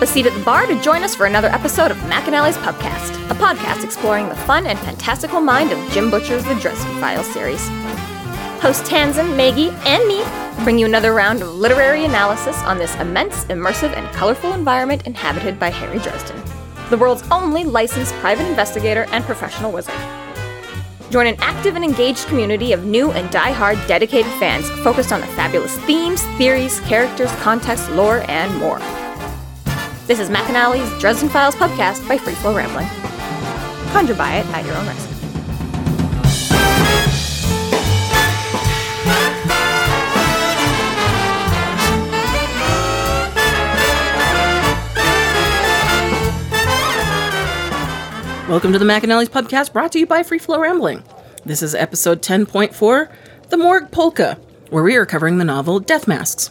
up 0.00 0.08
a 0.08 0.12
seat 0.12 0.24
at 0.24 0.32
the 0.32 0.44
bar 0.44 0.66
to 0.66 0.80
join 0.80 1.02
us 1.02 1.14
for 1.14 1.26
another 1.26 1.48
episode 1.48 1.90
of 1.90 1.96
McAnally's 1.98 2.56
Pubcast, 2.56 3.30
a 3.30 3.34
podcast 3.34 3.84
exploring 3.84 4.30
the 4.30 4.34
fun 4.34 4.66
and 4.66 4.78
fantastical 4.78 5.42
mind 5.42 5.72
of 5.72 5.92
Jim 5.92 6.10
Butcher's 6.10 6.42
The 6.44 6.54
Dresden 6.54 6.98
Files 7.00 7.30
series. 7.34 7.68
Host 8.62 8.84
Tanzan, 8.84 9.36
Maggie, 9.36 9.68
and 9.84 10.08
me 10.08 10.24
bring 10.64 10.78
you 10.78 10.86
another 10.86 11.12
round 11.12 11.42
of 11.42 11.54
literary 11.54 12.06
analysis 12.06 12.56
on 12.62 12.78
this 12.78 12.94
immense, 12.94 13.44
immersive, 13.46 13.94
and 13.94 14.08
colorful 14.14 14.54
environment 14.54 15.06
inhabited 15.06 15.58
by 15.58 15.68
Harry 15.68 15.98
Dresden, 15.98 16.40
the 16.88 16.96
world's 16.96 17.24
only 17.30 17.64
licensed 17.64 18.14
private 18.14 18.48
investigator 18.48 19.04
and 19.10 19.22
professional 19.24 19.70
wizard. 19.70 19.94
Join 21.10 21.26
an 21.26 21.36
active 21.40 21.76
and 21.76 21.84
engaged 21.84 22.26
community 22.26 22.72
of 22.72 22.86
new 22.86 23.10
and 23.10 23.30
die-hard 23.30 23.78
dedicated 23.86 24.32
fans 24.38 24.70
focused 24.82 25.12
on 25.12 25.20
the 25.20 25.26
fabulous 25.26 25.76
themes, 25.80 26.22
theories, 26.38 26.80
characters, 26.80 27.30
context, 27.42 27.90
lore, 27.90 28.24
and 28.28 28.56
more. 28.58 28.80
This 30.10 30.18
is 30.18 30.28
McAnally's 30.28 31.00
Dresden 31.00 31.28
Files 31.28 31.54
podcast 31.54 32.08
by 32.08 32.18
Free 32.18 32.34
Flow 32.34 32.52
Rambling. 32.52 32.88
Conjure 33.92 34.16
by 34.16 34.38
it 34.38 34.46
at 34.46 34.66
your 34.66 34.74
own 34.74 34.88
risk. 34.88 35.08
Welcome 48.48 48.72
to 48.72 48.80
the 48.80 48.84
McAnally's 48.84 49.28
podcast 49.28 49.72
brought 49.72 49.92
to 49.92 50.00
you 50.00 50.08
by 50.08 50.24
Free 50.24 50.40
Flow 50.40 50.58
Rambling. 50.58 51.04
This 51.44 51.62
is 51.62 51.76
episode 51.76 52.20
10.4, 52.20 53.08
The 53.50 53.56
Morgue 53.56 53.92
Polka, 53.92 54.40
where 54.70 54.82
we 54.82 54.96
are 54.96 55.06
covering 55.06 55.38
the 55.38 55.44
novel 55.44 55.78
Death 55.78 56.08
Masks. 56.08 56.50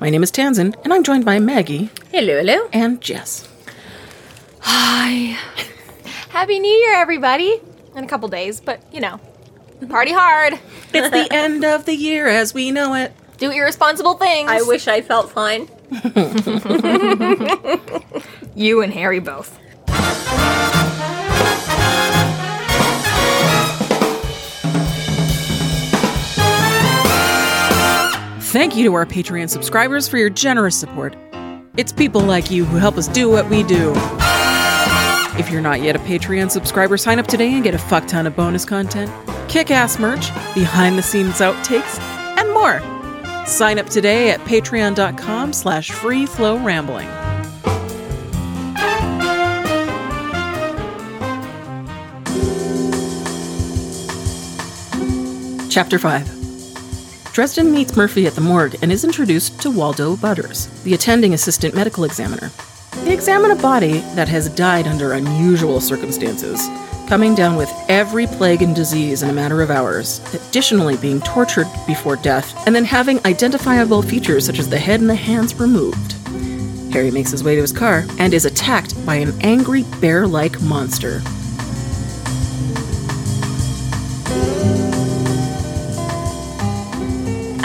My 0.00 0.10
name 0.10 0.22
is 0.22 0.30
Tanzan, 0.30 0.74
and 0.84 0.92
I'm 0.92 1.02
joined 1.02 1.24
by 1.24 1.38
Maggie 1.38 1.90
Hello, 2.12 2.36
hello. 2.38 2.68
and 2.72 3.00
Jess. 3.00 3.48
Hi. 4.60 5.36
Happy 6.30 6.58
New 6.58 6.70
Year, 6.70 6.94
everybody. 6.96 7.60
In 7.94 8.04
a 8.04 8.06
couple 8.06 8.28
days, 8.28 8.60
but 8.60 8.80
you 8.92 9.00
know, 9.00 9.18
party 9.88 10.12
hard. 10.12 10.58
It's 10.92 11.10
the 11.10 11.28
end 11.34 11.64
of 11.64 11.86
the 11.86 11.94
year 11.94 12.26
as 12.28 12.52
we 12.52 12.70
know 12.70 12.94
it. 12.94 13.12
Do 13.38 13.50
irresponsible 13.50 14.14
things. 14.14 14.50
I 14.50 14.62
wish 14.62 14.86
I 14.88 15.00
felt 15.00 15.30
fine. 15.30 15.68
you 18.54 18.82
and 18.82 18.92
Harry 18.92 19.20
both. 19.20 19.58
Thank 28.56 28.74
you 28.74 28.84
to 28.84 28.94
our 28.94 29.04
Patreon 29.04 29.50
subscribers 29.50 30.08
for 30.08 30.16
your 30.16 30.30
generous 30.30 30.80
support. 30.80 31.14
It's 31.76 31.92
people 31.92 32.22
like 32.22 32.50
you 32.50 32.64
who 32.64 32.78
help 32.78 32.96
us 32.96 33.06
do 33.06 33.28
what 33.28 33.50
we 33.50 33.62
do. 33.62 33.92
If 35.38 35.50
you're 35.50 35.60
not 35.60 35.82
yet 35.82 35.94
a 35.94 35.98
Patreon 35.98 36.50
subscriber, 36.50 36.96
sign 36.96 37.18
up 37.18 37.26
today 37.26 37.52
and 37.52 37.62
get 37.62 37.74
a 37.74 37.78
fuck 37.78 38.06
ton 38.06 38.26
of 38.26 38.34
bonus 38.34 38.64
content, 38.64 39.12
kick 39.50 39.70
ass 39.70 39.98
merch, 39.98 40.34
behind 40.54 40.96
the 40.96 41.02
scenes 41.02 41.40
outtakes, 41.40 42.00
and 42.38 42.50
more. 42.54 42.80
Sign 43.46 43.78
up 43.78 43.90
today 43.90 44.30
at 44.30 44.40
patreon.com 44.40 45.52
slash 45.52 45.90
free 45.90 46.24
flow 46.24 46.56
rambling. 46.56 47.08
Chapter 55.68 55.98
5 55.98 56.35
Dresden 57.36 57.70
meets 57.70 57.98
Murphy 57.98 58.26
at 58.26 58.34
the 58.34 58.40
morgue 58.40 58.76
and 58.80 58.90
is 58.90 59.04
introduced 59.04 59.60
to 59.60 59.70
Waldo 59.70 60.16
Butters, 60.16 60.68
the 60.84 60.94
attending 60.94 61.34
assistant 61.34 61.74
medical 61.74 62.04
examiner. 62.04 62.50
They 63.04 63.12
examine 63.12 63.50
a 63.50 63.56
body 63.56 63.98
that 64.14 64.26
has 64.28 64.48
died 64.48 64.88
under 64.88 65.12
unusual 65.12 65.82
circumstances, 65.82 66.66
coming 67.06 67.34
down 67.34 67.56
with 67.56 67.70
every 67.90 68.26
plague 68.26 68.62
and 68.62 68.74
disease 68.74 69.22
in 69.22 69.28
a 69.28 69.34
matter 69.34 69.60
of 69.60 69.70
hours, 69.70 70.22
additionally 70.32 70.96
being 70.96 71.20
tortured 71.20 71.66
before 71.86 72.16
death, 72.16 72.56
and 72.66 72.74
then 72.74 72.86
having 72.86 73.22
identifiable 73.26 74.00
features 74.00 74.46
such 74.46 74.58
as 74.58 74.70
the 74.70 74.78
head 74.78 75.00
and 75.00 75.10
the 75.10 75.14
hands 75.14 75.54
removed. 75.56 76.12
Harry 76.94 77.10
makes 77.10 77.32
his 77.32 77.44
way 77.44 77.54
to 77.54 77.60
his 77.60 77.70
car 77.70 78.06
and 78.18 78.32
is 78.32 78.46
attacked 78.46 78.96
by 79.04 79.16
an 79.16 79.38
angry 79.42 79.82
bear 80.00 80.26
like 80.26 80.58
monster. 80.62 81.20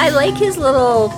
I 0.01 0.09
like 0.09 0.33
his 0.33 0.57
little 0.57 1.09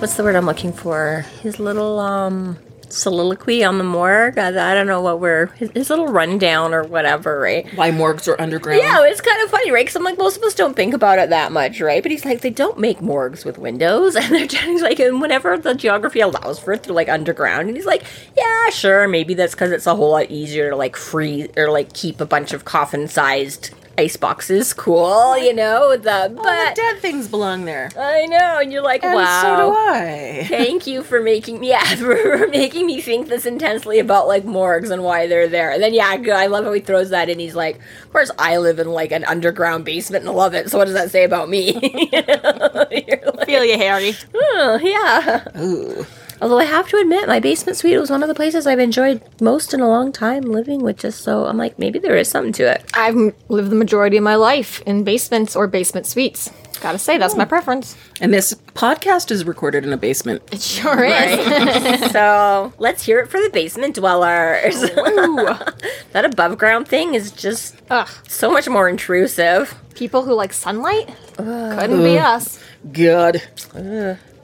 what's 0.00 0.14
the 0.14 0.22
word 0.22 0.36
I'm 0.36 0.46
looking 0.46 0.72
for? 0.72 1.26
His 1.42 1.60
little 1.60 1.98
um 2.00 2.56
soliloquy 2.88 3.62
on 3.62 3.76
the 3.76 3.84
morgue. 3.84 4.38
I, 4.38 4.70
I 4.70 4.72
don't 4.72 4.86
know 4.86 5.02
what 5.02 5.20
we're 5.20 5.48
his, 5.48 5.70
his 5.72 5.90
little 5.90 6.08
rundown 6.08 6.72
or 6.72 6.82
whatever, 6.82 7.38
right? 7.38 7.66
Why 7.74 7.90
morgues 7.90 8.26
are 8.28 8.40
underground? 8.40 8.80
Yeah, 8.80 9.04
it's 9.04 9.20
kind 9.20 9.42
of 9.42 9.50
funny, 9.50 9.70
right? 9.70 9.84
Because 9.84 9.96
I'm 9.96 10.02
like, 10.02 10.16
most 10.16 10.38
of 10.38 10.42
us 10.44 10.54
don't 10.54 10.74
think 10.74 10.94
about 10.94 11.18
it 11.18 11.28
that 11.28 11.52
much, 11.52 11.78
right? 11.82 12.02
But 12.02 12.10
he's 12.10 12.24
like, 12.24 12.40
they 12.40 12.48
don't 12.48 12.78
make 12.78 13.02
morgues 13.02 13.44
with 13.44 13.58
windows, 13.58 14.16
and 14.16 14.34
they're 14.34 14.46
just 14.46 14.82
like, 14.82 14.98
and 14.98 15.20
whenever 15.20 15.58
the 15.58 15.74
geography 15.74 16.20
allows 16.20 16.58
for 16.58 16.72
it, 16.72 16.84
they're 16.84 16.94
like 16.94 17.10
underground. 17.10 17.68
And 17.68 17.76
he's 17.76 17.84
like, 17.84 18.02
yeah, 18.34 18.70
sure, 18.70 19.08
maybe 19.08 19.34
that's 19.34 19.52
because 19.54 19.72
it's 19.72 19.86
a 19.86 19.94
whole 19.94 20.12
lot 20.12 20.30
easier 20.30 20.70
to 20.70 20.76
like 20.76 20.96
freeze 20.96 21.50
or 21.58 21.70
like 21.70 21.92
keep 21.92 22.18
a 22.18 22.26
bunch 22.26 22.54
of 22.54 22.64
coffin-sized 22.64 23.74
ice 23.98 24.16
boxes 24.16 24.72
cool, 24.72 25.36
you 25.38 25.52
know. 25.52 25.96
The 25.96 26.22
All 26.22 26.28
the 26.28 26.34
but 26.36 26.74
dead 26.74 26.98
things 26.98 27.28
belong 27.28 27.64
there. 27.64 27.90
I 27.96 28.26
know, 28.26 28.58
and 28.60 28.72
you're 28.72 28.82
like, 28.82 29.04
And 29.04 29.14
wow. 29.14 29.42
so 29.42 29.56
do 29.56 29.76
I. 29.76 30.46
Thank 30.48 30.86
you 30.86 31.02
for 31.02 31.20
making 31.20 31.60
me, 31.60 31.68
yeah, 31.70 31.94
for 31.96 32.48
making 32.48 32.86
me 32.86 33.00
think 33.00 33.28
this 33.28 33.46
intensely 33.46 33.98
about 33.98 34.28
like 34.28 34.44
morgues 34.44 34.90
and 34.90 35.02
why 35.04 35.26
they're 35.26 35.48
there. 35.48 35.70
And 35.70 35.82
then 35.82 35.94
yeah. 35.94 36.16
I 36.34 36.46
love 36.46 36.64
how 36.64 36.72
he 36.72 36.80
throws 36.80 37.10
that 37.10 37.28
in. 37.28 37.38
He's 37.38 37.54
like, 37.54 37.76
of 38.04 38.12
course, 38.12 38.30
I 38.38 38.58
live 38.58 38.78
in 38.78 38.88
like 38.90 39.12
an 39.12 39.24
underground 39.24 39.84
basement 39.84 40.22
and 40.22 40.30
I 40.30 40.34
love 40.34 40.54
it. 40.54 40.70
So 40.70 40.78
what 40.78 40.84
does 40.84 40.94
that 40.94 41.10
say 41.10 41.24
about 41.24 41.48
me? 41.48 41.72
You 42.12 42.22
know? 42.26 42.70
Like, 42.74 43.46
Feel 43.46 43.64
you, 43.64 43.78
Harry. 43.78 44.14
oh, 44.34 44.78
yeah. 44.82 45.60
Ooh. 45.60 46.06
Although 46.42 46.58
I 46.58 46.64
have 46.64 46.88
to 46.88 46.96
admit, 46.96 47.28
my 47.28 47.38
basement 47.38 47.78
suite 47.78 48.00
was 48.00 48.10
one 48.10 48.24
of 48.24 48.28
the 48.28 48.34
places 48.34 48.66
I've 48.66 48.80
enjoyed 48.80 49.22
most 49.40 49.72
in 49.72 49.80
a 49.80 49.88
long 49.88 50.10
time 50.10 50.42
living 50.42 50.82
with. 50.82 50.98
Just 50.98 51.22
so 51.22 51.44
I'm 51.46 51.56
like, 51.56 51.78
maybe 51.78 52.00
there 52.00 52.16
is 52.16 52.28
something 52.28 52.52
to 52.54 52.64
it. 52.64 52.84
I've 52.94 53.14
lived 53.48 53.70
the 53.70 53.76
majority 53.76 54.16
of 54.16 54.24
my 54.24 54.34
life 54.34 54.82
in 54.82 55.04
basements 55.04 55.54
or 55.54 55.68
basement 55.68 56.04
suites. 56.04 56.50
Gotta 56.80 56.98
say, 56.98 57.16
that's 57.16 57.36
my 57.36 57.44
preference. 57.44 57.96
And 58.20 58.34
this 58.34 58.54
podcast 58.74 59.30
is 59.30 59.44
recorded 59.44 59.84
in 59.84 59.92
a 59.92 59.96
basement. 59.96 60.42
It 60.50 60.60
sure 60.60 61.04
is. 61.04 62.10
so 62.10 62.72
let's 62.78 63.04
hear 63.04 63.20
it 63.20 63.28
for 63.28 63.40
the 63.40 63.50
basement 63.50 63.94
dwellers. 63.94 64.80
that 66.10 66.24
above 66.24 66.58
ground 66.58 66.88
thing 66.88 67.14
is 67.14 67.30
just 67.30 67.80
Ugh. 67.88 68.08
so 68.26 68.50
much 68.50 68.68
more 68.68 68.88
intrusive. 68.88 69.76
People 69.94 70.24
who 70.24 70.34
like 70.34 70.52
sunlight 70.52 71.14
couldn't 71.36 72.02
be 72.02 72.18
us. 72.18 72.58
God. 72.92 73.40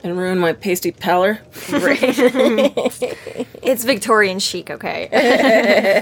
And 0.01 0.17
ruin 0.17 0.39
my 0.39 0.53
pasty 0.53 0.91
pallor. 0.91 1.39
It's 3.61 3.83
Victorian 3.83 4.39
chic, 4.39 4.71
okay? 4.71 5.09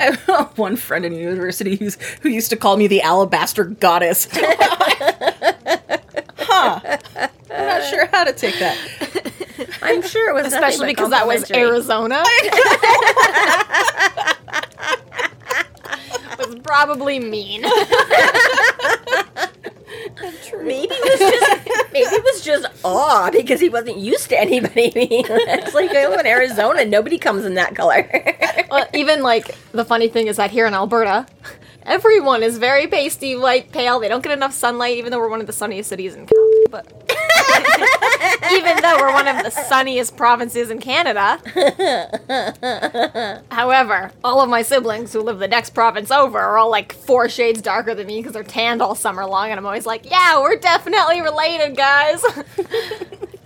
I 0.00 0.16
have 0.26 0.56
one 0.56 0.76
friend 0.76 1.04
in 1.04 1.12
university 1.14 1.74
who's, 1.74 1.96
who 2.20 2.28
used 2.28 2.50
to 2.50 2.56
call 2.56 2.76
me 2.76 2.86
the 2.86 3.02
alabaster 3.02 3.64
goddess. 3.64 4.28
huh. 6.36 6.80
I'm 7.50 7.66
not 7.66 7.82
sure 7.84 8.06
how 8.06 8.22
to 8.24 8.32
take 8.32 8.58
that. 8.60 8.76
I'm 9.82 10.02
sure 10.02 10.30
it 10.30 10.34
was 10.34 10.46
Especially 10.52 10.88
because 10.88 11.10
that 11.10 11.26
was 11.26 11.40
complimentary. 11.40 11.68
Arizona. 11.68 12.22
was 16.46 16.60
probably 16.62 17.18
mean. 17.18 17.64
Maybe 20.20 20.88
it 20.90 21.04
was 21.10 21.18
just 21.18 21.92
maybe 21.92 22.06
it 22.06 22.24
was 22.24 22.40
just 22.44 22.66
awe 22.84 23.30
because 23.30 23.60
he 23.60 23.68
wasn't 23.68 23.98
used 23.98 24.28
to 24.30 24.40
anybody 24.40 24.90
being. 24.90 25.24
It's 25.28 25.74
like 25.74 25.90
I 25.90 26.08
live 26.08 26.20
in 26.20 26.26
Arizona, 26.26 26.84
nobody 26.84 27.18
comes 27.18 27.44
in 27.44 27.54
that 27.54 27.74
color. 27.74 28.08
well, 28.70 28.86
even 28.94 29.22
like 29.22 29.54
the 29.72 29.84
funny 29.84 30.08
thing 30.08 30.26
is 30.26 30.36
that 30.36 30.50
here 30.50 30.66
in 30.66 30.74
Alberta, 30.74 31.26
everyone 31.82 32.42
is 32.42 32.58
very 32.58 32.86
pasty, 32.86 33.36
white, 33.36 33.72
pale. 33.72 34.00
They 34.00 34.08
don't 34.08 34.22
get 34.22 34.32
enough 34.32 34.52
sunlight, 34.52 34.98
even 34.98 35.10
though 35.10 35.18
we're 35.18 35.28
one 35.30 35.40
of 35.40 35.46
the 35.46 35.52
sunniest 35.52 35.88
cities 35.88 36.14
in 36.14 36.26
Canada. 36.26 36.68
But 36.70 37.07
even 38.52 38.76
though 38.82 38.96
we're 38.98 39.12
one 39.12 39.28
of 39.28 39.42
the 39.44 39.50
sunniest 39.50 40.16
provinces 40.16 40.70
in 40.70 40.78
Canada, 40.80 41.38
however, 43.50 44.10
all 44.24 44.40
of 44.40 44.48
my 44.48 44.62
siblings 44.62 45.12
who 45.12 45.20
live 45.20 45.38
the 45.38 45.48
next 45.48 45.70
province 45.70 46.10
over 46.10 46.38
are 46.38 46.58
all 46.58 46.70
like 46.70 46.92
four 46.92 47.28
shades 47.28 47.60
darker 47.62 47.94
than 47.94 48.06
me 48.06 48.18
because 48.18 48.32
they're 48.32 48.42
tanned 48.42 48.82
all 48.82 48.94
summer 48.94 49.24
long, 49.26 49.50
and 49.50 49.58
I'm 49.58 49.66
always 49.66 49.86
like, 49.86 50.10
yeah, 50.10 50.40
we're 50.40 50.56
definitely 50.56 51.20
related, 51.20 51.76
guys. 51.76 52.22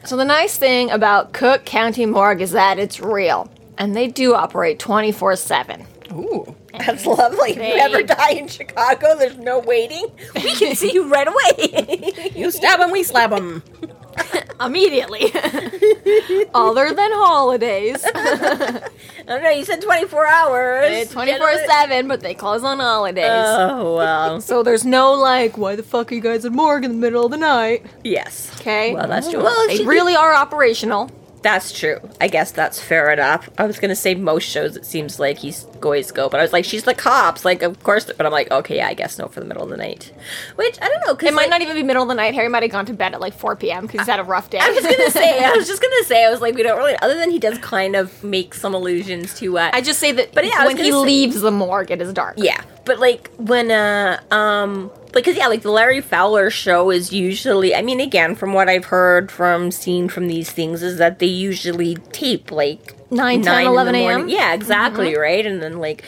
So 0.04 0.16
the 0.16 0.24
nice 0.24 0.56
thing 0.56 0.90
about 0.90 1.32
Cook 1.32 1.64
County 1.64 2.06
Morgue 2.06 2.40
is 2.40 2.50
that 2.50 2.76
it's 2.76 2.98
real, 2.98 3.48
and 3.78 3.94
they 3.94 4.08
do 4.08 4.34
operate 4.34 4.80
24/7. 4.80 5.86
Ooh. 6.12 6.54
That's 6.78 7.06
lovely. 7.06 7.50
If 7.52 7.58
you 7.58 7.80
ever 7.80 8.02
die 8.02 8.30
in 8.32 8.48
Chicago, 8.48 9.16
there's 9.18 9.36
no 9.38 9.58
waiting. 9.58 10.06
We 10.34 10.54
can 10.54 10.74
see 10.82 10.92
you 10.92 11.08
right 11.08 11.28
away. 11.28 12.30
You 12.34 12.50
stab 12.50 12.80
him, 12.80 12.90
we 12.90 13.02
slap 13.02 13.30
him. 13.32 13.62
immediately. 14.60 15.24
Other 16.54 16.92
than 16.94 17.10
holidays. 17.12 18.02
I 18.14 18.90
don't 19.26 19.42
know. 19.42 19.50
You 19.50 19.64
said 19.64 19.80
24 19.82 20.26
hours. 20.26 20.90
It's 20.90 21.12
24 21.12 21.66
7, 21.66 22.08
but 22.08 22.20
they 22.20 22.34
close 22.34 22.62
on 22.64 22.78
holidays. 22.78 23.24
Oh 23.30 23.96
well. 23.96 24.40
so 24.40 24.62
there's 24.62 24.84
no 24.84 25.12
like, 25.12 25.56
why 25.56 25.76
the 25.76 25.82
fuck 25.82 26.12
are 26.12 26.14
you 26.14 26.20
guys 26.20 26.44
at 26.44 26.52
morgue 26.52 26.84
in 26.84 26.90
the 26.90 26.96
middle 26.96 27.24
of 27.24 27.30
the 27.30 27.38
night? 27.38 27.86
yes. 28.04 28.50
Okay. 28.60 28.94
Well, 28.94 29.08
that's 29.08 29.30
true. 29.30 29.42
Well, 29.42 29.66
they 29.68 29.78
she- 29.78 29.84
really 29.84 30.14
are 30.14 30.34
operational. 30.34 31.10
That's 31.42 31.76
true. 31.78 31.98
I 32.20 32.28
guess 32.28 32.52
that's 32.52 32.80
fair 32.80 33.10
enough. 33.12 33.50
I 33.58 33.64
was 33.66 33.78
gonna 33.80 33.96
say 33.96 34.14
most 34.14 34.44
shows 34.44 34.76
it 34.76 34.86
seems 34.86 35.18
like 35.18 35.38
he's 35.38 35.64
going 35.80 36.04
to 36.04 36.12
go, 36.14 36.28
but 36.28 36.38
I 36.38 36.42
was 36.44 36.52
like, 36.52 36.64
she's 36.64 36.84
the 36.84 36.94
cops, 36.94 37.44
like 37.44 37.62
of 37.62 37.82
course. 37.82 38.04
But 38.04 38.24
I'm 38.24 38.32
like, 38.32 38.50
okay, 38.50 38.76
yeah, 38.76 38.86
I 38.88 38.94
guess 38.94 39.18
no 39.18 39.26
for 39.26 39.40
the 39.40 39.46
middle 39.46 39.64
of 39.64 39.70
the 39.70 39.76
night. 39.76 40.12
Which 40.56 40.78
I 40.80 40.88
don't 40.88 41.00
know. 41.06 41.14
Cause 41.16 41.28
It 41.28 41.34
might 41.34 41.42
like, 41.42 41.50
not 41.50 41.62
even 41.62 41.74
be 41.76 41.82
middle 41.82 42.02
of 42.02 42.08
the 42.08 42.14
night. 42.14 42.34
Harry 42.34 42.48
might 42.48 42.62
have 42.62 42.70
gone 42.72 42.86
to 42.86 42.92
bed 42.94 43.14
at 43.14 43.20
like 43.20 43.34
4 43.34 43.56
p.m. 43.56 43.86
because 43.86 44.00
he's 44.02 44.08
had 44.08 44.20
a 44.20 44.24
rough 44.24 44.50
day. 44.50 44.58
I 44.60 44.70
was 44.70 44.82
gonna 44.82 45.10
say. 45.10 45.44
I 45.44 45.52
was 45.52 45.66
just 45.66 45.82
gonna 45.82 46.04
say. 46.04 46.24
I 46.24 46.30
was 46.30 46.40
like, 46.40 46.54
we 46.54 46.62
don't 46.62 46.78
really. 46.78 46.96
Other 47.02 47.14
than 47.18 47.30
he 47.30 47.38
does 47.40 47.58
kind 47.58 47.96
of 47.96 48.22
make 48.22 48.54
some 48.54 48.74
allusions 48.74 49.34
to 49.40 49.48
what 49.50 49.74
I 49.74 49.80
just 49.80 49.98
say 49.98 50.12
that 50.12 50.32
But 50.32 50.44
yeah, 50.46 50.64
when 50.66 50.76
he 50.76 50.90
say- 50.90 50.96
leaves 50.96 51.40
the 51.40 51.50
morgue, 51.50 51.90
it 51.90 52.00
is 52.00 52.12
dark. 52.12 52.34
Yeah, 52.38 52.62
but 52.84 52.98
like 52.98 53.30
when 53.36 53.70
uh 53.70 54.20
um 54.30 54.90
like 55.14 55.24
cause 55.24 55.36
yeah 55.36 55.46
like 55.46 55.62
the 55.62 55.70
Larry 55.70 56.00
Fowler 56.00 56.50
show 56.50 56.90
is 56.90 57.12
usually 57.12 57.74
I 57.74 57.82
mean 57.82 58.00
again 58.00 58.34
from 58.34 58.52
what 58.52 58.68
I've 58.68 58.86
heard 58.86 59.30
from 59.30 59.70
seen 59.70 60.08
from 60.08 60.26
these 60.28 60.50
things 60.50 60.82
is 60.82 60.98
that 60.98 61.18
they 61.18 61.26
usually 61.26 61.94
tape 62.12 62.50
like 62.50 62.96
9, 63.10 63.42
10, 63.42 63.58
in 63.58 63.64
the 63.64 63.70
11 63.70 63.94
a.m.? 63.94 64.28
Yeah, 64.28 64.54
exactly 64.54 65.16
right, 65.16 65.44
and 65.44 65.62
then 65.62 65.78
like 65.78 66.02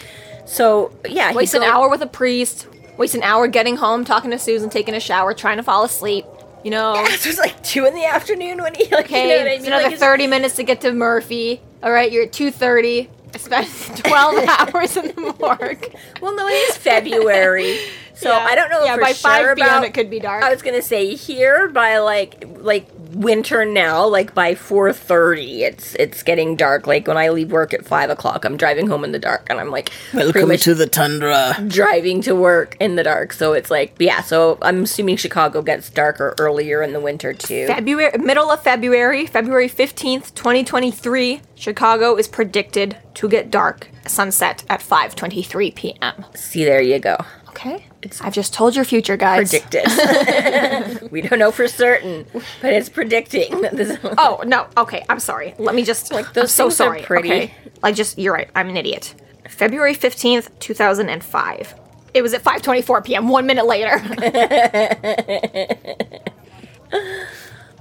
so 0.47 0.93
yeah 1.09 1.33
Waste 1.35 1.55
an 1.55 1.63
hour 1.63 1.89
with 1.89 2.03
a 2.03 2.07
priest. 2.07 2.67
Waste 2.97 3.15
an 3.15 3.23
hour 3.25 3.49
getting 3.49 3.77
home, 3.77 4.05
talking 4.05 4.31
to 4.31 4.39
Susan, 4.39 4.71
taking 4.71 4.95
a 4.95 5.01
shower, 5.01 5.35
trying 5.35 5.57
to 5.57 5.63
fall 5.65 5.85
asleep. 5.85 6.25
You 6.63 6.71
know. 6.71 6.95
Yeah, 6.95 7.07
it 7.13 7.27
was 7.27 7.39
like 7.39 7.63
two 7.65 7.85
in 7.87 7.95
the 7.95 8.05
afternoon 8.05 8.63
when 8.63 8.75
he 8.75 8.85
like 8.85 9.07
Okay, 9.07 9.23
you 9.39 9.45
know 9.45 9.51
I 9.51 9.55
it's 9.55 9.63
mean? 9.65 9.73
another 9.73 9.85
Like, 9.85 9.93
it's- 9.95 10.01
30 10.09 10.27
minutes 10.29 10.57
to 10.57 10.63
get 10.63 10.81
to 10.83 10.93
Murphy. 10.93 11.61
All 11.83 11.91
right, 11.93 12.11
you're 12.11 12.23
at 12.25 12.33
2.30. 12.33 13.09
I 13.35 13.39
spent 13.39 14.05
12 14.05 14.49
hours 14.75 14.97
in 14.97 15.09
the 15.09 15.35
morgue. 15.41 15.95
Well, 16.21 16.37
no, 16.37 16.47
it 16.47 16.53
is 16.71 16.77
February, 16.77 17.79
so 18.15 18.29
Yeah. 18.33 18.47
I 18.49 18.55
don't 18.55 18.71
know. 18.71 18.85
Yeah, 18.85 18.95
for 18.95 19.01
by 19.01 19.13
sure 19.13 19.31
5 19.31 19.57
p.m. 19.57 19.69
about- 19.69 19.85
it 19.85 19.95
could 19.95 20.11
be 20.11 20.21
dark. 20.21 20.45
I 20.45 20.51
was 20.51 20.63
gonna 20.63 20.83
say 20.83 21.15
here 21.15 21.69
by 21.69 21.99
like 21.99 22.45
like 22.59 22.94
winter 23.13 23.65
now, 23.65 24.07
like 24.07 24.35
by 24.35 24.55
four 24.55 24.93
thirty, 24.93 25.65
it's 25.65 25.95
it's 25.97 26.23
getting 26.23 26.57
dark. 26.57 26.87
Like 26.87 27.07
when 27.07 27.17
I 27.17 27.29
leave 27.31 27.53
work 27.53 27.75
at 27.75 27.85
five 27.85 28.11
o'clock, 28.11 28.45
I'm 28.45 28.57
driving 28.57 28.87
home 28.87 29.05
in 29.05 29.13
the 29.13 29.19
dark, 29.19 29.47
and 29.51 29.59
I'm 29.61 29.71
like 29.71 29.91
pretty 30.11 30.27
Welcome 30.27 30.49
much 30.49 30.63
to 30.65 30.75
the 30.75 30.87
tundra. 30.87 31.57
driving 31.69 32.21
to 32.23 32.35
work 32.35 32.77
in 32.81 32.97
the 32.97 33.03
dark. 33.03 33.33
So 33.33 33.53
it's 33.53 33.71
like 33.71 33.95
yeah. 33.99 34.23
So 34.23 34.59
I'm 34.63 34.83
assuming 34.85 35.17
Chicago 35.17 35.63
gets 35.63 35.91
darker 35.91 36.35
earlier 36.39 36.83
in 36.83 36.93
the 36.93 37.01
winter 37.01 37.33
too. 37.33 37.67
February, 37.67 38.17
middle 38.19 38.51
of 38.51 38.63
February, 38.63 39.27
February 39.27 39.69
15th, 39.69 40.35
2023, 40.35 41.41
Chicago 41.55 42.17
is 42.17 42.29
predicted 42.29 42.97
to 43.15 43.29
get 43.29 43.51
dark, 43.51 43.89
sunset 44.07 44.65
at 44.69 44.81
5.23 44.81 45.75
p.m. 45.75 46.25
See, 46.35 46.65
there 46.65 46.81
you 46.83 46.99
go. 46.99 47.17
Okay? 47.49 47.87
I've 48.21 48.35
just 48.35 48.55
told 48.55 48.77
your 48.77 48.85
future, 48.85 49.17
guys. 49.17 49.51
Predicted. 49.51 51.09
we 51.11 51.23
don't 51.23 51.39
know 51.39 51.51
for 51.51 51.67
certain, 51.69 52.27
but 52.61 52.73
it's 52.73 52.89
predicting 52.89 53.63
that 53.63 53.73
this. 53.77 53.99
Oh, 54.19 54.43
no. 54.47 54.67
Okay, 54.77 55.05
I'm 55.09 55.21
sorry. 55.21 55.55
Let 55.59 55.75
me 55.75 55.85
just. 55.85 56.13
Like, 56.13 56.37
I'm 56.37 56.47
so 56.47 56.69
sorry. 56.69 57.03
pretty. 57.03 57.31
Okay. 57.31 57.55
Like, 57.83 57.95
just, 57.95 58.19
you're 58.19 58.35
right. 58.35 58.49
I'm 58.55 58.69
an 58.69 58.77
idiot. 58.77 59.15
February 59.49 59.95
15th, 59.95 60.49
2005. 60.59 61.75
It 62.15 62.23
was 62.23 62.33
at 62.33 62.43
5.24 62.43 63.05
p.m., 63.05 63.29
one 63.29 63.47
minute 63.47 63.67
later. 63.67 64.01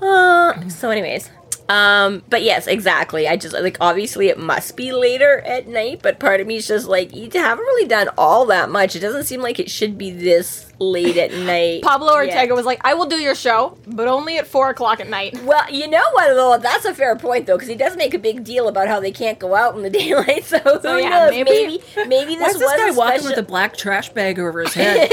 Uh, 0.02 0.68
so, 0.68 0.90
anyways, 0.90 1.30
um, 1.70 2.24
but 2.30 2.44
yes, 2.44 2.68
exactly. 2.68 3.28
I 3.28 3.36
just 3.38 3.54
like 3.54 3.78
obviously 3.80 4.28
it 4.28 4.38
must 4.38 4.76
be 4.76 4.92
later 4.92 5.40
at 5.42 5.68
night, 5.68 6.02
but 6.04 6.20
part 6.20 6.42
of 6.42 6.48
me 6.48 6.58
is 6.58 6.68
just 6.68 6.88
like 6.88 7.16
you 7.16 7.30
haven't 7.34 7.64
really 7.64 7.88
done 7.88 8.10
all 8.18 8.46
that 8.48 8.70
much. 8.70 8.96
It 8.96 9.00
doesn't 9.00 9.24
seem 9.24 9.42
like 9.42 9.60
it 9.60 9.70
should 9.72 9.98
be 9.98 10.12
this 10.12 10.72
late 10.80 11.18
at 11.18 11.32
night. 11.46 11.82
Pablo 11.84 12.14
Ortega 12.14 12.48
yet. 12.48 12.56
was 12.56 12.66
like, 12.66 12.82
I 12.84 12.94
will 12.96 13.06
do 13.06 13.16
your 13.18 13.36
show, 13.36 13.78
but 13.88 14.08
only 14.08 14.38
at 14.38 14.48
4 14.48 14.72
o'clock 14.72 15.00
at 15.00 15.08
night. 15.10 15.42
Well, 15.44 15.64
you 15.72 15.88
know 15.88 16.04
what 16.14 16.34
though? 16.34 16.58
That's 16.58 16.86
a 16.86 16.94
fair 16.94 17.16
point 17.16 17.46
though, 17.48 17.56
because 17.56 17.70
he 17.70 17.76
does 17.76 17.96
make 17.96 18.14
a 18.14 18.20
big 18.20 18.44
deal 18.44 18.68
about 18.68 18.88
how 18.88 19.00
they 19.00 19.12
can't 19.12 19.40
go 19.40 19.56
out 19.56 19.76
in 19.76 19.82
the 19.84 19.90
daylight. 20.00 20.44
So 20.46 20.58
who 20.60 20.98
yeah, 20.98 21.10
knows? 21.10 21.32
maybe- 21.32 21.44
Maybe 21.54 21.84
maybe, 22.08 22.34
Why 22.36 22.48
this 22.48 22.56
is 22.56 22.60
this 22.60 22.72
was 22.72 22.78
guy 22.80 22.90
a 22.90 22.94
walking 22.94 23.20
special- 23.20 23.30
with 23.30 23.40
a 23.40 23.48
black 23.48 23.78
trash 23.78 24.10
bag 24.10 24.38
over 24.40 24.62
his 24.62 24.74
head? 24.74 25.10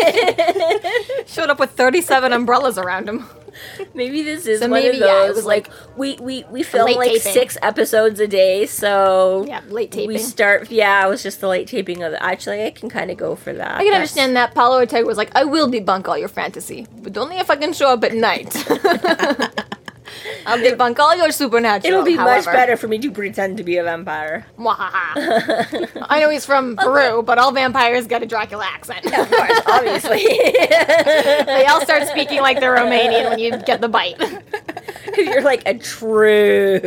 Showed 1.26 1.50
up 1.50 1.58
with 1.60 1.70
37 1.70 2.32
umbrellas 2.32 2.76
around 2.78 3.08
him. 3.08 3.26
Maybe 3.94 4.22
this 4.22 4.46
is 4.46 4.60
So 4.60 4.66
one 4.68 4.82
maybe, 4.82 4.96
of 4.96 5.00
those 5.00 5.08
yeah, 5.08 5.26
it 5.26 5.34
was 5.34 5.44
like, 5.44 5.68
we 5.96 6.16
we 6.20 6.44
we 6.50 6.62
film 6.62 6.90
like 6.92 7.08
taping. 7.08 7.32
six 7.32 7.56
episodes 7.62 8.20
a 8.20 8.26
day, 8.26 8.66
so 8.66 9.44
Yeah, 9.46 9.60
late 9.68 9.90
taping. 9.92 10.08
We 10.08 10.18
start, 10.18 10.70
yeah. 10.70 11.04
It 11.06 11.08
was 11.08 11.22
just 11.22 11.40
the 11.40 11.48
late 11.48 11.66
taping 11.68 12.02
of 12.02 12.12
the. 12.12 12.22
Actually, 12.22 12.64
I 12.64 12.70
can 12.70 12.88
kind 12.88 13.10
of 13.10 13.16
go 13.16 13.34
for 13.36 13.52
that. 13.52 13.72
I 13.74 13.78
can 13.78 13.86
That's- 13.86 13.94
understand 13.96 14.36
that. 14.36 14.54
Paolo 14.54 14.76
Ortega 14.78 15.06
was 15.06 15.16
like, 15.18 15.30
I 15.34 15.44
will 15.44 15.68
debunk 15.70 16.08
all 16.08 16.18
your 16.18 16.28
fantasy, 16.28 16.86
but 17.02 17.16
only 17.16 17.36
if 17.38 17.50
I 17.50 17.56
can 17.56 17.72
show 17.72 17.88
up 17.88 18.04
at 18.04 18.14
night. 18.14 18.54
I'll 20.46 20.58
debunk 20.58 20.98
all 20.98 21.16
your 21.16 21.32
supernatural. 21.32 21.92
It'll 21.92 22.04
be 22.04 22.16
much 22.16 22.44
better 22.46 22.76
for 22.76 22.88
me 22.88 22.98
to 22.98 23.10
pretend 23.10 23.56
to 23.58 23.64
be 23.64 23.76
a 23.76 23.84
vampire. 23.84 24.46
I 24.58 26.18
know 26.20 26.30
he's 26.30 26.46
from 26.46 26.76
Peru, 26.76 27.22
but 27.22 27.38
all 27.38 27.52
vampires 27.52 28.06
get 28.06 28.22
a 28.22 28.26
Dracula 28.26 28.64
accent. 28.64 29.06
Of 29.06 29.30
course, 29.30 29.60
obviously. 29.66 30.24
they 31.46 31.66
all 31.68 31.80
start 31.82 32.08
speaking 32.08 32.40
like 32.40 32.60
they're 32.60 32.76
Romanian 32.76 33.30
when 33.30 33.38
you 33.38 33.56
get 33.58 33.80
the 33.80 33.88
bite. 33.88 34.20
You're 35.16 35.42
like 35.42 35.66
a 35.66 35.74
true 35.74 36.80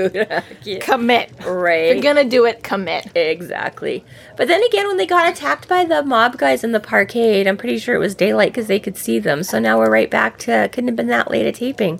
commit. 0.81 1.31
If 1.39 1.45
right. 1.45 1.93
you're 1.93 2.01
gonna 2.01 2.23
do 2.23 2.45
it, 2.45 2.63
commit. 2.63 3.15
Exactly. 3.15 4.05
But 4.37 4.47
then 4.47 4.63
again, 4.63 4.87
when 4.87 4.97
they 4.97 5.05
got 5.05 5.31
attacked 5.31 5.67
by 5.67 5.83
the 5.83 6.03
mob 6.03 6.37
guys 6.37 6.63
in 6.63 6.71
the 6.71 6.79
parkade, 6.79 7.47
I'm 7.47 7.57
pretty 7.57 7.77
sure 7.77 7.95
it 7.95 7.99
was 7.99 8.15
daylight 8.15 8.51
because 8.51 8.67
they 8.67 8.79
could 8.79 8.97
see 8.97 9.19
them. 9.19 9.43
So 9.43 9.59
now 9.59 9.77
we're 9.77 9.91
right 9.91 10.09
back 10.09 10.37
to 10.39 10.69
couldn't 10.71 10.87
have 10.87 10.95
been 10.95 11.07
that 11.07 11.29
late 11.29 11.45
at 11.45 11.55
taping. 11.55 11.99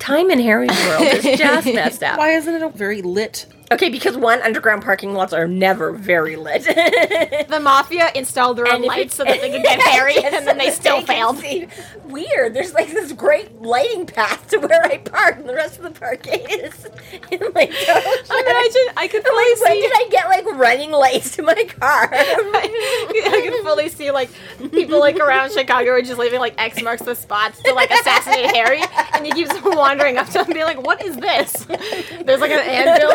Time 0.00 0.30
in 0.30 0.40
Harry's 0.40 0.70
world 0.86 1.02
is 1.02 1.38
just 1.38 1.66
messed 1.74 2.02
up. 2.02 2.18
Why 2.18 2.30
isn't 2.32 2.52
it 2.52 2.62
a 2.62 2.70
very 2.70 3.02
lit? 3.02 3.46
Okay, 3.72 3.88
because 3.88 4.16
one, 4.16 4.42
underground 4.42 4.82
parking 4.82 5.14
lots 5.14 5.32
are 5.32 5.46
never 5.46 5.92
very 5.92 6.34
lit. 6.36 6.64
The 7.50 7.58
mafia 7.60 8.10
installed 8.14 8.58
their 8.58 8.68
own 8.72 8.82
lights 8.82 9.14
so 9.16 9.24
that 9.24 9.40
they 9.40 9.50
could 9.50 9.62
get 9.70 9.80
Harry, 9.80 10.16
and 10.16 10.46
then 10.46 10.56
they 10.58 10.70
still 10.70 11.02
failed. 11.02 11.38
see- 11.38 11.66
Weird. 12.04 12.54
There's 12.54 12.72
like 12.74 12.88
this 12.88 13.12
great 13.12 13.60
lighting 13.62 14.06
path 14.06 14.48
to 14.50 14.58
where 14.58 14.84
I 14.84 14.98
park, 14.98 15.36
and 15.38 15.48
the 15.48 15.54
rest 15.54 15.78
of 15.78 15.84
the 15.84 15.90
parking 15.90 16.40
is 16.48 16.84
in 17.30 17.40
like 17.54 17.70
oh, 17.88 18.16
total 18.24 18.50
Imagine 18.50 18.94
I 18.96 19.08
could 19.08 19.24
fully 19.24 19.54
like, 19.54 19.60
when 19.62 19.80
did 19.80 19.92
I 19.94 20.08
get 20.10 20.26
like 20.28 20.44
running 20.58 20.90
lights 20.90 21.36
to 21.36 21.42
my 21.42 21.54
car? 21.64 22.08
I 22.12 23.40
can 23.44 23.64
fully 23.64 23.88
see 23.88 24.10
like 24.10 24.30
people 24.72 24.98
like 24.98 25.16
around 25.18 25.52
Chicago 25.52 25.90
are 25.92 26.02
just 26.02 26.18
leaving 26.18 26.40
like 26.40 26.54
X 26.58 26.82
marks 26.82 27.02
the 27.02 27.14
spots 27.14 27.62
to 27.62 27.72
like 27.74 27.90
assassinate 27.90 28.54
Harry, 28.54 28.82
and 29.14 29.24
he 29.26 29.32
keeps 29.32 29.52
wandering 29.62 30.16
up 30.18 30.28
to 30.30 30.44
him 30.44 30.52
being 30.52 30.64
like, 30.66 30.82
"What 30.82 31.04
is 31.04 31.16
this?" 31.16 31.52
There's 32.24 32.40
like 32.40 32.50
an 32.50 32.60
anvil 32.60 33.10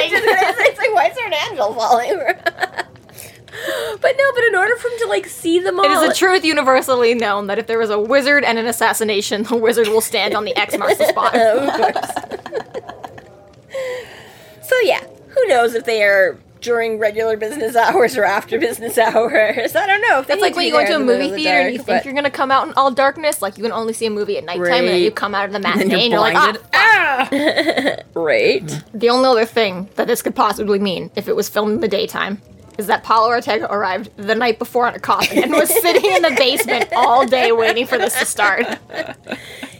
falling. 0.00 0.10
it's 0.66 0.78
like, 0.78 0.94
why 0.94 1.08
is 1.08 1.16
there 1.16 1.26
an 1.26 1.34
anvil 1.34 1.74
falling? 1.74 2.18
but 4.00 4.14
no, 4.18 4.32
but 4.34 4.44
in 4.44 4.54
order 4.54 4.76
for 4.76 4.88
him 4.88 4.98
to 5.00 5.06
like 5.08 5.26
see 5.26 5.58
them 5.58 5.78
all, 5.78 5.86
It 5.86 5.90
is 5.90 6.02
a 6.10 6.14
truth 6.14 6.44
universally 6.44 7.14
known 7.14 7.46
that 7.46 7.58
if 7.58 7.66
there 7.66 7.80
is 7.80 7.90
a 7.90 7.98
wizard 7.98 8.44
and 8.44 8.58
an 8.58 8.66
assassination, 8.66 9.42
the 9.44 9.56
wizard 9.56 9.88
will 9.88 10.00
stand 10.00 10.34
on 10.34 10.44
the 10.44 10.56
X 10.56 10.76
marks 10.78 10.98
the 10.98 11.06
spot. 11.06 11.34
of 11.36 11.72
course. 11.74 12.10
so 14.62 14.78
yeah, 14.82 15.02
who 15.28 15.46
knows 15.46 15.74
if 15.74 15.84
they 15.84 16.02
are 16.02 16.38
during 16.60 16.98
regular 16.98 17.36
business 17.36 17.76
hours 17.84 18.16
or 18.16 18.24
after 18.24 18.58
business 18.58 18.96
hours? 18.98 19.74
I 19.76 19.86
don't 19.86 20.00
know. 20.02 20.20
If 20.20 20.28
need 20.28 20.40
like 20.40 20.56
when 20.56 20.66
you 20.66 20.72
go 20.72 20.80
into 20.80 20.96
a 20.96 20.98
movie 20.98 21.06
middle 21.12 21.26
of 21.26 21.30
the 21.32 21.36
theater 21.36 21.58
and 21.60 21.72
you 21.74 21.82
think 21.82 22.04
you're 22.04 22.14
gonna 22.14 22.30
come 22.30 22.50
out 22.50 22.66
in 22.68 22.74
all 22.74 22.90
darkness, 22.90 23.40
like 23.42 23.56
you 23.56 23.62
can 23.62 23.72
only 23.72 23.92
see 23.92 24.06
a 24.06 24.10
movie 24.10 24.38
at 24.38 24.44
nighttime, 24.44 24.66
and 24.72 24.88
then 24.88 25.02
you 25.02 25.10
come 25.10 25.34
out 25.34 25.46
of 25.46 25.52
the 25.52 25.56
And 25.64 25.64
matinee 25.64 25.90
you're 25.90 26.00
and 26.00 26.10
you're 26.12 26.20
like, 26.20 26.32
blinded. 26.34 26.62
ah, 26.74 27.28
right. 28.14 28.82
The 28.94 29.10
only 29.10 29.28
other 29.28 29.44
thing 29.44 29.88
that 29.96 30.06
this 30.06 30.22
could 30.22 30.34
possibly 30.34 30.78
mean, 30.78 31.10
if 31.16 31.28
it 31.28 31.36
was 31.36 31.48
filmed 31.48 31.72
in 31.74 31.80
the 31.80 31.88
daytime, 31.88 32.40
is 32.78 32.86
that 32.86 33.02
Paolo 33.02 33.28
Ortega 33.28 33.66
arrived 33.72 34.08
the 34.16 34.36
night 34.36 34.58
before 34.58 34.86
on 34.86 34.94
a 34.94 35.00
coffin 35.00 35.42
and 35.42 35.52
was 35.52 35.68
sitting 35.82 36.10
in 36.12 36.22
the 36.22 36.34
basement 36.38 36.88
all 36.94 37.26
day 37.26 37.50
waiting 37.50 37.86
for 37.86 37.98
this 37.98 38.16
to 38.20 38.24
start. 38.24 38.66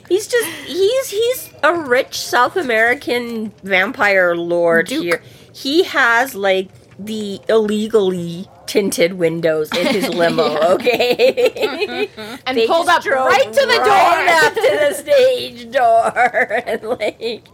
He's 0.08 0.26
just 0.26 0.48
he's 0.66 1.10
he's 1.10 1.52
a 1.62 1.74
rich 1.74 2.18
South 2.18 2.56
American 2.56 3.52
vampire 3.62 4.34
lord 4.34 4.86
Duke. 4.88 5.04
here. 5.04 5.22
He 5.62 5.82
has 5.84 6.34
like 6.34 6.68
the 6.98 7.40
illegally 7.48 8.48
tinted 8.66 9.14
windows 9.14 9.70
in 9.76 9.86
his 9.86 10.08
limo, 10.20 10.56
okay? 10.74 12.08
And 12.46 12.56
They 12.56 12.66
pulled 12.66 12.88
up 12.88 13.04
right 13.04 13.52
to 13.52 13.60
the 13.60 13.78
right 13.78 14.26
door. 14.26 14.34
up 14.46 14.54
to 14.54 14.78
the 14.88 14.94
stage 14.94 15.70
door. 15.72 16.62
and 16.66 16.82
like, 16.82 17.44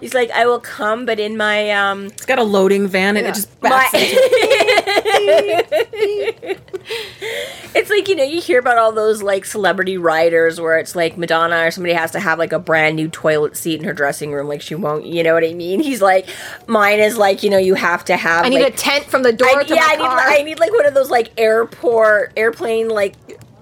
he's 0.00 0.14
like, 0.14 0.30
I 0.30 0.46
will 0.46 0.60
come, 0.60 1.06
but 1.06 1.20
in 1.20 1.36
my 1.36 1.70
um, 1.70 2.06
It's 2.06 2.26
got 2.26 2.38
a 2.38 2.42
loading 2.44 2.86
van 2.88 3.16
and 3.16 3.26
it 3.26 3.34
just 3.34 3.60
backs 3.60 3.92
my- 3.92 4.00
it's 7.74 7.90
like 7.90 8.08
you 8.08 8.16
know 8.16 8.24
you 8.24 8.40
hear 8.40 8.58
about 8.58 8.78
all 8.78 8.92
those 8.92 9.22
like 9.22 9.44
celebrity 9.44 9.96
riders 9.98 10.60
where 10.60 10.78
it's 10.78 10.96
like 10.96 11.16
Madonna 11.16 11.66
or 11.66 11.70
somebody 11.70 11.94
has 11.94 12.10
to 12.12 12.20
have 12.20 12.38
like 12.38 12.52
a 12.52 12.58
brand 12.58 12.96
new 12.96 13.08
toilet 13.08 13.56
seat 13.56 13.78
in 13.78 13.84
her 13.84 13.92
dressing 13.92 14.32
room 14.32 14.48
like 14.48 14.62
she 14.62 14.74
won't 14.74 15.06
you 15.06 15.22
know 15.22 15.34
what 15.34 15.44
I 15.44 15.54
mean 15.54 15.80
he's 15.80 16.02
like 16.02 16.28
mine 16.66 17.00
is 17.00 17.16
like 17.16 17.42
you 17.42 17.50
know 17.50 17.58
you 17.58 17.74
have 17.74 18.04
to 18.06 18.16
have 18.16 18.44
I 18.44 18.48
need 18.48 18.62
like, 18.62 18.74
a 18.74 18.76
tent 18.76 19.04
from 19.04 19.22
the 19.22 19.32
door 19.32 19.48
I, 19.48 19.64
to 19.64 19.74
yeah 19.74 19.80
my 19.80 19.86
I 19.88 19.96
need. 19.96 20.40
I 20.40 20.42
need 20.42 20.58
like 20.58 20.72
one 20.72 20.86
of 20.86 20.94
those 20.94 21.10
like 21.10 21.30
airport 21.38 22.32
airplane 22.36 22.88
like 22.88 23.14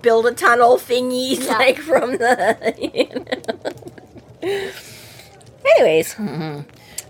build 0.02 0.26
a 0.26 0.32
tunnel 0.32 0.78
thingies 0.78 1.44
Yeah. 1.44 1.52
like 1.58 1.78
from 1.78 2.12
the 2.12 2.74
you 2.78 3.24
know. 4.44 4.70
Anyways 5.64 6.16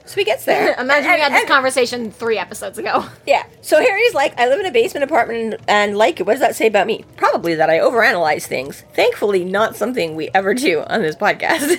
so 0.09 0.14
he 0.14 0.25
gets 0.25 0.47
there 0.47 0.75
Imagine 0.78 1.12
we 1.12 1.21
had 1.21 1.33
this 1.33 1.47
conversation 1.47 2.11
three 2.11 2.38
episodes 2.38 2.78
ago. 2.78 3.05
yeah. 3.26 3.45
So 3.61 3.78
Harry's 3.78 4.14
like, 4.14 4.38
I 4.38 4.49
live 4.49 4.61
in 4.61 4.67
a 4.67 4.73
basement 4.73 5.05
apartment 5.05 5.55
and, 5.55 5.57
and 5.69 5.99
like 5.99 6.21
it. 6.21 6.26
What 6.26 6.35
does 6.35 6.40
that 6.40 6.57
say 6.57 6.67
about 6.67 6.87
me? 6.87 7.05
Probably 7.17 7.55
that 7.55 7.69
I 7.69 7.78
overanalyze 7.78 8.47
things. 8.47 8.85
Thankfully, 8.95 9.45
not 9.45 9.76
something 9.76 10.17
we 10.17 10.31
ever 10.35 10.55
do 10.55 10.81
on 10.81 11.02
this 11.02 11.14
podcast. 11.14 11.78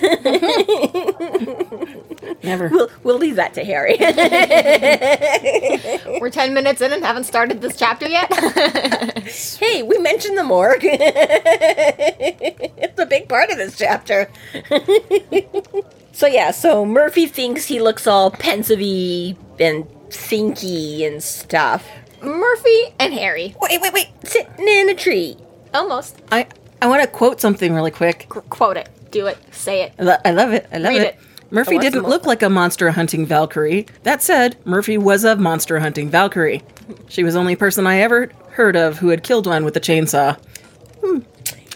Never. 2.42 2.68
we'll, 2.68 2.88
we'll 3.02 3.18
leave 3.18 3.36
that 3.36 3.54
to 3.54 3.64
Harry. 3.64 3.96
We're 6.20 6.30
10 6.30 6.54
minutes 6.54 6.80
in 6.80 6.92
and 6.92 7.04
haven't 7.04 7.24
started 7.24 7.60
this 7.60 7.76
chapter 7.76 8.08
yet. 8.08 8.32
hey, 9.58 9.82
we 9.82 9.98
mentioned 9.98 10.38
the 10.38 10.44
morgue. 10.44 10.84
it's 12.82 13.00
a 13.00 13.06
big 13.06 13.28
part 13.28 13.50
of 13.50 13.56
this 13.56 13.76
chapter. 13.76 14.30
So 16.20 16.26
yeah, 16.26 16.50
so 16.50 16.84
Murphy 16.84 17.24
thinks 17.24 17.64
he 17.64 17.80
looks 17.80 18.06
all 18.06 18.30
pensive 18.30 18.78
and 18.78 19.86
thinky 20.10 21.06
and 21.06 21.22
stuff. 21.22 21.88
Murphy 22.20 22.94
and 22.98 23.14
Harry. 23.14 23.54
Wait, 23.58 23.80
wait, 23.80 23.90
wait. 23.94 24.08
Sitting 24.24 24.68
in 24.68 24.90
a 24.90 24.94
tree. 24.94 25.38
Almost. 25.72 26.20
I, 26.30 26.46
I 26.82 26.88
want 26.88 27.00
to 27.00 27.08
quote 27.08 27.40
something 27.40 27.72
really 27.72 27.90
quick. 27.90 28.26
Qu- 28.28 28.42
quote 28.42 28.76
it. 28.76 28.90
Do 29.10 29.28
it. 29.28 29.38
Say 29.50 29.84
it. 29.84 29.94
I 29.98 30.02
lo- 30.02 30.16
I 30.26 30.30
love 30.32 30.52
it. 30.52 30.68
I 30.70 30.76
love 30.76 30.90
Read 30.90 31.00
it. 31.00 31.14
it. 31.14 31.18
Murphy 31.50 31.78
didn't 31.78 32.02
look 32.02 32.26
like 32.26 32.42
a 32.42 32.50
monster 32.50 32.90
hunting 32.90 33.24
Valkyrie. 33.24 33.86
That 34.02 34.22
said, 34.22 34.58
Murphy 34.66 34.98
was 34.98 35.24
a 35.24 35.36
monster 35.36 35.80
hunting 35.80 36.10
Valkyrie. 36.10 36.62
She 37.08 37.24
was 37.24 37.32
the 37.32 37.40
only 37.40 37.56
person 37.56 37.86
I 37.86 38.00
ever 38.00 38.30
heard 38.50 38.76
of 38.76 38.98
who 38.98 39.08
had 39.08 39.22
killed 39.22 39.46
one 39.46 39.64
with 39.64 39.74
a 39.74 39.80
chainsaw. 39.80 40.38
Hmm. 41.02 41.20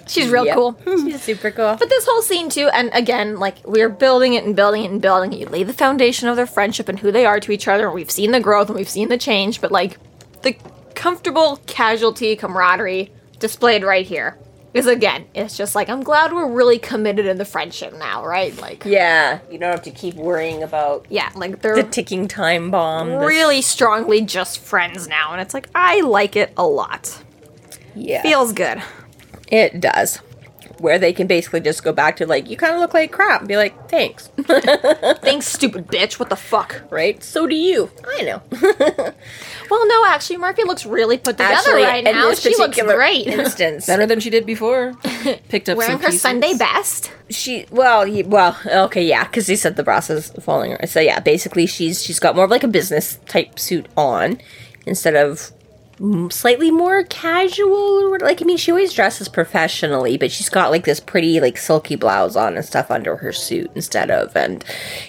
She's 0.07 0.29
real 0.31 0.45
Yep. 0.47 0.55
cool. 0.55 0.77
She's 0.85 1.23
super 1.23 1.51
cool. 1.51 1.77
But 1.79 1.89
this 1.89 2.07
whole 2.07 2.23
scene 2.23 2.49
too, 2.51 2.69
and 2.73 2.91
again, 2.93 3.39
like 3.39 3.57
we're 3.67 3.89
building 3.89 4.35
it 4.35 4.45
and 4.45 4.55
building 4.55 4.85
it 4.85 4.91
and 4.91 5.01
building 5.01 5.33
it. 5.33 5.39
You 5.41 5.47
lay 5.47 5.63
the 5.63 5.73
foundation 5.73 6.29
of 6.29 6.37
their 6.37 6.47
friendship 6.47 6.89
and 6.89 6.99
who 6.99 7.11
they 7.11 7.25
are 7.27 7.41
to 7.41 7.53
each 7.53 7.67
other, 7.69 7.87
and 7.87 7.95
we've 7.95 8.11
seen 8.11 8.33
the 8.33 8.41
growth 8.41 8.69
and 8.69 8.77
we've 8.77 8.89
seen 8.89 9.09
the 9.09 9.19
change, 9.19 9.61
but 9.61 9.73
like 9.73 9.99
the 10.43 10.57
comfortable 10.95 11.59
casualty 11.67 12.37
camaraderie 12.37 13.11
displayed 13.39 13.83
right 13.83 14.07
here 14.07 14.39
is 14.75 14.87
again, 14.89 15.25
it's 15.35 15.57
just 15.57 15.75
like 15.77 15.89
I'm 15.89 16.03
glad 16.03 16.33
we're 16.33 16.51
really 16.51 16.79
committed 16.79 17.27
in 17.27 17.39
the 17.39 17.45
friendship 17.45 17.95
now, 17.97 18.25
right? 18.27 18.57
Like 18.61 18.85
Yeah, 18.85 19.39
you 19.51 19.57
don't 19.59 19.71
have 19.71 19.83
to 19.83 19.91
keep 19.91 20.15
worrying 20.17 20.63
about 20.65 21.07
yeah, 21.09 21.31
like 21.37 21.53
the 21.63 21.69
they're 21.75 21.83
ticking 21.85 22.27
time 22.29 22.71
bomb. 22.71 23.09
the- 23.09 23.19
really 23.21 23.63
strongly 23.63 24.21
just 24.21 24.59
friends 24.59 25.07
now, 25.09 25.33
and 25.33 25.41
it's 25.41 25.55
like 25.55 25.69
I 25.75 26.01
like 26.01 26.35
it 26.37 26.53
a 26.57 26.67
lot. 26.67 27.23
yeah, 27.95 28.23
Feels 28.23 28.53
good. 28.53 28.83
It 29.49 29.81
does. 29.81 30.21
Where 30.81 30.99
they 30.99 31.13
can 31.13 31.27
basically 31.29 31.61
just 31.61 31.85
go 31.85 31.93
back 31.93 32.17
to 32.17 32.27
like, 32.27 32.51
you 32.51 32.57
kind 32.57 32.75
of 32.75 32.81
look 32.81 32.93
like 32.95 33.13
crap, 33.13 33.41
and 33.43 33.49
be 33.49 33.57
like, 33.57 33.89
thanks, 33.89 34.29
Thanks, 35.23 35.47
stupid 35.47 35.87
bitch. 35.87 36.19
What 36.19 36.31
the 36.31 36.37
fuck? 36.37 36.83
right? 36.91 37.23
So 37.23 37.47
do 37.47 37.55
you. 37.55 37.91
I 38.07 38.23
know. 38.23 38.43
Well, 39.71 39.89
no, 39.89 40.05
actually, 40.07 40.37
Murphy 40.37 40.63
looks 40.65 40.85
really 40.85 41.17
put 41.17 41.39
together 41.39 41.55
Actually, 41.55 41.83
right 41.85 42.07
in 42.07 42.15
now. 42.15 42.29
this 42.29 42.41
She 42.43 42.51
looks 42.51 42.61
particular 42.77 42.97
great. 42.97 43.27
instance, 43.29 43.87
Better 43.87 44.05
than 44.05 44.21
she 44.21 44.29
did 44.29 44.45
before. 44.45 44.93
Picked 45.49 45.69
up 45.71 45.79
Wearing 45.79 45.93
some 45.93 46.01
her 46.03 46.07
pieces. 46.09 46.21
Sunday 46.21 46.53
best. 46.55 47.11
she 47.31 47.65
well 47.71 48.05
he, 48.05 48.23
well 48.23 48.59
okay 48.67 49.03
yeah 49.05 49.25
because 49.25 49.47
he 49.47 49.57
said 49.57 49.77
the 49.77 49.83
brass 49.83 50.11
is 50.11 50.31
falling 50.41 50.73
her 50.73 50.87
so 50.87 51.01
yeah 51.01 51.19
basically 51.19 51.65
she's 51.67 52.03
she's 52.03 52.21
got 52.21 52.37
more 52.37 52.45
of 52.45 52.51
like 52.51 52.63
a 52.63 52.69
business 52.69 53.19
type 53.27 53.59
suit 53.59 53.87
on 53.97 54.39
instead 54.87 55.17
of 55.17 55.51
slightly 56.29 56.73
more 56.73 57.05
casual 57.05 58.19
like 58.19 58.43
i 58.43 58.45
mean 58.45 58.57
she 58.57 58.73
always 58.73 58.93
dresses 58.93 59.29
professionally 59.29 60.17
but 60.17 60.31
she's 60.31 60.49
got 60.49 60.73
like 60.73 60.85
this 60.85 60.99
pretty 60.99 61.41
like 61.41 61.57
silky 61.57 61.95
blouse 61.95 62.35
on 62.35 62.57
and 62.57 62.65
stuff 62.65 62.91
under 62.91 63.17
her 63.17 63.33
suit 63.33 63.71
instead 63.77 64.11
of 64.11 64.35
and 64.37 64.65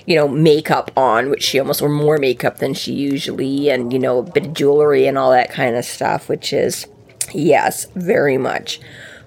you 0.06 0.16
know 0.16 0.28
makeup 0.28 0.92
on 0.96 1.32
which 1.32 1.42
she 1.42 1.60
almost 1.60 1.82
wore 1.82 1.90
more 1.90 2.20
makeup 2.20 2.58
than 2.58 2.74
she 2.74 2.94
usually 2.94 3.70
and 3.70 3.92
you 3.92 3.98
know 3.98 4.20
a 4.20 4.24
bit 4.24 4.46
of 4.46 4.54
jewelry 4.54 5.08
and 5.08 5.18
all 5.18 5.32
that 5.32 5.50
kind 5.50 5.76
of 5.76 5.84
stuff 5.84 6.30
which 6.30 6.54
is 6.54 6.88
yes 7.34 7.86
very 7.96 8.38
much 8.38 8.80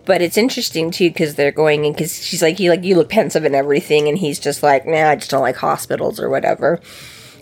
but 0.09 0.23
it's 0.23 0.39
interesting 0.39 0.91
too 0.91 1.11
because 1.11 1.35
they're 1.35 1.53
going 1.53 1.85
in 1.85 1.93
because 1.93 2.25
she's 2.25 2.41
like, 2.41 2.59
you 2.59 2.71
like 2.71 2.83
you 2.83 2.97
look 2.97 3.11
pensive 3.11 3.45
and 3.45 3.55
everything, 3.55 4.09
and 4.09 4.17
he's 4.17 4.41
just 4.41 4.63
like, 4.63 4.87
nah, 4.87 5.11
I 5.11 5.17
just 5.17 5.31
don't 5.31 5.43
like 5.43 5.57
hospitals 5.57 6.19
or 6.19 6.31
whatever. 6.31 6.81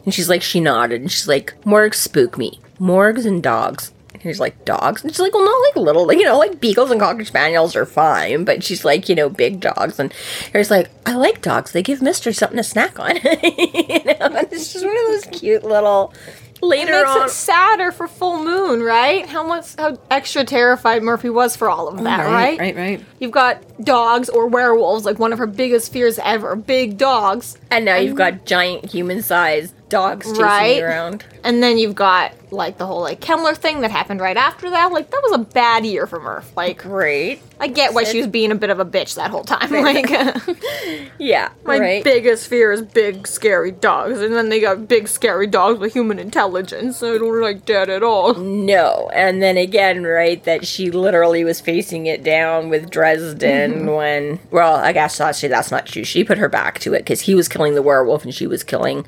And 0.05 0.13
she's 0.13 0.29
like, 0.29 0.43
she 0.43 0.59
nodded, 0.59 1.01
and 1.01 1.13
she's 1.13 1.29
like, 1.29 1.55
morgues 1.65 2.01
spook 2.01 2.37
me, 2.37 2.59
morgues 2.81 3.25
and 3.25 3.41
dogs. 3.41 3.93
And 4.21 4.31
he's 4.31 4.41
like, 4.41 4.65
dogs, 4.65 5.03
and 5.03 5.13
she's 5.13 5.21
like, 5.21 5.35
well, 5.35 5.45
not 5.45 5.63
like 5.63 5.77
little, 5.77 6.07
like 6.07 6.19
you 6.19 6.25
know, 6.25 6.39
like 6.39 6.61
beagles 6.61 6.91
and 6.91 7.01
cocker 7.01 7.25
spaniels 7.25 7.77
are 7.77 7.87
fine, 7.87 8.45
but 8.45 8.65
she's 8.65 8.85
like, 8.85 9.09
you 9.09 9.15
know, 9.15 9.29
big 9.29 9.61
dogs. 9.61 9.99
And 9.99 10.13
he's 10.53 10.71
like, 10.71 10.91
I 11.05 11.15
like 11.15 11.43
dogs; 11.43 11.73
they 11.73 11.83
give 11.83 12.03
Mister 12.03 12.33
something 12.33 12.57
to 12.57 12.65
snack 12.65 12.99
on. 12.99 13.17
you 13.43 14.05
know, 14.05 14.17
and 14.21 14.53
it's 14.53 14.73
just 14.73 14.85
one 14.85 14.97
of 14.97 15.07
those 15.07 15.41
cute 15.41 15.65
little. 15.65 16.13
It 16.57 16.63
Later 16.63 16.93
makes 16.93 17.11
on, 17.11 17.27
it 17.27 17.31
sadder 17.31 17.93
for 17.93 18.09
full 18.09 18.43
moon, 18.43 18.83
right? 18.83 19.27
How 19.27 19.47
much 19.47 19.77
how 19.77 19.99
extra 20.11 20.43
terrified 20.43 21.03
Murphy 21.03 21.29
was 21.29 21.55
for 21.55 21.69
all 21.69 21.87
of 21.87 22.01
oh, 22.01 22.05
that, 22.05 22.25
right? 22.25 22.59
Right, 22.59 22.75
right. 22.75 23.05
You've 23.19 23.33
got 23.33 23.63
dogs 23.85 24.31
or 24.31 24.47
werewolves, 24.47 25.05
like 25.05 25.19
one 25.19 25.35
of 25.35 25.39
her 25.39 25.47
biggest 25.47 25.93
fears 25.93 26.19
ever, 26.23 26.57
big 26.57 26.97
dogs. 26.97 27.59
and 27.71 27.85
now 27.85 27.97
you've 27.97 28.17
got 28.17 28.47
giant 28.47 28.87
human-sized 28.87 29.75
dogs 29.89 30.27
chasing 30.27 30.43
Right. 30.45 30.77
you 30.79 30.85
around. 30.85 31.25
And 31.45 31.63
then 31.63 31.79
you've 31.79 31.95
got 31.95 32.33
like 32.53 32.79
the 32.79 32.87
whole 32.87 33.01
like 33.03 33.21
Kemmler 33.21 33.57
thing 33.57 33.81
that 33.81 33.91
happened 33.91 34.21
right 34.21 34.37
after 34.37 34.71
that. 34.71 34.93
Like 34.93 35.11
that 35.11 35.21
was 35.23 35.33
a 35.33 35.39
bad 35.39 35.85
year 35.87 36.07
for 36.07 36.21
Murph. 36.21 36.57
Like 36.57 36.79
Great. 36.83 37.41
I 37.59 37.69
get 37.69 37.95
why 37.95 38.05
she 38.05 38.19
was 38.19 38.27
being 38.27 38.53
a 38.53 38.55
bit 38.57 38.69
of 38.71 38.79
a 38.81 38.85
bitch 38.85 39.15
that 39.15 39.31
whole 39.31 39.45
time. 39.45 39.71
Like 39.87 40.11
Yeah. 41.19 41.51
my 41.65 41.79
right. 41.79 42.05
biggest 42.05 42.49
fear 42.49 42.73
is 42.73 42.83
big 42.83 43.27
scary 43.27 43.71
dogs, 43.73 44.21
and 44.21 44.35
then 44.35 44.49
they 44.49 44.61
got 44.61 44.89
big 44.89 45.09
scary 45.09 45.47
dogs 45.47 45.79
with 45.79 45.93
human 45.93 46.19
intelligence. 46.19 47.03
I 47.03 47.19
don't 47.19 47.41
like 47.41 47.65
that 47.67 47.89
at 47.89 48.03
all. 48.03 48.35
no. 48.35 49.11
And 49.15 49.43
then 49.43 49.57
again, 49.57 50.05
right, 50.05 50.43
that 50.45 50.67
she 50.67 50.91
literally 50.91 51.45
was 51.45 51.61
facing 51.61 52.07
it 52.07 52.23
down 52.23 52.69
with 52.69 52.91
Dresden 52.91 53.47
Mm-hmm. 53.47 53.87
when, 53.89 54.41
well, 54.51 54.77
I 54.77 54.93
guess 54.93 55.21
actually 55.21 55.49
that's 55.49 55.71
not 55.71 55.87
true. 55.87 56.05
She 56.05 56.25
put 56.25 56.39
her 56.39 56.49
back 56.49 56.79
to 56.81 56.93
it 56.95 56.99
because 56.99 57.23
he 57.23 57.35
was 57.35 57.49
killing 57.49 57.75
the 57.75 57.83
werewolf 57.83 58.25
and 58.25 58.35
she 58.35 58.47
was 58.47 58.63
killing 58.65 59.07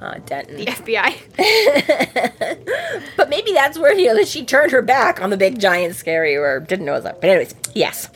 uh, 0.00 0.18
Denton. 0.26 0.56
The 0.56 0.66
FBI. 0.66 1.16
But 3.16 3.28
maybe 3.28 3.52
that's 3.52 3.78
where, 3.78 3.92
you 3.94 4.08
know, 4.08 4.16
that 4.16 4.28
she 4.28 4.44
turned 4.44 4.72
her 4.72 4.82
back 4.82 5.22
on 5.22 5.30
the 5.30 5.36
big 5.36 5.60
giant 5.60 5.94
scary 5.94 6.34
or 6.34 6.58
didn't 6.58 6.86
know 6.86 6.92
it 6.92 6.96
was 6.96 7.04
up. 7.04 7.20
But 7.20 7.30
anyways, 7.30 7.54
yes. 7.74 8.08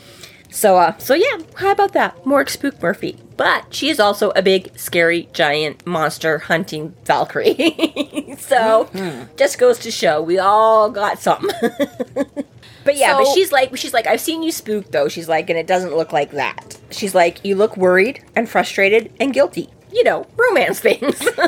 So, 0.51 0.77
uh, 0.77 0.97
so 0.99 1.15
yeah, 1.15 1.39
how 1.57 1.73
about 1.73 1.93
that? 1.93 2.25
More 2.25 2.47
Spook 2.47 2.81
Murphy. 2.81 3.19
But 3.37 3.75
she 3.75 3.91
is 3.91 4.01
also 4.01 4.31
a 4.31 4.41
big, 4.43 4.79
scary, 4.79 5.29
giant 5.33 5.87
monster 5.87 6.39
hunting 6.39 6.95
Valkyrie. 7.05 8.35
so, 8.39 8.89
just 9.37 9.59
goes 9.59 9.79
to 9.81 9.91
show 9.91 10.23
we 10.23 10.39
all 10.39 10.91
got 10.91 11.19
something. 11.19 11.51
but 12.85 12.97
yeah, 12.97 13.19
but 13.19 13.27
she's 13.35 13.51
like, 13.53 13.77
she's 13.77 13.93
like, 13.93 14.07
I've 14.07 14.21
seen 14.21 14.43
you 14.43 14.53
spook 14.53 14.91
though. 14.91 15.09
She's 15.09 15.29
like, 15.29 15.51
and 15.51 15.59
it 15.59 15.67
doesn't 15.67 15.95
look 15.95 16.13
like 16.13 16.31
that. 16.31 16.79
She's 16.91 17.15
like, 17.15 17.45
you 17.45 17.57
look 17.57 17.77
worried 17.77 18.25
and 18.37 18.49
frustrated 18.49 19.13
and 19.21 19.35
guilty. 19.35 19.69
You 19.95 20.05
know, 20.05 20.27
romance 20.37 20.81
things. 20.81 21.27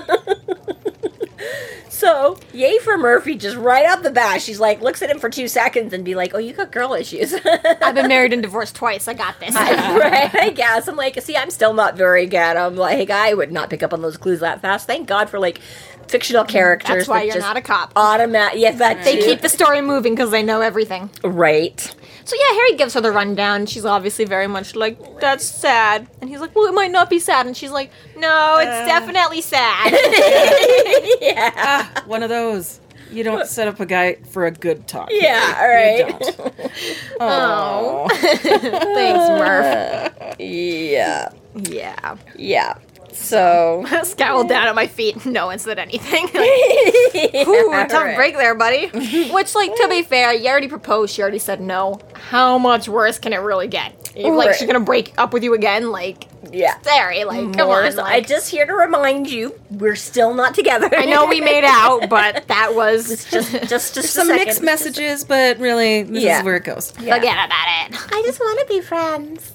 So, 1.97 2.39
yay 2.53 2.79
for 2.81 2.99
Murphy, 2.99 3.37
just 3.37 3.57
right 3.57 3.87
out 3.87 4.03
the 4.03 4.11
bat. 4.11 4.43
She's 4.43 4.61
like, 4.61 4.83
looks 4.83 5.01
at 5.01 5.09
him 5.09 5.19
for 5.19 5.31
two 5.31 5.49
seconds 5.49 5.95
and 5.95 6.05
be 6.05 6.15
like, 6.15 6.35
oh, 6.35 6.39
you 6.39 6.53
got 6.53 6.71
girl 6.71 6.93
issues. 6.93 7.35
I've 7.65 7.95
been 7.95 8.09
married 8.09 8.35
and 8.35 8.43
divorced 8.43 8.77
twice. 8.77 9.09
I 9.09 9.15
got 9.15 9.41
this. 9.41 9.55
right, 9.55 10.31
I 10.35 10.51
guess. 10.51 10.89
I'm 10.89 10.97
like, 10.97 11.19
see, 11.23 11.39
I'm 11.39 11.49
still 11.49 11.73
not 11.73 11.97
very 11.97 12.27
good. 12.27 12.37
I'm 12.37 12.77
like, 12.77 13.09
I 13.09 13.33
would 13.33 13.51
not 13.51 13.71
pick 13.71 13.83
up 13.83 13.95
on 13.95 14.03
those 14.03 14.19
clues 14.19 14.41
that 14.41 14.61
fast. 14.61 14.87
Thank 14.87 15.09
God 15.09 15.31
for 15.31 15.39
like 15.39 15.59
fictional 16.07 16.45
mm, 16.45 16.49
characters. 16.49 16.97
That's 16.97 17.09
why 17.09 17.21
that 17.21 17.33
you're 17.33 17.43
not 17.43 17.57
a 17.57 17.63
cop. 17.63 17.93
Automatic. 17.97 18.61
Yeah, 18.61 18.73
that 18.73 19.03
They 19.03 19.17
too. 19.17 19.25
keep 19.25 19.41
the 19.41 19.49
story 19.49 19.81
moving 19.81 20.15
because 20.15 20.31
they 20.31 20.43
know 20.43 20.61
everything. 20.61 21.09
right. 21.25 21.95
So 22.27 22.35
yeah, 22.37 22.55
Harry 22.57 22.77
gives 22.77 22.95
her 22.95 23.01
the 23.01 23.13
rundown. 23.13 23.67
She's 23.67 23.85
obviously 23.85 24.25
very 24.25 24.49
much 24.49 24.75
like, 24.75 24.99
"That's 25.21 25.45
sad," 25.45 26.09
and 26.21 26.29
he's 26.29 26.41
like, 26.41 26.55
"Well, 26.57 26.67
it 26.67 26.75
might 26.75 26.91
not 26.91 27.09
be 27.09 27.21
sad," 27.21 27.47
and 27.47 27.57
she's 27.57 27.71
like, 27.71 27.91
"No, 28.17 28.59
it's 28.59 28.89
definitely 28.89 29.41
sad." 29.41 29.95
Ah, 31.39 32.03
one 32.07 32.23
of 32.25 32.29
those. 32.29 32.81
You 33.13 33.23
don't 33.23 33.47
set 33.47 33.69
up 33.69 33.79
a 33.79 33.87
guy 33.87 34.17
for 34.31 34.47
a 34.47 34.51
good 34.51 34.89
talk. 34.89 35.09
Yeah, 35.13 35.63
You 36.03 36.05
right. 36.05 36.19
don't. 36.37 36.55
oh, 37.21 38.09
thanks, 38.13 39.29
Murph. 39.39 40.37
Yeah. 40.41 41.29
Yeah. 41.55 42.17
Yeah. 42.37 42.75
So 43.17 43.85
Scowled 44.05 44.49
down 44.49 44.67
at 44.69 44.75
my 44.75 44.87
feet. 44.87 45.25
No 45.27 45.47
one 45.47 45.59
said 45.59 45.79
anything. 45.79 46.29
Like, 47.17 47.49
Ooh, 47.49 47.71
tough 47.71 47.93
right. 47.93 48.17
break 48.17 48.37
there, 48.37 48.55
buddy. 48.55 48.87
Which, 49.33 49.55
like, 49.55 49.75
to 49.75 49.87
be 49.89 50.03
fair, 50.03 50.33
you 50.35 50.49
already 50.49 50.69
proposed. 50.69 51.15
She 51.15 51.23
already 51.23 51.39
said 51.39 51.61
no. 51.61 51.99
How 52.15 52.59
much 52.59 52.89
worse 52.89 53.19
can 53.19 53.33
it 53.33 53.39
really 53.39 53.69
get? 53.69 53.93
If, 54.15 54.33
like, 54.35 54.49
Right. 54.49 54.57
she's 54.57 54.67
gonna 54.67 54.81
break 54.81 55.15
up 55.19 55.33
with 55.33 55.43
you 55.43 55.55
again? 55.55 55.91
Like, 55.91 56.27
yeah. 56.53 56.79
sorry, 56.83 57.25
like, 57.25 57.57
come 57.57 57.69
Or 57.69 57.85
on. 57.85 57.93
so- 57.93 58.03
like- 58.03 58.13
I 58.13 58.21
just 58.21 58.51
here 58.51 58.67
to 58.67 58.73
remind 58.75 59.31
you, 59.31 59.59
we're 59.71 59.97
still 59.97 60.35
not 60.35 60.55
together. 60.55 60.89
I 60.97 61.05
know 61.07 61.27
we 61.27 61.41
made 61.41 61.65
out, 61.65 62.09
but 62.09 62.47
that 62.49 62.75
was 62.75 63.09
just 63.31 63.53
just 63.69 63.95
just 63.95 63.97
a 63.97 64.03
Some 64.03 64.27
second. 64.29 64.45
mixed 64.47 64.63
messages, 64.63 65.25
but 65.25 65.59
really, 65.59 66.03
this 66.03 66.23
Yeah. 66.23 66.39
is 66.39 66.45
where 66.45 66.57
it 66.57 66.65
goes. 66.65 66.91
forget 66.93 67.19
about 67.21 67.91
it. 67.91 67.99
I 68.13 68.23
just 68.27 68.41
want 68.41 68.59
to 68.61 68.67
be 68.75 68.81
friends. 68.81 69.53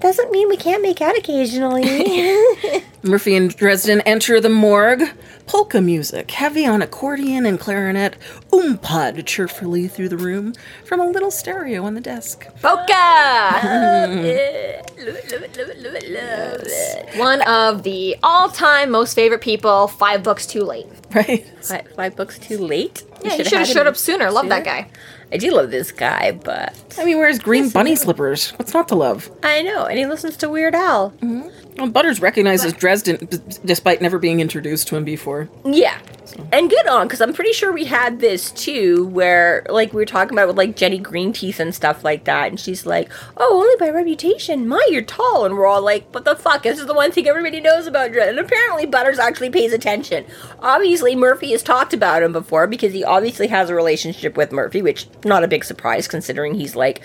Doesn't 0.00 0.30
mean 0.30 0.48
we 0.48 0.56
can't 0.56 0.82
make 0.82 1.00
out 1.00 1.16
occasionally. 1.18 1.82
Murphy 3.02 3.34
and 3.36 3.54
Dresden 3.54 4.00
enter 4.02 4.40
the 4.40 4.48
morgue. 4.48 5.02
Polka 5.46 5.80
music, 5.80 6.30
heavy 6.30 6.66
on 6.66 6.82
accordion 6.82 7.46
and 7.46 7.58
clarinet, 7.58 8.16
oompad 8.52 9.24
cheerfully 9.24 9.88
through 9.88 10.10
the 10.10 10.16
room 10.18 10.52
from 10.84 11.00
a 11.00 11.06
little 11.06 11.30
stereo 11.30 11.84
on 11.84 11.94
the 11.94 12.02
desk. 12.02 12.46
Boca! 12.60 12.84
love 13.62 14.10
it, 14.26 14.92
love 14.98 15.16
it, 15.42 15.56
love 15.56 15.68
it, 15.70 15.78
love 15.78 15.94
it, 15.94 16.10
love 16.10 16.60
it. 16.64 17.18
One 17.18 17.40
of 17.48 17.82
the 17.82 18.16
all-time 18.22 18.90
most 18.90 19.14
favorite 19.14 19.40
people. 19.40 19.88
Five 19.88 20.22
books 20.22 20.44
too 20.44 20.64
late. 20.64 20.86
Right? 21.14 21.46
Five, 21.64 21.88
five 21.96 22.14
books 22.14 22.38
too 22.38 22.58
late. 22.58 23.04
Yeah, 23.24 23.30
you 23.30 23.30
should've 23.30 23.46
should 23.46 23.58
have 23.58 23.66
had 23.68 23.74
showed 23.74 23.86
up 23.86 23.96
sooner. 23.96 24.30
Love 24.30 24.50
that 24.50 24.64
guy. 24.64 24.90
I 25.30 25.36
do 25.36 25.50
love 25.50 25.70
this 25.70 25.92
guy, 25.92 26.32
but 26.32 26.74
I 26.98 27.04
mean, 27.04 27.18
wears 27.18 27.38
green 27.38 27.68
bunny 27.68 27.96
slippers. 27.96 28.50
What's 28.52 28.72
not 28.72 28.88
to 28.88 28.94
love? 28.94 29.30
I 29.42 29.62
know, 29.62 29.84
and 29.84 29.98
he 29.98 30.06
listens 30.06 30.36
to 30.38 30.48
Weird 30.48 30.74
Al. 30.74 31.10
Mm-hmm. 31.22 31.48
Well, 31.78 31.88
Butters 31.88 32.20
recognizes 32.20 32.72
Dresden 32.72 33.24
d- 33.26 33.38
despite 33.64 34.02
never 34.02 34.18
being 34.18 34.40
introduced 34.40 34.88
to 34.88 34.96
him 34.96 35.04
before. 35.04 35.48
Yeah. 35.64 35.98
And 36.52 36.68
good 36.68 36.86
on, 36.86 37.06
because 37.06 37.20
I'm 37.20 37.32
pretty 37.32 37.52
sure 37.52 37.72
we 37.72 37.84
had 37.84 38.20
this 38.20 38.50
too, 38.50 39.06
where 39.06 39.64
like 39.70 39.92
we 39.92 39.96
were 39.96 40.04
talking 40.06 40.34
about 40.34 40.46
with 40.46 40.56
like 40.56 40.76
Jenny 40.76 41.00
Greenteeth 41.00 41.58
and 41.58 41.74
stuff 41.74 42.04
like 42.04 42.24
that, 42.24 42.48
and 42.48 42.60
she's 42.60 42.84
like, 42.84 43.10
"Oh, 43.36 43.62
only 43.62 43.76
by 43.76 43.90
reputation. 43.90 44.68
My, 44.68 44.86
you're 44.90 45.02
tall," 45.02 45.44
and 45.44 45.56
we're 45.56 45.66
all 45.66 45.82
like, 45.82 46.12
"What 46.12 46.24
the 46.24 46.36
fuck? 46.36 46.62
This 46.64 46.78
is 46.78 46.86
the 46.86 46.94
one 46.94 47.12
thing 47.12 47.26
everybody 47.26 47.60
knows 47.60 47.86
about 47.86 48.12
Dresden." 48.12 48.38
And 48.38 48.46
apparently, 48.46 48.86
Butters 48.86 49.18
actually 49.18 49.50
pays 49.50 49.72
attention. 49.72 50.26
Obviously, 50.60 51.16
Murphy 51.16 51.52
has 51.52 51.62
talked 51.62 51.94
about 51.94 52.22
him 52.22 52.32
before 52.32 52.66
because 52.66 52.92
he 52.92 53.04
obviously 53.04 53.48
has 53.48 53.70
a 53.70 53.74
relationship 53.74 54.36
with 54.36 54.52
Murphy, 54.52 54.82
which 54.82 55.06
not 55.24 55.44
a 55.44 55.48
big 55.48 55.64
surprise 55.64 56.06
considering 56.06 56.54
he's 56.54 56.76
like 56.76 57.00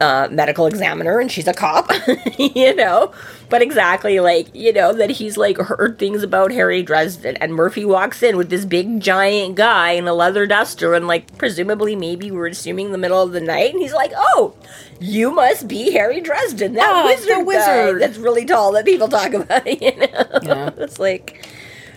uh, 0.00 0.28
medical 0.30 0.66
examiner 0.66 1.18
and 1.20 1.30
she's 1.30 1.46
a 1.46 1.54
cop, 1.54 1.90
you 2.38 2.74
know. 2.74 3.12
But 3.48 3.62
exactly, 3.62 4.18
like 4.18 4.52
you 4.54 4.72
know 4.72 4.92
that 4.92 5.10
he's 5.10 5.36
like 5.36 5.56
heard 5.56 5.98
things 5.98 6.22
about 6.22 6.50
Harry 6.50 6.82
Dresden, 6.82 7.36
and 7.36 7.54
Murphy 7.54 7.84
walks 7.84 8.22
in 8.22 8.36
with 8.36 8.50
this 8.50 8.64
big 8.64 9.00
giant 9.00 9.54
guy 9.54 9.90
in 9.90 10.08
a 10.08 10.14
leather 10.14 10.46
duster, 10.46 10.94
and 10.94 11.06
like 11.06 11.38
presumably 11.38 11.94
maybe 11.94 12.30
we're 12.30 12.48
assuming 12.48 12.90
the 12.90 12.98
middle 12.98 13.22
of 13.22 13.32
the 13.32 13.40
night, 13.40 13.72
and 13.72 13.80
he's 13.82 13.92
like, 13.92 14.12
"Oh, 14.16 14.54
you 15.00 15.30
must 15.30 15.68
be 15.68 15.92
Harry 15.92 16.20
Dresden, 16.20 16.74
that 16.74 17.02
the 17.02 17.08
wizard, 17.08 17.46
wizard." 17.46 18.02
that's 18.02 18.18
really 18.18 18.44
tall 18.44 18.72
that 18.72 18.84
people 18.84 19.08
talk 19.08 19.32
about." 19.32 19.66
You 19.76 19.96
know, 19.96 20.72
it's 20.78 20.98
like. 20.98 21.46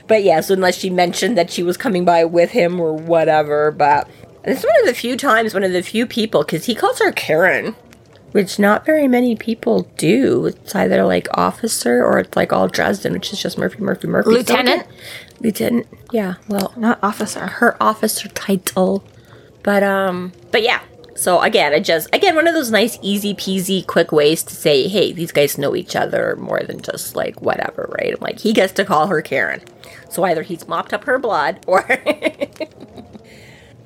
But 0.07 0.23
yeah, 0.23 0.41
so 0.41 0.55
unless 0.55 0.75
she 0.75 0.89
mentioned 0.89 1.37
that 1.37 1.51
she 1.51 1.61
was 1.61 1.77
coming 1.77 2.03
by 2.03 2.25
with 2.25 2.49
him 2.49 2.79
or 2.79 2.93
whatever, 2.93 3.69
but 3.69 4.09
it's 4.43 4.63
one 4.63 4.79
of 4.81 4.87
the 4.87 4.95
few 4.95 5.15
times, 5.15 5.53
one 5.53 5.63
of 5.63 5.71
the 5.71 5.83
few 5.83 6.07
people, 6.07 6.43
because 6.43 6.65
he 6.65 6.73
calls 6.73 6.97
her 6.99 7.11
Karen, 7.11 7.75
which 8.31 8.59
not 8.59 8.85
very 8.85 9.07
many 9.07 9.35
people 9.35 9.83
do. 9.97 10.45
It's 10.47 10.75
either 10.75 11.03
like 11.03 11.27
officer 11.33 12.03
or 12.03 12.19
it's 12.19 12.35
like 12.35 12.51
all 12.53 12.67
Dresden, 12.67 13.13
which 13.13 13.31
is 13.33 13.41
just 13.41 13.57
Murphy, 13.57 13.79
Murphy, 13.81 14.07
Murphy. 14.07 14.29
So, 14.31 14.37
Lieutenant? 14.37 14.81
okay. 14.83 14.91
Lieutenant, 15.41 15.87
yeah, 16.11 16.35
well, 16.47 16.73
Not 16.75 16.99
officer. 17.01 17.47
her 17.47 17.81
officer 17.81 18.27
title. 18.29 19.03
But 19.63 19.83
um 19.83 20.31
but 20.51 20.63
yeah. 20.63 20.81
So 21.15 21.41
again, 21.41 21.73
I 21.73 21.79
just 21.79 22.07
again 22.13 22.35
one 22.35 22.47
of 22.47 22.53
those 22.53 22.71
nice 22.71 22.97
easy 23.01 23.33
peasy 23.33 23.85
quick 23.85 24.11
ways 24.11 24.41
to 24.43 24.55
say, 24.55 24.87
hey, 24.87 25.11
these 25.11 25.31
guys 25.33 25.57
know 25.57 25.75
each 25.75 25.95
other 25.95 26.35
more 26.37 26.61
than 26.61 26.81
just 26.81 27.15
like 27.15 27.41
whatever, 27.41 27.89
right? 27.99 28.13
I'm 28.13 28.21
like 28.21 28.39
he 28.39 28.53
gets 28.53 28.71
to 28.73 28.85
call 28.85 29.07
her 29.07 29.21
Karen. 29.21 29.61
So 30.09 30.23
either 30.23 30.43
he's 30.43 30.67
mopped 30.67 30.93
up 30.93 31.03
her 31.05 31.19
blood 31.19 31.59
or 31.67 31.81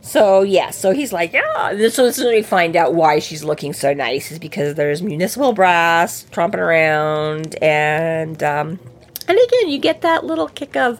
So 0.03 0.41
yeah, 0.41 0.69
so 0.71 0.91
he's 0.91 1.13
like, 1.13 1.31
yeah. 1.31 1.73
This 1.73 1.95
so 1.95 2.03
this 2.03 2.17
is 2.17 2.25
when 2.25 2.35
we 2.35 2.41
find 2.41 2.75
out 2.75 2.93
why 2.93 3.19
she's 3.19 3.43
looking 3.43 3.71
so 3.71 3.93
nice 3.93 4.31
is 4.31 4.37
because 4.37 4.75
there's 4.75 5.01
municipal 5.01 5.53
brass 5.53 6.25
tromping 6.29 6.59
around, 6.59 7.55
and 7.63 8.43
um, 8.43 8.79
and 9.29 9.37
again 9.39 9.69
you 9.69 9.79
get 9.79 10.01
that 10.01 10.25
little 10.25 10.49
kick 10.49 10.75
of 10.75 10.99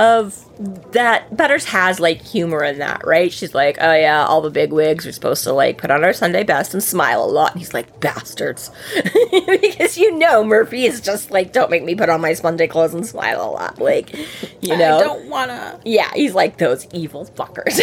of 0.00 0.46
that 0.92 1.36
Butters 1.36 1.66
has 1.66 2.00
like 2.00 2.22
humor 2.22 2.64
in 2.64 2.78
that, 2.78 3.06
right? 3.06 3.30
She's 3.32 3.54
like, 3.54 3.76
oh 3.80 3.92
yeah, 3.94 4.24
all 4.24 4.40
the 4.40 4.50
big 4.50 4.72
wigs 4.72 5.06
are 5.06 5.12
supposed 5.12 5.44
to 5.44 5.52
like 5.52 5.76
put 5.78 5.90
on 5.90 6.02
our 6.04 6.12
Sunday 6.14 6.42
best 6.42 6.72
and 6.72 6.82
smile 6.82 7.22
a 7.22 7.26
lot. 7.30 7.52
And 7.52 7.60
he's 7.60 7.74
like, 7.74 8.00
bastards, 8.00 8.70
because 9.30 9.98
you 9.98 10.16
know 10.16 10.42
Murphy 10.42 10.86
is 10.86 11.00
just 11.02 11.30
like, 11.30 11.52
don't 11.52 11.70
make 11.70 11.84
me 11.84 11.94
put 11.94 12.08
on 12.08 12.20
my 12.22 12.32
Sunday 12.32 12.66
clothes 12.66 12.94
and 12.94 13.06
smile 13.06 13.42
a 13.42 13.50
lot, 13.50 13.78
like, 13.78 14.14
you 14.62 14.76
know, 14.76 14.98
I 14.98 15.02
don't 15.04 15.28
wanna. 15.28 15.80
yeah, 15.84 16.10
he's 16.14 16.34
like 16.34 16.56
those 16.56 16.86
evil 16.94 17.26
fuckers 17.36 17.76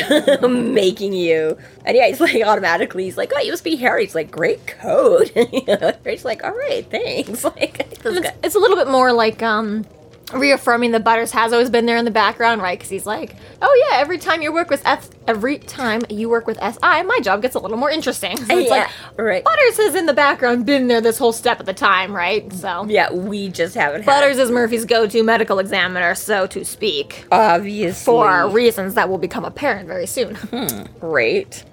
making 0.73 1.13
you. 1.13 1.57
And 1.85 1.95
yeah, 1.95 2.07
he's 2.07 2.19
like 2.19 2.41
automatically, 2.43 3.03
he's 3.03 3.17
like, 3.17 3.31
oh, 3.35 3.39
you 3.41 3.51
must 3.51 3.63
be 3.63 3.75
Harry. 3.75 4.05
He's 4.05 4.15
like, 4.15 4.31
great 4.31 4.65
code. 4.65 5.29
Harry's 6.03 6.25
like, 6.25 6.43
all 6.43 6.51
right, 6.55 6.85
thanks. 6.89 7.43
Like, 7.43 7.77
guy- 8.03 8.35
It's 8.43 8.55
a 8.55 8.59
little 8.59 8.75
bit 8.77 8.87
more 8.89 9.13
like 9.13 9.41
um 9.43 9.85
reaffirming 10.33 10.91
that 10.91 11.03
Butters 11.03 11.31
has 11.31 11.53
always 11.53 11.69
been 11.69 11.85
there 11.85 11.97
in 11.97 12.05
the 12.05 12.11
background, 12.11 12.61
right? 12.61 12.77
Because 12.77 12.89
he's 12.89 13.05
like, 13.05 13.35
oh 13.61 13.87
yeah, 13.89 13.97
every 13.97 14.17
time 14.17 14.41
you 14.41 14.51
work 14.51 14.69
with 14.69 14.81
F, 14.85 15.09
every 15.27 15.57
time 15.57 16.01
you 16.09 16.29
work 16.29 16.47
with 16.47 16.57
SI, 16.57 17.03
my 17.03 17.19
job 17.21 17.41
gets 17.41 17.55
a 17.55 17.59
little 17.59 17.77
more 17.77 17.89
interesting. 17.89 18.37
So 18.47 18.57
it's 18.57 18.69
yeah, 18.69 18.75
like 18.75 19.17
right. 19.17 19.43
Butters 19.43 19.77
has 19.77 19.95
in 19.95 20.05
the 20.05 20.13
background 20.13 20.65
been 20.65 20.87
there 20.87 21.01
this 21.01 21.17
whole 21.17 21.33
step 21.33 21.59
of 21.59 21.65
the 21.65 21.73
time, 21.73 22.15
right? 22.15 22.51
So 22.53 22.85
Yeah, 22.85 23.11
we 23.11 23.49
just 23.49 23.75
haven't 23.75 24.03
had 24.03 24.05
Butters 24.05 24.37
is 24.37 24.51
Murphy's 24.51 24.85
go-to 24.85 25.21
medical 25.21 25.59
examiner, 25.59 26.15
so 26.15 26.47
to 26.47 26.63
speak, 26.63 27.25
obviously 27.29 28.05
for 28.05 28.49
reasons 28.49 28.93
that 28.93 29.09
will 29.09 29.17
become 29.17 29.43
apparent 29.43 29.87
very 29.87 30.05
soon. 30.05 30.35
Hmm, 30.35 30.83
right. 31.01 31.63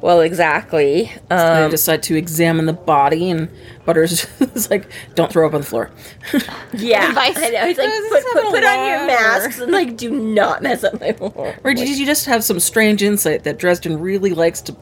Well, 0.00 0.20
exactly. 0.20 1.12
They 1.28 1.34
Um, 1.34 1.70
decide 1.70 2.02
to 2.04 2.14
examine 2.16 2.66
the 2.66 2.72
body, 2.72 3.30
and 3.30 3.48
Butters 3.84 4.26
is 4.54 4.70
like, 4.70 4.84
"Don't 5.14 5.30
throw 5.32 5.46
up 5.46 5.54
on 5.54 5.60
the 5.62 5.66
floor." 5.66 5.90
yeah, 6.72 7.08
Advice. 7.08 7.36
I 7.36 7.48
know. 7.50 7.66
He's 7.66 7.78
like, 7.78 7.90
put, 8.10 8.24
put, 8.32 8.44
put 8.44 8.64
on 8.64 8.86
your 8.88 8.98
lot, 8.98 9.06
masks 9.06 9.58
and 9.58 9.72
like, 9.72 9.96
do 9.96 10.10
not 10.10 10.62
mess 10.62 10.84
up 10.84 11.00
my 11.00 11.12
floor. 11.12 11.54
or 11.64 11.74
did 11.74 11.88
you 11.98 12.06
just 12.06 12.26
have 12.26 12.44
some 12.44 12.60
strange 12.60 13.02
insight 13.02 13.44
that 13.44 13.58
Dresden 13.58 13.98
really 14.00 14.30
likes 14.32 14.60
to 14.62 14.72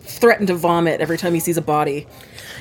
threaten 0.00 0.46
to 0.48 0.54
vomit 0.54 1.00
every 1.00 1.16
time 1.16 1.32
he 1.34 1.40
sees 1.40 1.56
a 1.56 1.62
body? 1.62 2.06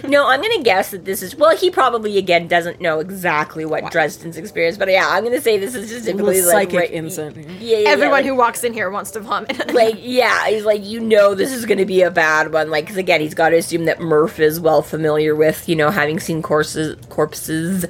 No, 0.09 0.27
I'm 0.27 0.41
gonna 0.41 0.63
guess 0.63 0.91
that 0.91 1.05
this 1.05 1.21
is. 1.21 1.35
Well, 1.35 1.55
he 1.55 1.69
probably 1.69 2.17
again 2.17 2.47
doesn't 2.47 2.81
know 2.81 2.99
exactly 2.99 3.65
what 3.65 3.91
Dresden's 3.91 4.37
experience, 4.37 4.77
but 4.77 4.89
yeah, 4.89 5.07
I'm 5.09 5.23
gonna 5.23 5.41
say 5.41 5.57
this 5.57 5.75
is 5.75 5.89
just 5.89 6.05
typically 6.05 6.41
like 6.41 6.69
psychic 6.71 6.79
right- 6.79 6.91
insight. 6.91 7.35
Yeah, 7.35 7.43
yeah, 7.59 7.77
yeah, 7.79 7.89
Everyone 7.89 8.11
like- 8.19 8.25
who 8.25 8.35
walks 8.35 8.63
in 8.63 8.73
here 8.73 8.89
wants 8.89 9.11
to 9.11 9.19
vomit. 9.19 9.73
like 9.73 9.95
yeah 9.99 10.47
he's 10.47 10.65
like 10.65 10.83
you 10.83 10.99
know 10.99 11.35
this 11.35 11.51
is 11.51 11.65
going 11.65 11.77
to 11.77 11.85
be 11.85 12.01
a 12.01 12.11
bad 12.11 12.51
one 12.53 12.69
like 12.69 12.85
because 12.85 12.97
again 12.97 13.21
he's 13.21 13.33
got 13.33 13.49
to 13.49 13.57
assume 13.57 13.85
that 13.85 13.99
murph 13.99 14.39
is 14.39 14.59
well 14.59 14.81
familiar 14.81 15.35
with 15.35 15.67
you 15.69 15.75
know 15.75 15.89
having 15.91 16.19
seen 16.19 16.41
courses 16.41 16.95
corpses 17.09 17.85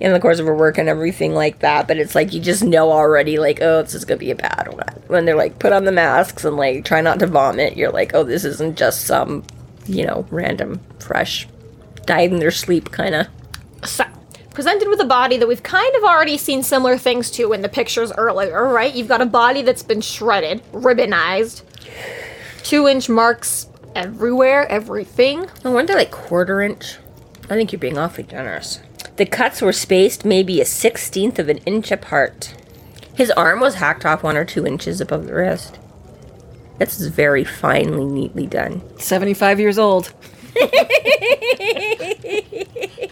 in 0.00 0.12
the 0.12 0.20
course 0.20 0.38
of 0.38 0.46
her 0.46 0.54
work 0.54 0.78
and 0.78 0.88
everything 0.88 1.34
like 1.34 1.58
that 1.60 1.86
but 1.88 1.96
it's 1.96 2.14
like 2.14 2.32
you 2.32 2.40
just 2.40 2.62
know 2.62 2.90
already 2.92 3.38
like 3.38 3.60
oh 3.60 3.82
this 3.82 3.94
is 3.94 4.04
going 4.04 4.18
to 4.18 4.24
be 4.24 4.30
a 4.30 4.34
bad 4.36 4.68
one 4.72 5.02
when 5.08 5.24
they're 5.24 5.36
like 5.36 5.58
put 5.58 5.72
on 5.72 5.84
the 5.84 5.92
masks 5.92 6.44
and 6.44 6.56
like 6.56 6.84
try 6.84 7.00
not 7.00 7.18
to 7.18 7.26
vomit 7.26 7.76
you're 7.76 7.90
like 7.90 8.14
oh 8.14 8.22
this 8.24 8.44
isn't 8.44 8.76
just 8.78 9.02
some 9.06 9.42
you 9.88 10.06
know 10.06 10.26
random 10.30 10.80
fresh 10.98 11.48
died 12.06 12.30
in 12.32 12.38
their 12.38 12.50
sleep 12.50 12.90
kind 12.90 13.14
of 13.14 13.26
So, 13.84 14.04
presented 14.52 14.88
with 14.88 15.00
a 15.00 15.04
body 15.04 15.36
that 15.38 15.46
we've 15.46 15.62
kind 15.62 15.94
of 15.96 16.02
already 16.04 16.36
seen 16.36 16.62
similar 16.62 16.98
things 16.98 17.30
to 17.32 17.52
in 17.52 17.62
the 17.62 17.68
pictures 17.68 18.10
earlier, 18.18 18.66
right? 18.66 18.92
You've 18.94 19.08
got 19.08 19.20
a 19.20 19.26
body 19.26 19.62
that's 19.62 19.82
been 19.84 20.00
shredded, 20.00 20.62
ribbonized, 20.72 21.62
two 22.64 22.88
inch 22.88 23.08
marks 23.08 23.68
everywhere, 23.94 24.66
everything. 24.68 25.46
I 25.64 25.68
wonder 25.70 25.94
like 25.94 26.10
quarter 26.10 26.60
inch. 26.60 26.96
I 27.44 27.54
think 27.54 27.72
you're 27.72 27.78
being 27.78 27.98
awfully 27.98 28.24
generous. 28.24 28.80
The 29.16 29.26
cuts 29.26 29.62
were 29.62 29.72
spaced 29.72 30.24
maybe 30.24 30.60
a 30.60 30.64
sixteenth 30.64 31.38
of 31.38 31.48
an 31.48 31.58
inch 31.58 31.90
apart. 31.92 32.54
His 33.14 33.30
arm 33.32 33.60
was 33.60 33.76
hacked 33.76 34.04
off 34.04 34.22
one 34.22 34.36
or 34.36 34.44
two 34.44 34.66
inches 34.66 35.00
above 35.00 35.26
the 35.26 35.34
wrist. 35.34 35.77
This 36.78 37.00
is 37.00 37.08
very 37.08 37.44
finely, 37.44 38.04
neatly 38.04 38.46
done. 38.46 38.80
Seventy-five 38.98 39.58
years 39.60 39.78
old. 39.78 40.12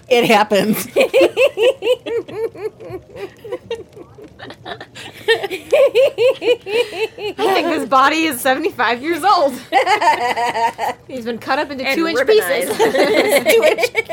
it 0.09 0.24
happens. 0.26 0.87
I 7.38 7.52
think 7.55 7.66
this 7.68 7.88
body 7.88 8.24
is 8.24 8.40
75 8.40 9.02
years 9.02 9.22
old. 9.24 9.52
He's 11.09 11.24
been 11.24 11.38
cut 11.38 11.59
up 11.59 11.70
into 11.70 11.85
And 11.87 11.96
two 11.98 12.07
inch 12.07 12.18
ribbonized. 12.18 12.76
pieces. 12.76 13.52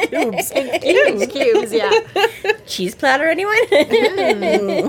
two 0.12 0.20
inch, 0.30 0.50
cubes. 0.52 1.28
Cubes, 1.32 1.34
cubes, 1.34 1.74
yeah. 1.74 1.92
Cheese 2.66 2.96
platter, 2.96 3.28
anyone? 3.28 3.58
Hmm. 3.70 4.88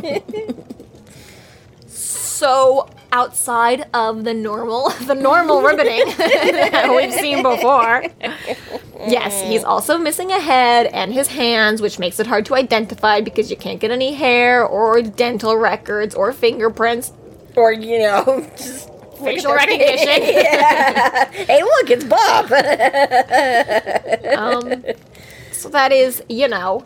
So 1.87 2.89
outside 3.15 3.89
of 3.95 4.25
the 4.25 4.35
normal, 4.35 4.91
the 5.07 5.15
normal 5.15 5.63
ribboning 5.63 6.17
that 6.17 6.93
we've 6.95 7.13
seen 7.15 7.43
before. 7.43 8.05
Yes, 9.07 9.41
he's 9.43 9.63
also 9.65 9.97
missing 9.99 10.31
a 10.33 10.41
head 10.41 10.87
and 10.87 11.13
his 11.15 11.29
hands, 11.29 11.81
which 11.81 11.99
makes 11.99 12.19
it 12.19 12.27
hard 12.27 12.45
to 12.47 12.55
identify 12.57 13.21
because 13.21 13.51
you 13.51 13.57
can't 13.57 13.79
get 13.81 13.91
any 13.91 14.15
hair 14.15 14.67
or 14.67 15.01
dental 15.01 15.57
records 15.57 16.15
or 16.15 16.33
fingerprints. 16.33 17.13
or, 17.57 17.73
you 17.73 18.01
know, 18.01 18.51
just 18.57 18.91
Facial 19.23 19.55
recognition. 19.55 20.23
yeah. 20.23 21.31
Hey, 21.31 21.63
look, 21.63 21.89
it's 21.91 22.05
Bob. 22.05 22.51
Um, 24.37 24.83
so 25.53 25.69
that 25.69 25.93
is, 25.93 26.23
you 26.29 26.49
know, 26.49 26.85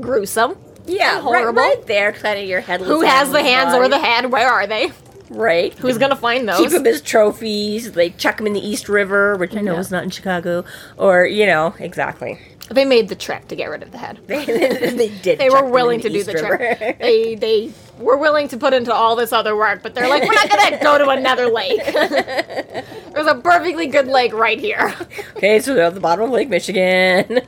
gruesome. 0.00 0.56
yeah, 0.86 1.14
right, 1.14 1.22
horrible. 1.22 1.62
right 1.62 1.86
there, 1.86 2.12
kind 2.12 2.38
of 2.40 2.46
your 2.46 2.60
headless. 2.60 2.88
Who 2.88 3.02
has 3.02 3.30
the 3.30 3.40
hands 3.42 3.72
body. 3.72 3.84
or 3.84 3.88
the 3.88 3.98
head? 4.00 4.32
Where 4.32 4.48
are 4.50 4.66
they? 4.66 4.90
Right. 5.30 5.72
Who's 5.74 5.96
gonna 5.96 6.16
find 6.16 6.48
those? 6.48 6.58
keep 6.58 6.70
them 6.70 6.86
as 6.86 7.00
trophies? 7.00 7.92
They 7.92 8.10
chuck 8.10 8.36
them 8.38 8.46
in 8.48 8.52
the 8.52 8.60
East 8.66 8.88
River, 8.88 9.36
which 9.36 9.54
I 9.56 9.60
know 9.60 9.74
Yeah. 9.74 9.78
is 9.80 9.90
not 9.90 10.02
in 10.02 10.10
Chicago, 10.10 10.64
or 10.98 11.24
you 11.24 11.46
know, 11.46 11.74
exactly. 11.78 12.38
They 12.68 12.84
made 12.84 13.08
the 13.08 13.16
trek 13.16 13.48
to 13.48 13.56
get 13.56 13.68
rid 13.68 13.82
of 13.82 13.90
the 13.90 13.98
head. 13.98 14.20
they 14.26 15.08
did. 15.22 15.38
They 15.40 15.50
were 15.50 15.64
willing 15.64 15.96
in 16.00 16.02
to 16.02 16.08
do 16.08 16.22
the 16.22 16.34
River. 16.34 16.56
trek. 16.56 16.98
They 17.00 17.34
they 17.36 17.72
were 17.98 18.16
willing 18.16 18.48
to 18.48 18.56
put 18.56 18.72
into 18.72 18.92
all 18.94 19.14
this 19.16 19.32
other 19.32 19.56
work, 19.56 19.82
but 19.82 19.94
they're 19.94 20.08
like, 20.08 20.22
we're 20.22 20.34
not 20.34 20.48
gonna 20.50 20.78
go 20.82 20.98
to 20.98 21.08
another 21.10 21.48
lake. 21.48 21.82
There's 21.84 23.26
a 23.26 23.34
perfectly 23.42 23.86
good 23.88 24.06
lake 24.06 24.32
right 24.32 24.58
here. 24.58 24.94
okay, 25.36 25.58
so 25.60 25.74
they're 25.74 25.84
at 25.84 25.94
the 25.94 26.00
bottom 26.00 26.24
of 26.24 26.30
Lake 26.30 26.48
Michigan. 26.48 27.40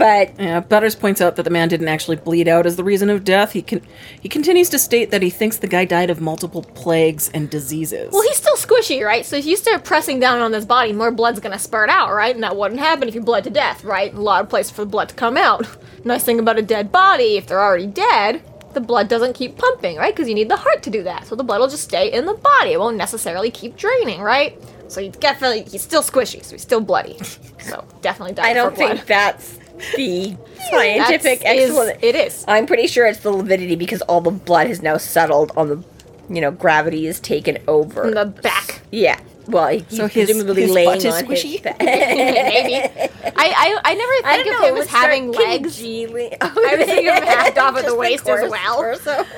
But 0.00 0.32
Yeah, 0.40 0.60
Butters 0.60 0.96
points 0.96 1.20
out 1.20 1.36
that 1.36 1.44
the 1.44 1.50
man 1.50 1.68
didn't 1.68 1.88
actually 1.88 2.16
bleed 2.16 2.48
out 2.48 2.66
as 2.66 2.74
the 2.76 2.82
reason 2.82 3.10
of 3.10 3.22
death. 3.22 3.52
He 3.52 3.62
can 3.62 3.80
he 4.20 4.28
continues 4.28 4.68
to 4.70 4.78
state 4.78 5.10
that 5.12 5.22
he 5.22 5.30
thinks 5.30 5.58
the 5.58 5.68
guy 5.68 5.84
died 5.84 6.10
of 6.10 6.20
multiple 6.20 6.62
plagues 6.62 7.30
and 7.32 7.48
diseases. 7.50 8.10
Well, 8.12 8.22
he's 8.22 8.36
still 8.36 8.56
squishy, 8.56 9.04
right? 9.04 9.24
So 9.24 9.36
if 9.36 9.46
you 9.46 9.56
start 9.56 9.84
pressing 9.84 10.18
down 10.18 10.40
on 10.40 10.50
this 10.50 10.64
body, 10.64 10.92
more 10.92 11.10
blood's 11.10 11.38
gonna 11.40 11.58
spurt 11.58 11.90
out, 11.90 12.12
right? 12.12 12.34
And 12.34 12.42
that 12.42 12.56
wouldn't 12.56 12.80
happen 12.80 13.06
if 13.08 13.14
you 13.14 13.20
bled 13.20 13.44
to 13.44 13.50
death, 13.50 13.84
right? 13.84 14.12
A 14.12 14.20
lot 14.20 14.42
of 14.42 14.48
places 14.48 14.72
for 14.72 14.84
the 14.84 14.90
blood 14.90 15.10
to 15.10 15.14
come 15.14 15.36
out. 15.36 15.66
Nice 16.04 16.24
thing 16.24 16.40
about 16.40 16.58
a 16.58 16.62
dead 16.62 16.90
body, 16.90 17.36
if 17.36 17.46
they're 17.46 17.60
already 17.62 17.86
dead, 17.86 18.42
the 18.72 18.80
blood 18.80 19.08
doesn't 19.08 19.34
keep 19.34 19.58
pumping, 19.58 19.96
right? 19.98 20.14
Because 20.14 20.28
you 20.28 20.34
need 20.34 20.48
the 20.48 20.56
heart 20.56 20.82
to 20.84 20.90
do 20.90 21.02
that. 21.02 21.26
So 21.26 21.34
the 21.36 21.44
blood 21.44 21.60
will 21.60 21.68
just 21.68 21.84
stay 21.84 22.10
in 22.10 22.24
the 22.24 22.34
body. 22.34 22.72
It 22.72 22.80
won't 22.80 22.96
necessarily 22.96 23.50
keep 23.50 23.76
draining, 23.76 24.20
right? 24.22 24.56
So 24.88 25.00
he's 25.02 25.12
definitely 25.16 25.64
he's 25.70 25.82
still 25.82 26.02
squishy, 26.02 26.42
so 26.44 26.52
he's 26.52 26.62
still 26.62 26.80
bloody. 26.80 27.18
So 27.60 27.84
definitely 28.00 28.34
died 28.34 28.46
I 28.46 28.54
don't 28.54 28.70
for 28.70 28.76
blood. 28.78 28.96
think 28.96 29.06
that's 29.06 29.58
the 29.96 30.36
scientific 30.70 31.44
explanation. 31.44 31.98
It 32.02 32.14
is. 32.14 32.44
I'm 32.48 32.66
pretty 32.66 32.86
sure 32.86 33.06
it's 33.06 33.20
the 33.20 33.30
lividity 33.32 33.76
because 33.76 34.02
all 34.02 34.20
the 34.20 34.30
blood 34.30 34.66
has 34.68 34.82
now 34.82 34.96
settled 34.96 35.52
on 35.56 35.68
the, 35.68 35.84
you 36.28 36.40
know, 36.40 36.50
gravity 36.50 37.06
is 37.06 37.20
taken 37.20 37.58
over. 37.68 38.02
From 38.02 38.12
the 38.14 38.26
back. 38.26 38.82
yeah. 38.90 39.20
Well, 39.50 39.68
he- 39.68 39.84
So 39.88 40.06
he's 40.06 40.28
his- 40.28 40.36
presumably 40.36 40.62
his 40.62 40.70
laying 40.70 40.88
butt 40.88 41.04
is 41.04 41.14
squishy? 41.14 41.64
Maybe. 41.80 42.74
I, 42.76 43.32
I 43.36 43.80
I 43.84 43.94
never 43.94 44.12
I 44.24 44.36
think 44.42 44.54
of 44.54 44.60
know. 44.62 44.68
him 44.68 44.76
as 44.76 44.86
having 44.88 45.32
legs. 45.32 45.76
congealing- 45.76 46.34
I 46.40 46.48
was 46.76 46.86
thinking 46.86 47.08
of 47.08 47.14
hacked 47.24 47.58
off 47.58 47.76
at 47.76 47.86
the 47.90 47.94
waist 47.94 48.28
as 48.28 48.50
well. 48.50 48.92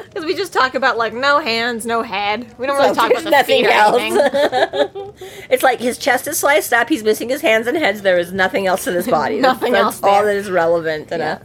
Because 0.05 0.25
we 0.25 0.35
just 0.35 0.53
talk 0.53 0.75
about 0.75 0.96
like 0.98 1.12
no 1.14 1.38
hands, 1.38 1.87
no 1.87 2.03
head. 2.03 2.55
We 2.59 2.66
don't 2.66 2.77
really 2.79 2.94
talk 2.94 3.11
about 3.11 3.25
the 3.25 3.44
feet 3.44 3.66
or 3.66 3.70
anything. 3.70 5.12
it's 5.51 5.62
like 5.62 5.81
his 5.81 5.98
chest 5.98 6.27
is 6.27 6.38
sliced 6.38 6.72
up. 6.72 6.88
He's 6.88 7.03
missing 7.03 7.29
his 7.29 7.40
hands 7.40 7.66
and 7.66 7.77
heads. 7.77 8.03
There 8.03 8.18
is 8.18 8.33
nothing 8.33 8.66
else 8.66 8.85
to 8.85 8.92
his 8.92 9.07
body. 9.07 9.38
Nothing 9.40 9.72
That's 9.72 9.85
else 9.85 10.03
all 10.03 10.25
that 10.25 10.37
is 10.37 10.51
relevant. 10.51 11.09
Yeah. 11.11 11.38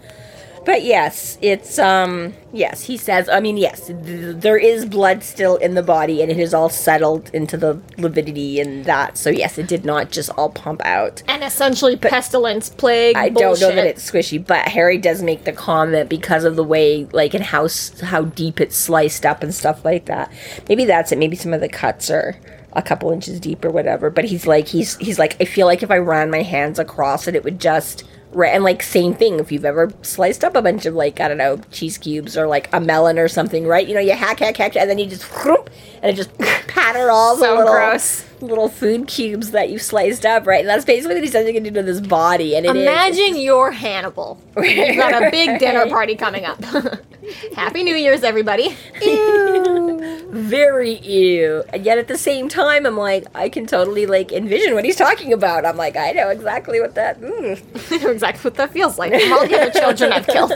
But 0.67 0.83
yes, 0.83 1.37
it's 1.41 1.79
um 1.79 2.33
yes. 2.51 2.83
He 2.83 2.97
says. 2.97 3.29
I 3.29 3.39
mean, 3.39 3.55
yes, 3.55 3.87
th- 3.87 4.35
there 4.35 4.57
is 4.57 4.85
blood 4.85 5.23
still 5.23 5.55
in 5.55 5.75
the 5.75 5.81
body, 5.81 6.21
and 6.21 6.29
it 6.29 6.37
is 6.37 6.53
all 6.53 6.67
settled 6.67 7.29
into 7.33 7.55
the 7.55 7.79
lividity 7.97 8.59
and 8.59 8.83
that. 8.83 9.17
So 9.17 9.29
yes, 9.29 9.57
it 9.57 9.69
did 9.69 9.85
not 9.85 10.11
just 10.11 10.29
all 10.31 10.49
pump 10.49 10.81
out. 10.83 11.23
And 11.29 11.41
essentially 11.41 11.95
pestilence, 11.95 12.67
plague. 12.67 13.15
I 13.15 13.29
bullshit. 13.29 13.61
don't 13.61 13.69
know 13.69 13.75
that 13.77 13.87
it's 13.87 14.11
squishy, 14.11 14.45
but 14.45 14.67
Harry 14.67 14.97
does 14.97 15.23
make 15.23 15.45
the 15.45 15.53
comment 15.53 16.09
because 16.09 16.43
of 16.43 16.57
the 16.57 16.65
way, 16.65 17.05
like, 17.13 17.33
and 17.33 17.45
how 17.45 17.69
how 18.03 18.23
deep 18.23 18.59
it's 18.59 18.75
sliced 18.75 19.25
up 19.25 19.43
and 19.43 19.55
stuff 19.55 19.85
like 19.85 20.03
that. 20.07 20.29
Maybe 20.67 20.83
that's 20.83 21.13
it. 21.13 21.17
Maybe 21.17 21.37
some 21.37 21.53
of 21.53 21.61
the 21.61 21.69
cuts 21.69 22.11
are 22.11 22.35
a 22.73 22.81
couple 22.81 23.09
inches 23.11 23.39
deep 23.39 23.63
or 23.63 23.71
whatever. 23.71 24.09
But 24.09 24.25
he's 24.25 24.45
like, 24.45 24.67
he's 24.67 24.97
he's 24.97 25.17
like, 25.17 25.39
I 25.39 25.45
feel 25.45 25.65
like 25.65 25.81
if 25.81 25.91
I 25.91 25.97
ran 25.97 26.29
my 26.29 26.41
hands 26.41 26.77
across 26.77 27.25
it, 27.25 27.35
it 27.35 27.45
would 27.45 27.61
just. 27.61 28.03
Right, 28.31 28.53
and 28.53 28.63
like 28.63 28.83
same 28.83 29.13
thing. 29.13 29.39
If 29.39 29.51
you've 29.51 29.65
ever 29.65 29.91
sliced 30.01 30.43
up 30.43 30.55
a 30.55 30.61
bunch 30.61 30.85
of 30.85 30.93
like 30.93 31.19
I 31.19 31.27
don't 31.27 31.37
know 31.37 31.57
cheese 31.71 31.97
cubes 31.97 32.37
or 32.37 32.45
like 32.47 32.69
a 32.73 32.79
melon 32.79 33.17
or 33.17 33.27
something, 33.27 33.65
right? 33.65 33.87
You 33.87 33.93
know, 33.93 33.99
you 33.99 34.13
hack, 34.13 34.39
hack, 34.39 34.57
hack, 34.57 34.75
and 34.75 34.89
then 34.89 34.99
you 34.99 35.07
just 35.07 35.23
whoop, 35.23 35.69
and 36.01 36.11
it 36.11 36.15
just 36.15 36.37
patter 36.67 37.09
all 37.09 37.35
the 37.35 37.43
So 37.43 37.55
little 37.55 37.73
gross. 37.73 38.25
Little 38.41 38.69
food 38.69 39.07
cubes 39.07 39.51
that 39.51 39.69
you 39.69 39.79
sliced 39.79 40.25
up, 40.25 40.45
right? 40.45 40.59
And 40.61 40.69
that's 40.69 40.85
basically 40.85 41.15
what 41.15 41.23
he 41.23 41.29
says 41.29 41.47
you 41.47 41.53
can 41.53 41.63
do 41.63 41.71
to 41.71 41.83
this 41.83 41.99
body, 42.01 42.55
and 42.55 42.65
it 42.65 42.75
is- 42.75 42.81
Imagine 42.81 43.37
you're 43.37 43.71
Hannibal. 43.71 44.39
You've 44.57 44.97
got 44.97 45.23
a 45.23 45.29
big 45.31 45.59
dinner 45.59 45.87
party 45.87 46.15
coming 46.15 46.45
up. 46.45 46.63
Happy 47.55 47.83
New 47.83 47.95
Year's, 47.95 48.23
everybody. 48.23 48.75
very 50.29 50.95
ew. 50.99 51.63
And 51.69 51.83
yet 51.85 51.97
at 51.97 52.07
the 52.07 52.17
same 52.17 52.47
time, 52.47 52.85
I'm 52.85 52.95
like, 52.97 53.25
I 53.35 53.49
can 53.49 53.65
totally 53.65 54.05
like 54.05 54.31
envision 54.31 54.73
what 54.75 54.85
he's 54.85 54.95
talking 54.95 55.33
about. 55.33 55.65
I'm 55.65 55.75
like, 55.77 55.97
I 55.97 56.11
know 56.11 56.29
exactly 56.29 56.79
what 56.79 56.95
that. 56.95 57.19
Mm. 57.19 57.91
I 57.91 57.97
know 57.97 58.11
exactly 58.11 58.43
what 58.43 58.55
that 58.55 58.71
feels 58.71 58.97
like. 58.97 59.11
From 59.19 59.33
all 59.33 59.47
the 59.47 59.59
other 59.59 59.71
children 59.71 60.13
I've 60.13 60.27
killed. 60.27 60.53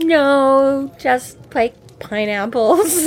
No, 0.00 0.92
just 0.98 1.36
like 1.54 1.74
pineapples. 2.00 3.06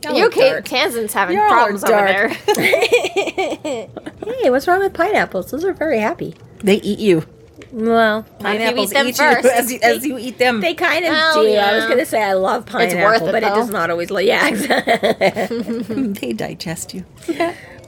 I 0.00 0.08
don't 0.08 0.16
you 0.16 0.26
okay? 0.28 0.60
Tanzan's 0.62 1.12
having 1.12 1.36
Y'all 1.36 1.44
are 1.46 1.48
problems 1.50 1.84
over 1.84 1.92
dark. 1.92 2.38
there. 2.46 3.88
Hey, 4.42 4.48
what's 4.50 4.66
wrong 4.68 4.78
with 4.80 4.94
pineapples? 4.94 5.50
Those 5.50 5.64
are 5.64 5.72
very 5.72 5.98
happy. 5.98 6.34
they 6.62 6.76
eat 6.76 6.98
you. 6.98 7.24
Well, 7.72 8.22
Pineapples 8.40 8.90
them 8.90 9.06
eat 9.08 9.16
first. 9.16 9.44
you 9.44 9.50
as 9.54 9.72
you, 9.72 9.78
as 9.82 10.04
you 10.06 10.18
eat 10.18 10.38
them. 10.38 10.60
they 10.60 10.74
kind 10.74 11.04
of 11.04 11.12
Well, 11.12 11.34
do. 11.42 11.48
I 11.54 11.74
was 11.74 11.84
yeah. 11.84 11.88
gonna 11.88 12.06
say 12.06 12.22
I 12.22 12.32
love 12.32 12.64
pineapple, 12.66 13.04
worth 13.04 13.22
it, 13.22 13.32
but 13.32 13.42
it 13.42 13.48
though. 13.48 13.54
does 13.56 13.70
not 13.70 13.90
always. 13.90 14.10
Like, 14.10 14.26
yeah, 14.26 14.48
exactly. 14.48 16.06
they 16.14 16.32
digest 16.32 16.94
you. 16.94 17.04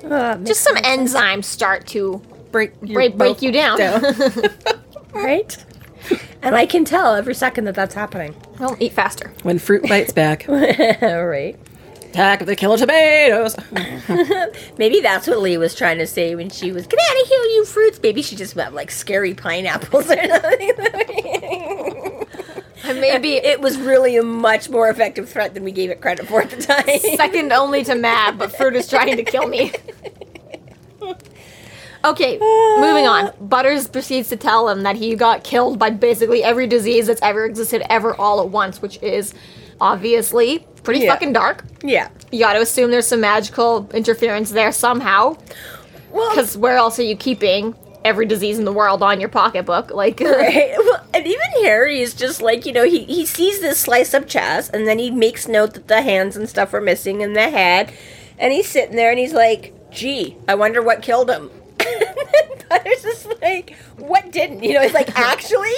Oh, 0.04 0.34
Just 0.44 0.60
some 0.62 0.76
enzymes 0.76 1.44
start 1.44 1.86
to 1.88 2.20
Break 2.52 2.72
your 2.82 2.94
break, 2.94 3.16
break 3.16 3.30
mouth 3.36 3.42
you 3.42 3.50
down. 3.52 3.78
right? 5.14 5.56
And 6.42 6.54
I 6.54 6.66
can 6.66 6.84
tell 6.84 7.14
every 7.14 7.34
second 7.34 7.64
that 7.64 7.74
that's 7.74 7.94
happening. 7.94 8.34
well, 8.58 8.76
eat 8.80 8.92
faster. 8.92 9.32
When 9.42 9.58
fruit 9.58 9.88
bites 9.88 10.12
back. 10.12 10.46
right. 10.48 11.56
Attack 12.12 12.42
of 12.42 12.46
the 12.46 12.54
killer 12.54 12.76
tomatoes. 12.76 13.56
Maybe 14.76 15.00
that's 15.00 15.26
what 15.26 15.40
Lee 15.40 15.56
was 15.56 15.74
trying 15.74 15.96
to 15.96 16.06
say 16.06 16.34
when 16.34 16.50
she 16.50 16.70
was, 16.70 16.86
get 16.86 17.00
out 17.00 17.22
of 17.22 17.26
here, 17.26 17.42
you 17.42 17.64
fruits. 17.64 17.98
Maybe 18.02 18.20
she 18.20 18.36
just 18.36 18.54
meant 18.54 18.74
like 18.74 18.90
scary 18.90 19.32
pineapples 19.32 20.10
or 20.10 20.22
something. 20.22 20.72
And 22.84 23.00
maybe 23.00 23.32
it 23.36 23.62
was 23.62 23.78
really 23.78 24.18
a 24.18 24.22
much 24.22 24.68
more 24.68 24.90
effective 24.90 25.26
threat 25.26 25.54
than 25.54 25.64
we 25.64 25.72
gave 25.72 25.88
it 25.88 26.02
credit 26.02 26.26
for 26.26 26.42
at 26.42 26.50
the 26.50 26.60
time. 26.60 26.84
second 27.16 27.50
only 27.50 27.82
to 27.84 27.94
Mab, 27.94 28.36
but 28.36 28.54
fruit 28.54 28.76
is 28.76 28.88
trying 28.88 29.16
to 29.16 29.24
kill 29.24 29.48
me. 29.48 29.72
Okay, 32.04 32.36
moving 32.38 33.06
on. 33.06 33.32
Butters 33.40 33.88
proceeds 33.88 34.28
to 34.28 34.36
tell 34.36 34.68
him 34.68 34.82
that 34.82 34.96
he 34.96 35.14
got 35.14 35.44
killed 35.44 35.78
by 35.78 35.88
basically 35.88 36.42
every 36.42 36.66
disease 36.66 37.06
that's 37.06 37.22
ever 37.22 37.46
existed 37.46 37.82
ever 37.88 38.14
all 38.16 38.42
at 38.42 38.50
once, 38.50 38.82
which 38.82 39.00
is 39.02 39.32
obviously 39.80 40.66
pretty 40.82 41.00
Yeah. 41.00 41.12
fucking 41.12 41.32
dark. 41.32 41.64
yeah. 41.82 42.08
You 42.30 42.38
gotta 42.38 42.60
assume 42.60 42.90
there's 42.90 43.06
some 43.06 43.20
magical 43.20 43.88
interference 43.92 44.50
there 44.50 44.72
somehow. 44.72 45.36
Well, 46.10 46.30
Because 46.30 46.56
where 46.56 46.76
else 46.76 46.98
are 46.98 47.02
you 47.04 47.16
keeping 47.16 47.74
every 48.04 48.26
disease 48.26 48.58
in 48.58 48.64
the 48.64 48.72
world 48.72 49.02
on 49.02 49.20
your 49.20 49.28
pocketbook? 49.28 49.90
Like, 49.90 50.18
Right. 50.24 50.74
Well, 50.78 51.04
and 51.14 51.26
even 51.26 51.46
Harry 51.62 52.00
is 52.00 52.14
just 52.14 52.40
like, 52.42 52.64
you 52.66 52.72
know, 52.72 52.84
he, 52.84 53.04
he 53.04 53.26
sees 53.26 53.60
this 53.60 53.78
slice 53.78 54.14
up 54.14 54.26
chest 54.26 54.70
and 54.74 54.88
then 54.88 54.98
he 54.98 55.10
makes 55.10 55.46
note 55.46 55.74
that 55.74 55.88
the 55.88 56.02
hands 56.02 56.36
and 56.36 56.48
stuff 56.48 56.72
are 56.74 56.80
missing 56.80 57.22
and 57.22 57.36
the 57.36 57.50
head. 57.50 57.92
And 58.38 58.52
he's 58.52 58.68
sitting 58.68 58.96
there 58.96 59.10
and 59.10 59.18
he's 59.18 59.34
like, 59.34 59.74
gee, 59.90 60.36
I 60.48 60.54
wonder 60.54 60.80
what 60.82 61.02
killed 61.02 61.30
him. 61.30 61.50
but 61.78 62.82
it's 62.86 63.02
just 63.02 63.28
like, 63.42 63.76
what 63.98 64.32
didn't? 64.32 64.62
You 64.64 64.74
know, 64.74 64.80
he's 64.80 64.94
like, 64.94 65.16
actually, 65.18 65.70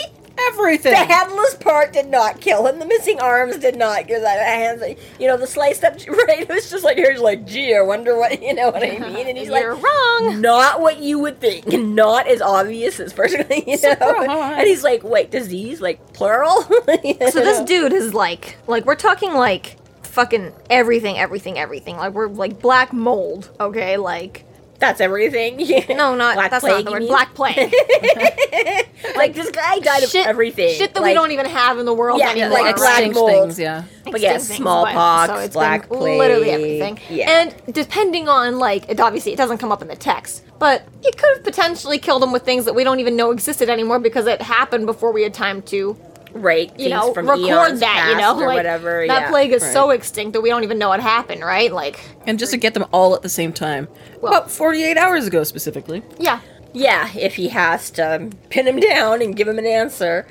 Everything. 0.49 0.93
the 0.93 0.97
headless 0.97 1.55
part 1.55 1.93
did 1.93 2.09
not 2.09 2.41
kill 2.41 2.67
him. 2.67 2.79
The 2.79 2.87
missing 2.87 3.21
arms 3.21 3.59
did 3.59 3.77
not 3.77 4.07
kill 4.09 4.21
that 4.21 4.45
hands. 4.45 4.83
You 5.19 5.29
know, 5.29 5.37
the 5.37 5.47
sliced 5.47 5.85
up, 5.85 5.95
right? 6.09 6.41
It 6.41 6.49
was 6.49 6.71
just 6.71 6.85
like, 6.85 6.97
Harry's 6.97 7.21
like, 7.21 7.47
gee, 7.47 7.75
I 7.75 7.81
wonder 7.83 8.17
what, 8.17 8.43
you 8.43 8.55
know 8.55 8.71
what 8.71 8.83
I 8.83 8.99
mean? 8.99 9.29
And 9.29 9.39
he's 9.39 9.49
like, 9.49 9.63
you're 9.63 9.75
wrong. 9.75 10.41
not 10.41 10.81
what 10.81 10.99
you 10.99 11.19
would 11.21 11.41
think, 11.41 11.67
not 11.73 12.27
as 12.27 12.41
obvious 12.41 13.01
as 13.01 13.13
personally, 13.13 13.65
you 13.67 13.79
know. 13.83 14.25
And 14.59 14.67
he's 14.67 14.85
like, 14.85 15.03
"Wait, 15.05 15.31
disease 15.31 15.81
like 15.81 16.13
plural?" 16.13 16.63
So 16.63 17.41
this 17.41 17.61
dude 17.63 17.93
is 17.93 18.15
like, 18.15 18.57
like 18.67 18.85
we're 18.85 18.95
talking 18.95 19.33
like 19.35 19.77
fucking 20.03 20.53
everything, 20.71 21.19
everything, 21.19 21.59
everything. 21.59 21.97
Like 21.97 22.13
we're 22.15 22.29
like 22.29 22.61
black 22.61 22.93
mold, 22.93 23.51
okay? 23.61 23.97
Like 23.97 24.45
That's 24.79 25.01
everything. 25.01 25.59
No, 25.97 26.15
not 26.15 26.35
Black 26.35 26.51
that's 26.51 26.63
plague, 26.65 26.85
not 26.85 26.95
the 26.95 27.05
you 27.05 27.07
word. 27.07 27.09
Black 27.09 27.35
plague. 27.35 27.57
like 29.17 29.35
this 29.35 29.51
guy 29.51 29.79
died 29.79 30.03
of 30.03 30.11
shit, 30.11 30.27
everything. 30.27 30.75
Shit 30.77 30.95
that 30.95 31.03
we 31.03 31.15
don't 31.15 31.31
even 31.31 31.47
have 31.47 31.79
in 31.79 31.87
the 31.87 31.95
world 31.95 32.19
Yeah, 32.19 32.31
anymore. 32.31 32.51
like 32.51 32.65
right? 32.65 32.77
black 32.77 33.13
mold. 33.15 33.31
things, 33.31 33.59
yeah. 33.59 33.85
But 34.11 34.21
yeah, 34.21 34.33
things, 34.33 34.49
smallpox, 34.57 34.97
but- 34.97 35.37
so 35.39 35.43
it's 35.45 35.55
black 35.55 35.89
been 35.89 35.99
plague, 35.99 36.19
literally 36.19 36.51
everything. 36.51 36.99
yeah. 37.09 37.31
And 37.41 37.55
depending 37.75 38.29
on 38.29 38.59
like, 38.59 38.89
it 38.89 39.01
obviously 39.01 39.33
it 39.33 39.37
doesn't 39.37 39.59
come 39.59 39.73
up 39.73 39.83
in 39.83 39.89
the 39.89 39.97
text, 39.97 40.45
but 40.59 40.83
it 41.03 41.17
could 41.17 41.37
have 41.37 41.45
potentially 41.45 41.99
killed 41.99 42.23
them 42.23 42.33
with 42.33 42.43
things 42.45 42.65
that 42.65 42.75
we 42.75 42.85
don't 42.85 43.01
even 43.01 43.17
know 43.17 43.31
existed 43.31 43.69
anymore 43.69 43.99
because 43.99 44.27
it 44.27 44.43
happened 44.43 44.87
before 44.87 45.13
we 45.13 45.23
had 45.23 45.33
time 45.35 45.63
to, 45.63 45.97
right? 46.35 46.79
you 46.79 46.91
know, 46.91 47.15
from 47.15 47.29
record 47.29 47.79
that. 47.81 48.09
You 48.11 48.19
know, 48.21 48.37
or 48.39 48.47
like 48.47 48.57
whatever. 48.57 49.07
that 49.07 49.23
yeah. 49.23 49.31
plague 49.31 49.53
is 49.53 49.63
so 49.73 49.91
extinct 49.91 50.35
that 50.35 50.41
we 50.41 50.51
don't 50.51 50.65
even 50.65 50.79
know 50.79 50.89
what 50.89 51.01
happened, 51.01 51.43
right? 51.43 51.73
Like, 51.73 52.01
And 52.27 52.39
just 52.39 52.53
to 52.53 52.59
get 52.59 52.75
them 52.75 52.85
all 52.93 53.15
at 53.15 53.23
the 53.23 53.29
same 53.29 53.53
time. 53.53 53.89
Well- 54.21 54.33
About 54.33 54.51
48 54.51 54.97
hours 54.97 55.27
ago, 55.27 55.45
specifically. 55.45 56.03
yeah. 56.19 56.41
Yeah, 56.77 57.09
if 57.17 57.37
he 57.37 57.49
has 57.51 57.89
to 57.93 58.17
um, 58.17 58.31
pin 58.51 58.67
him 58.67 58.81
down 58.81 59.23
and 59.23 59.37
give 59.37 59.47
him 59.47 59.61
an 59.61 59.67
answer. 59.67 60.27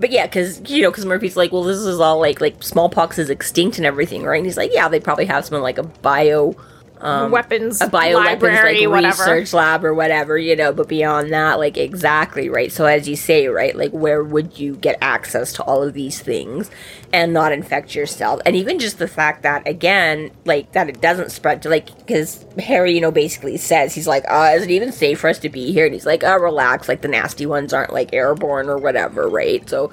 But 0.00 0.10
yeah, 0.10 0.26
because 0.26 0.68
you 0.70 0.82
know, 0.82 0.90
because 0.90 1.04
Murphy's 1.04 1.36
like, 1.36 1.52
well, 1.52 1.64
this 1.64 1.76
is 1.76 2.00
all 2.00 2.18
like 2.18 2.40
like 2.40 2.62
smallpox 2.62 3.18
is 3.18 3.28
extinct 3.28 3.76
and 3.76 3.84
everything, 3.84 4.22
right? 4.22 4.38
And 4.38 4.46
he's 4.46 4.56
like, 4.56 4.70
yeah, 4.72 4.88
they 4.88 4.98
probably 4.98 5.26
have 5.26 5.44
some 5.44 5.60
like 5.60 5.76
a 5.76 5.82
bio 5.82 6.56
weapons, 7.02 7.80
a 7.80 7.88
bio 7.88 8.16
library, 8.16 8.86
like 8.86 8.88
whatever. 8.88 9.22
research 9.22 9.52
lab 9.52 9.84
or 9.84 9.92
whatever, 9.92 10.38
you 10.38 10.54
know. 10.54 10.72
But 10.72 10.88
beyond 10.88 11.32
that, 11.32 11.58
like 11.58 11.76
exactly 11.76 12.48
right. 12.48 12.70
So 12.70 12.86
as 12.86 13.08
you 13.08 13.16
say, 13.16 13.48
right, 13.48 13.74
like 13.76 13.90
where 13.90 14.22
would 14.22 14.58
you 14.58 14.76
get 14.76 14.98
access 15.00 15.52
to 15.54 15.62
all 15.64 15.82
of 15.82 15.94
these 15.94 16.20
things 16.20 16.70
and 17.12 17.32
not 17.32 17.52
infect 17.52 17.94
yourself? 17.94 18.40
And 18.46 18.54
even 18.54 18.78
just 18.78 18.98
the 18.98 19.08
fact 19.08 19.42
that 19.42 19.66
again, 19.66 20.30
like 20.44 20.72
that 20.72 20.88
it 20.88 21.00
doesn't 21.00 21.32
spread 21.32 21.62
to 21.62 21.68
like 21.68 21.96
because 21.98 22.44
Harry, 22.58 22.94
you 22.94 23.00
know, 23.00 23.10
basically 23.10 23.56
says 23.56 23.94
he's 23.94 24.06
like, 24.06 24.24
uh, 24.28 24.52
is 24.54 24.62
it 24.62 24.70
even 24.70 24.92
safe 24.92 25.18
for 25.20 25.28
us 25.28 25.38
to 25.40 25.48
be 25.48 25.72
here? 25.72 25.86
And 25.86 25.94
he's 25.94 26.06
like, 26.06 26.22
uh, 26.22 26.38
relax, 26.40 26.88
like 26.88 27.02
the 27.02 27.08
nasty 27.08 27.46
ones 27.46 27.72
aren't 27.72 27.92
like 27.92 28.12
airborne 28.12 28.68
or 28.68 28.78
whatever, 28.78 29.28
right? 29.28 29.68
So. 29.68 29.92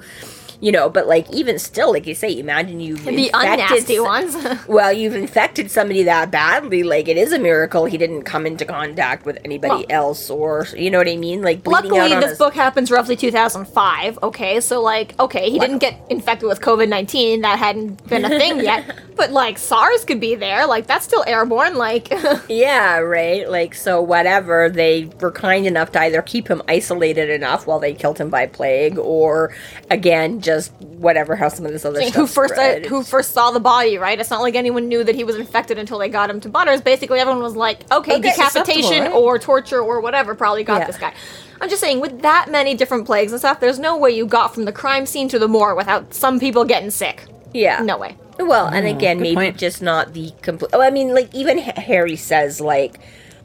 You 0.60 0.72
know, 0.72 0.90
but 0.90 1.06
like 1.06 1.28
even 1.30 1.58
still, 1.58 1.90
like 1.92 2.06
you 2.06 2.14
say, 2.14 2.38
imagine 2.38 2.80
you've 2.80 3.04
the 3.04 3.28
infected 3.32 3.86
unnasty 3.86 4.02
ones. 4.04 4.36
well, 4.68 4.92
you've 4.92 5.14
infected 5.14 5.70
somebody 5.70 6.02
that 6.02 6.30
badly. 6.30 6.82
Like 6.82 7.08
it 7.08 7.16
is 7.16 7.32
a 7.32 7.38
miracle 7.38 7.86
he 7.86 7.96
didn't 7.96 8.24
come 8.24 8.46
into 8.46 8.66
contact 8.66 9.24
with 9.24 9.38
anybody 9.44 9.86
Well- 9.88 10.08
else, 10.08 10.28
or 10.28 10.66
you 10.76 10.90
know 10.90 10.98
what 10.98 11.08
I 11.08 11.16
mean. 11.16 11.40
Like 11.40 11.66
Luckily, 11.66 12.08
this 12.10 12.30
his- 12.30 12.38
book 12.38 12.52
happens 12.54 12.90
roughly 12.90 13.16
2005. 13.16 14.18
Okay, 14.22 14.60
so 14.60 14.82
like, 14.82 15.18
okay, 15.18 15.50
he 15.50 15.58
didn't 15.58 15.78
get 15.78 15.98
infected 16.10 16.46
with 16.48 16.60
COVID 16.60 16.88
19. 16.90 17.40
That 17.40 17.58
hadn't 17.58 18.06
been 18.08 18.24
a 18.26 18.28
thing 18.28 18.60
yet. 18.60 18.98
But 19.20 19.32
like, 19.32 19.58
SARS 19.58 20.06
could 20.06 20.18
be 20.18 20.34
there. 20.34 20.66
Like, 20.66 20.86
that's 20.86 21.04
still 21.04 21.22
airborne. 21.26 21.74
Like, 21.74 22.10
Yeah, 22.48 23.00
right. 23.00 23.46
Like 23.50 23.74
so, 23.74 24.00
whatever. 24.00 24.70
They 24.70 25.10
were 25.20 25.30
kind 25.30 25.66
enough 25.66 25.92
to 25.92 26.00
either 26.00 26.22
keep 26.22 26.48
him 26.48 26.62
isolated 26.66 27.28
enough 27.28 27.66
while 27.66 27.78
they 27.80 27.92
killed 27.92 28.16
him 28.16 28.30
by 28.30 28.46
plague, 28.46 28.96
or 28.98 29.54
again, 29.90 30.40
just 30.40 30.49
whatever. 30.80 31.36
How 31.36 31.48
some 31.48 31.66
of 31.66 31.72
this 31.72 31.84
other 31.84 32.00
stuff. 32.02 32.14
who 32.14 32.26
first 32.26 32.54
uh, 32.54 32.80
who 32.88 33.02
first 33.02 33.32
saw 33.32 33.50
the 33.50 33.60
body? 33.60 33.98
Right? 33.98 34.18
It's 34.20 34.30
not 34.30 34.42
like 34.42 34.54
anyone 34.54 34.88
knew 34.88 35.02
that 35.04 35.14
he 35.14 35.24
was 35.24 35.36
infected 35.36 35.78
until 35.78 35.98
they 35.98 36.08
got 36.08 36.30
him 36.30 36.40
to 36.40 36.48
Butters. 36.48 36.80
Basically, 36.80 37.18
everyone 37.20 37.42
was 37.42 37.56
like, 37.56 37.80
okay, 37.92 38.16
Okay, 38.16 38.20
decapitation 38.30 39.04
right? 39.04 39.12
or 39.12 39.38
torture 39.38 39.80
or 39.80 40.00
whatever 40.00 40.34
probably 40.34 40.64
got 40.64 40.80
Yeah. 40.80 40.86
this 40.86 40.98
guy. 40.98 41.12
I'm 41.60 41.68
just 41.68 41.80
saying, 41.80 42.00
with 42.00 42.22
that 42.22 42.50
many 42.50 42.74
different 42.74 43.04
plagues 43.06 43.32
and 43.32 43.38
stuff, 43.40 43.60
there's 43.60 43.78
no 43.78 43.96
way 43.96 44.10
you 44.10 44.26
got 44.26 44.54
from 44.54 44.64
the 44.64 44.72
crime 44.72 45.04
scene 45.06 45.28
to 45.28 45.38
the 45.38 45.48
morgue 45.48 45.76
without 45.76 46.14
some 46.14 46.40
people 46.40 46.64
getting 46.64 46.90
sick. 46.90 47.24
Yeah. 47.52 47.82
No 47.82 47.98
way. 47.98 48.16
Well, 48.38 48.66
and 48.68 48.86
again, 48.86 49.18
good 49.18 49.22
maybe 49.22 49.34
point. 49.34 49.58
just 49.58 49.82
not 49.82 50.14
the 50.14 50.32
complete. 50.40 50.70
Oh, 50.72 50.80
I 50.80 50.90
mean, 50.90 51.12
like 51.14 51.34
even 51.34 51.58
H- 51.58 51.76
Harry 51.76 52.16
says, 52.16 52.58
like, 52.60 52.98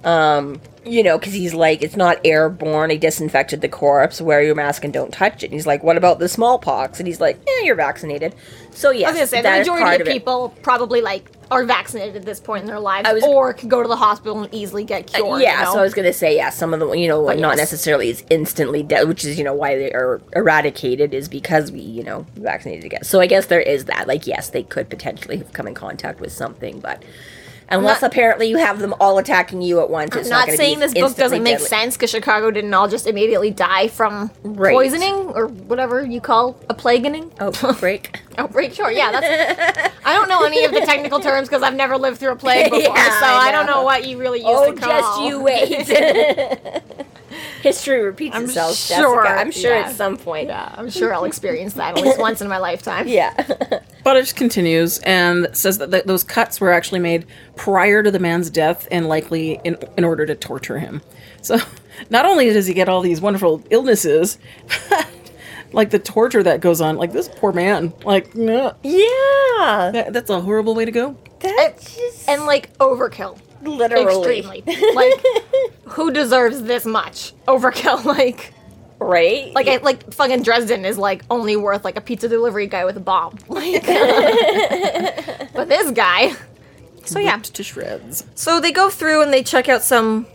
um, 0.05 0.61
you 0.85 1.01
know, 1.01 1.17
because 1.17 1.33
he's 1.33 1.53
like, 1.53 1.81
it's 1.81 1.95
not 1.95 2.19
airborne. 2.23 2.91
He 2.91 2.97
disinfected 2.97 3.61
the 3.61 3.67
corpse. 3.67 4.21
Wear 4.21 4.43
your 4.43 4.53
mask 4.53 4.83
and 4.83 4.93
don't 4.93 5.11
touch 5.11 5.41
it. 5.41 5.47
And 5.47 5.53
he's 5.53 5.65
like, 5.65 5.83
what 5.83 5.97
about 5.97 6.19
the 6.19 6.29
smallpox? 6.29 6.99
And 6.99 7.07
he's 7.07 7.19
like, 7.19 7.39
yeah, 7.47 7.63
you're 7.63 7.75
vaccinated. 7.75 8.35
So 8.69 8.91
yes, 8.91 9.07
I 9.07 9.11
was 9.11 9.17
gonna 9.17 9.27
say 9.27 9.41
that 9.41 9.53
the 9.53 9.59
majority 9.59 9.83
part 9.83 10.01
of 10.01 10.07
people 10.07 10.49
probably 10.61 11.01
like 11.01 11.31
are 11.49 11.63
vaccinated 11.63 12.17
at 12.17 12.25
this 12.25 12.39
point 12.39 12.61
in 12.61 12.67
their 12.67 12.79
lives, 12.79 13.09
was- 13.11 13.23
or 13.23 13.53
could 13.53 13.69
go 13.69 13.81
to 13.81 13.87
the 13.87 13.95
hospital 13.95 14.43
and 14.43 14.53
easily 14.53 14.83
get 14.83 15.07
cured. 15.07 15.41
yeah, 15.41 15.59
you 15.59 15.65
know? 15.65 15.73
so 15.73 15.79
I 15.79 15.81
was 15.81 15.95
gonna 15.95 16.13
say, 16.13 16.35
yeah, 16.35 16.51
some 16.51 16.71
of 16.73 16.79
the, 16.79 16.91
you 16.91 17.07
know, 17.07 17.19
like 17.19 17.39
not 17.39 17.57
yes. 17.57 17.71
necessarily 17.71 18.09
is 18.09 18.23
instantly 18.29 18.83
dead, 18.83 19.07
which 19.07 19.25
is, 19.25 19.39
you 19.39 19.43
know, 19.43 19.53
why 19.55 19.75
they 19.75 19.91
are 19.91 20.21
eradicated 20.35 21.15
is 21.15 21.27
because 21.27 21.71
we, 21.71 21.79
you 21.79 22.03
know, 22.03 22.27
vaccinated 22.35 22.85
again. 22.85 23.03
So 23.03 23.21
I 23.21 23.27
guess 23.27 23.47
there 23.47 23.61
is 23.61 23.85
that. 23.85 24.07
Like, 24.07 24.27
yes, 24.27 24.49
they 24.49 24.61
could 24.61 24.87
potentially 24.89 25.37
have 25.37 25.51
come 25.53 25.67
in 25.67 25.73
contact 25.73 26.19
with 26.19 26.31
something, 26.31 26.79
but 26.79 27.01
unless 27.69 28.01
not- 28.01 28.11
apparently 28.11 28.47
you 28.47 28.57
have 28.57 28.79
them 28.79 28.93
all 28.99 29.17
attacking 29.17 29.61
you 29.61 29.79
at 29.81 29.89
once, 29.89 30.15
it's 30.15 30.27
I'm 30.27 30.37
not, 30.39 30.47
not 30.49 30.57
saying 30.57 30.79
this 30.79 30.93
book 30.93 31.15
doesn't 31.15 31.43
make 31.43 31.55
deadly. 31.55 31.67
sense 31.67 31.95
because 31.95 32.09
Chicago 32.11 32.51
didn't 32.51 32.73
all 32.73 32.87
just 32.87 33.07
immediately 33.07 33.51
die 33.51 33.87
from 33.87 34.31
Right. 34.43 34.73
poisoning 34.73 35.13
or 35.13 35.47
whatever 35.47 36.05
you 36.05 36.21
call 36.21 36.57
a 36.69 36.73
plaguening. 36.73 37.31
Oh, 37.39 37.51
break. 37.79 38.19
Outbreak, 38.37 38.73
sure, 38.73 38.91
yeah. 38.91 39.11
That's. 39.11 39.93
I 40.05 40.13
don't 40.13 40.27
know 40.29 40.43
any 40.43 40.63
of 40.65 40.71
the 40.71 40.81
technical 40.81 41.19
terms 41.19 41.47
because 41.47 41.63
I've 41.63 41.75
never 41.75 41.97
lived 41.97 42.17
through 42.19 42.31
a 42.33 42.35
plague 42.35 42.65
before, 42.71 42.95
Yeah, 42.95 43.19
so 43.19 43.25
I 43.25 43.47
I, 43.47 43.51
don't 43.51 43.65
know. 43.65 43.83
what 43.83 44.05
you 44.05 44.17
really 44.17 44.39
use 44.39 44.47
oh, 44.49 44.73
just 44.75 45.21
you 45.21 45.39
wait. 45.41 45.87
History 47.61 48.01
repeats 48.01 48.35
I'm 48.35 48.45
itself, 48.45 48.75
sure, 48.75 49.23
Jessica. 49.23 49.39
I'm 49.41 49.51
sure 49.51 49.75
yeah. 49.75 49.87
at 49.87 49.95
some 49.95 50.17
point. 50.17 50.47
Yeah, 50.49 50.73
I'm 50.77 50.89
sure 50.91 51.13
I'll 51.13 51.25
experience 51.25 51.73
that 51.73 51.97
at 51.97 52.03
least 52.03 52.19
once 52.19 52.41
in 52.41 52.47
my 52.47 52.57
lifetime. 52.57 53.07
Yeah. 53.07 53.79
Butters 54.03 54.33
continues 54.33 54.99
and 54.99 55.47
says 55.53 55.79
that 55.79 55.91
th- 55.91 56.03
those 56.05 56.23
cuts 56.23 56.61
were 56.61 56.71
actually 56.71 56.99
made 56.99 57.25
prior 57.55 58.03
to 58.03 58.11
the 58.11 58.19
man's 58.19 58.49
death 58.49 58.87
and 58.91 59.07
likely 59.07 59.59
in, 59.63 59.77
in 59.97 60.03
order 60.03 60.25
to 60.25 60.35
torture 60.35 60.77
him. 60.79 61.01
So 61.41 61.57
not 62.09 62.25
only 62.25 62.51
does 62.51 62.67
he 62.67 62.73
get 62.73 62.87
all 62.89 63.01
these 63.01 63.21
wonderful 63.21 63.63
illnesses, 63.69 64.37
like 65.71 65.89
the 65.89 65.99
torture 65.99 66.43
that 66.43 66.61
goes 66.61 66.81
on, 66.81 66.97
like 66.97 67.13
this 67.13 67.27
poor 67.27 67.51
man, 67.51 67.93
like, 68.03 68.35
no, 68.35 68.75
yeah. 68.83 69.91
that, 69.91 70.09
that's 70.13 70.29
a 70.29 70.41
horrible 70.41 70.75
way 70.75 70.85
to 70.85 70.91
go. 70.91 71.17
That's 71.39 71.95
just 71.95 72.29
And 72.29 72.45
like 72.45 72.75
overkill. 72.77 73.39
Literally. 73.67 74.39
Extremely. 74.39 74.63
Like, 74.93 75.13
who 75.85 76.11
deserves 76.11 76.63
this 76.63 76.85
much 76.85 77.33
overkill? 77.47 78.03
Like, 78.17 78.53
Right? 78.97 79.53
like, 79.53 79.67
I, 79.67 79.77
like 79.77 80.13
fucking 80.13 80.43
Dresden 80.43 80.85
is 80.85 80.97
like 80.97 81.23
only 81.29 81.57
worth 81.57 81.83
like 81.83 81.97
a 81.97 82.01
pizza 82.01 82.29
delivery 82.29 82.65
guy 82.67 82.85
with 82.85 82.95
a 82.97 83.01
bomb. 83.01 83.37
Like, 83.49 83.85
but 85.53 85.67
this 85.67 85.91
guy. 85.91 86.33
So 87.05 87.19
yeah, 87.19 87.33
Ripped 87.35 87.53
to 87.55 87.63
shreds. 87.63 88.25
so 88.35 88.59
they 88.59 88.71
go 88.71 88.89
through 88.89 89.21
and 89.21 89.31
they 89.33 89.43
check 89.43 89.69
out 89.69 89.83
some. 89.83 90.25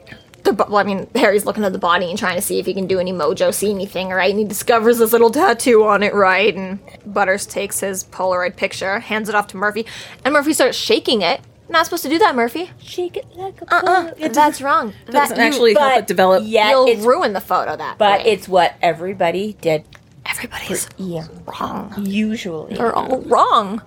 The, 0.44 0.52
bo- 0.54 0.66
well, 0.68 0.78
I 0.78 0.84
mean, 0.84 1.06
Harry's 1.14 1.44
looking 1.44 1.64
at 1.64 1.72
the 1.72 1.78
body 1.78 2.08
and 2.08 2.18
trying 2.18 2.36
to 2.36 2.40
see 2.42 2.58
if 2.58 2.64
he 2.66 2.72
can 2.72 2.86
do 2.86 2.98
any 2.98 3.12
mojo, 3.12 3.52
see 3.52 3.70
anything, 3.70 4.08
right? 4.08 4.30
And 4.30 4.38
he 4.38 4.44
discovers 4.46 4.98
this 4.98 5.12
little 5.12 5.28
tattoo 5.30 5.84
on 5.84 6.02
it, 6.02 6.14
right? 6.14 6.54
And 6.54 6.78
Butters 7.04 7.44
takes 7.46 7.80
his 7.80 8.04
Polaroid 8.04 8.56
picture, 8.56 9.00
hands 9.00 9.28
it 9.28 9.34
off 9.34 9.48
to 9.48 9.58
Murphy, 9.58 9.84
and 10.24 10.32
Murphy 10.32 10.52
starts 10.54 10.78
shaking 10.78 11.20
it. 11.22 11.40
Not 11.70 11.86
supposed 11.86 12.02
to 12.02 12.08
do 12.08 12.18
that, 12.18 12.34
Murphy. 12.34 12.70
shake 12.82 13.16
it 13.16 13.26
like 13.36 13.60
a 13.62 13.74
Uh-uh, 13.74 14.28
that's 14.32 14.60
wrong. 14.60 14.92
That 15.06 15.12
Doesn't 15.12 15.36
That 15.36 15.42
you- 15.42 15.48
actually 15.48 15.74
help 15.74 15.92
but- 15.92 15.98
it 16.00 16.06
develop. 16.06 16.42
Yeah, 16.46 16.70
you'll 16.70 16.86
it's, 16.88 17.02
ruin 17.02 17.32
the 17.32 17.40
photo 17.40 17.76
that 17.76 17.96
but 17.98 18.20
way. 18.24 18.32
it's 18.32 18.48
what 18.48 18.74
everybody 18.82 19.56
did 19.60 19.84
everybody's 20.26 20.88
yeah, 20.96 21.26
wrong. 21.46 21.94
usually. 21.98 22.74
They're 22.76 22.94
all 22.94 23.20
wrong. 23.22 23.82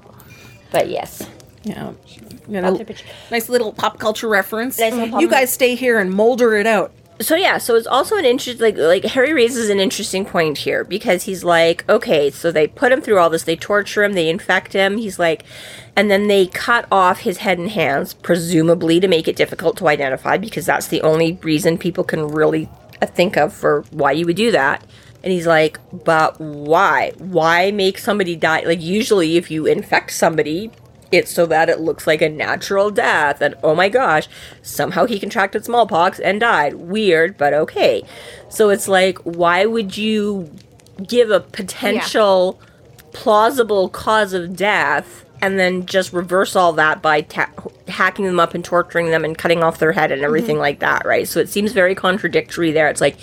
But 0.71 0.89
yes. 0.89 1.27
Yeah. 1.63 1.91
You 2.47 2.61
Pop 2.61 2.79
know, 2.79 2.85
nice 3.31 3.47
little 3.47 3.71
pop 3.71 3.99
culture 3.99 4.27
reference. 4.27 4.77
Nice 4.79 4.93
pop- 5.09 5.21
You 5.21 5.29
guys 5.29 5.51
stay 5.53 5.75
here 5.75 5.99
and 5.99 6.11
molder 6.11 6.55
it 6.55 6.67
out. 6.67 6.91
so 7.21 7.35
yeah, 7.35 7.57
so 7.57 7.75
it's 7.75 7.87
also 7.87 8.17
an 8.17 8.25
interest 8.25 8.59
like 8.59 8.75
like 8.75 9.05
Harry 9.05 9.31
raises 9.33 9.69
an 9.69 9.79
interesting 9.79 10.25
point 10.25 10.57
here 10.57 10.83
because 10.83 11.23
he's 11.23 11.43
like, 11.43 11.87
okay, 11.87 12.29
so 12.31 12.51
they 12.51 12.67
put 12.67 12.91
him 12.91 12.99
through 13.01 13.19
all 13.19 13.29
this, 13.29 13.43
they 13.43 13.55
torture 13.55 14.03
him, 14.03 14.13
they 14.13 14.27
infect 14.29 14.73
him. 14.73 14.97
He's 14.97 15.19
like, 15.19 15.43
and 15.95 16.09
then 16.09 16.27
they 16.27 16.47
cut 16.47 16.87
off 16.91 17.19
his 17.19 17.37
head 17.37 17.59
and 17.59 17.69
hands, 17.69 18.13
presumably 18.13 18.99
to 18.99 19.07
make 19.07 19.27
it 19.27 19.35
difficult 19.35 19.77
to 19.77 19.87
identify 19.87 20.37
because 20.37 20.65
that's 20.65 20.87
the 20.87 21.01
only 21.01 21.33
reason 21.43 21.77
people 21.77 22.03
can 22.03 22.27
really 22.27 22.67
uh, 23.01 23.05
think 23.05 23.37
of 23.37 23.53
for 23.53 23.83
why 23.91 24.11
you 24.11 24.25
would 24.25 24.35
do 24.35 24.51
that. 24.51 24.83
And 25.23 25.31
he's 25.31 25.47
like, 25.47 25.79
but 26.03 26.39
why? 26.39 27.13
Why 27.17 27.71
make 27.71 27.97
somebody 27.97 28.35
die? 28.35 28.63
Like 28.65 28.81
usually, 28.81 29.37
if 29.37 29.51
you 29.51 29.65
infect 29.65 30.11
somebody, 30.11 30.71
it's 31.11 31.31
so 31.31 31.45
that 31.45 31.69
it 31.69 31.79
looks 31.79 32.07
like 32.07 32.21
a 32.21 32.27
natural 32.27 32.89
death. 32.89 33.39
And 33.39 33.55
oh 33.63 33.75
my 33.75 33.87
gosh, 33.87 34.27
somehow 34.63 35.05
he 35.05 35.19
contracted 35.19 35.63
smallpox 35.63 36.19
and 36.19 36.39
died. 36.39 36.73
Weird, 36.73 37.37
but 37.37 37.53
okay. 37.53 38.03
So 38.49 38.69
it's 38.69 38.87
like, 38.87 39.19
why 39.19 39.65
would 39.65 39.95
you 39.95 40.51
give 41.07 41.29
a 41.29 41.39
potential 41.39 42.59
plausible 43.13 43.89
cause 43.89 44.33
of 44.33 44.55
death 44.55 45.23
and 45.43 45.59
then 45.59 45.85
just 45.85 46.13
reverse 46.13 46.55
all 46.55 46.71
that 46.71 47.01
by 47.01 47.19
ta- 47.19 47.51
hacking 47.89 48.23
them 48.23 48.39
up 48.39 48.53
and 48.53 48.63
torturing 48.63 49.11
them 49.11 49.25
and 49.25 49.37
cutting 49.37 49.61
off 49.61 49.77
their 49.77 49.91
head 49.91 50.09
and 50.09 50.21
everything 50.21 50.55
mm-hmm. 50.55 50.61
like 50.61 50.79
that, 50.79 51.05
right? 51.05 51.27
So 51.27 51.41
it 51.41 51.49
seems 51.49 51.73
very 51.73 51.93
contradictory 51.95 52.71
there. 52.71 52.87
It's 52.87 53.01
like 53.01 53.17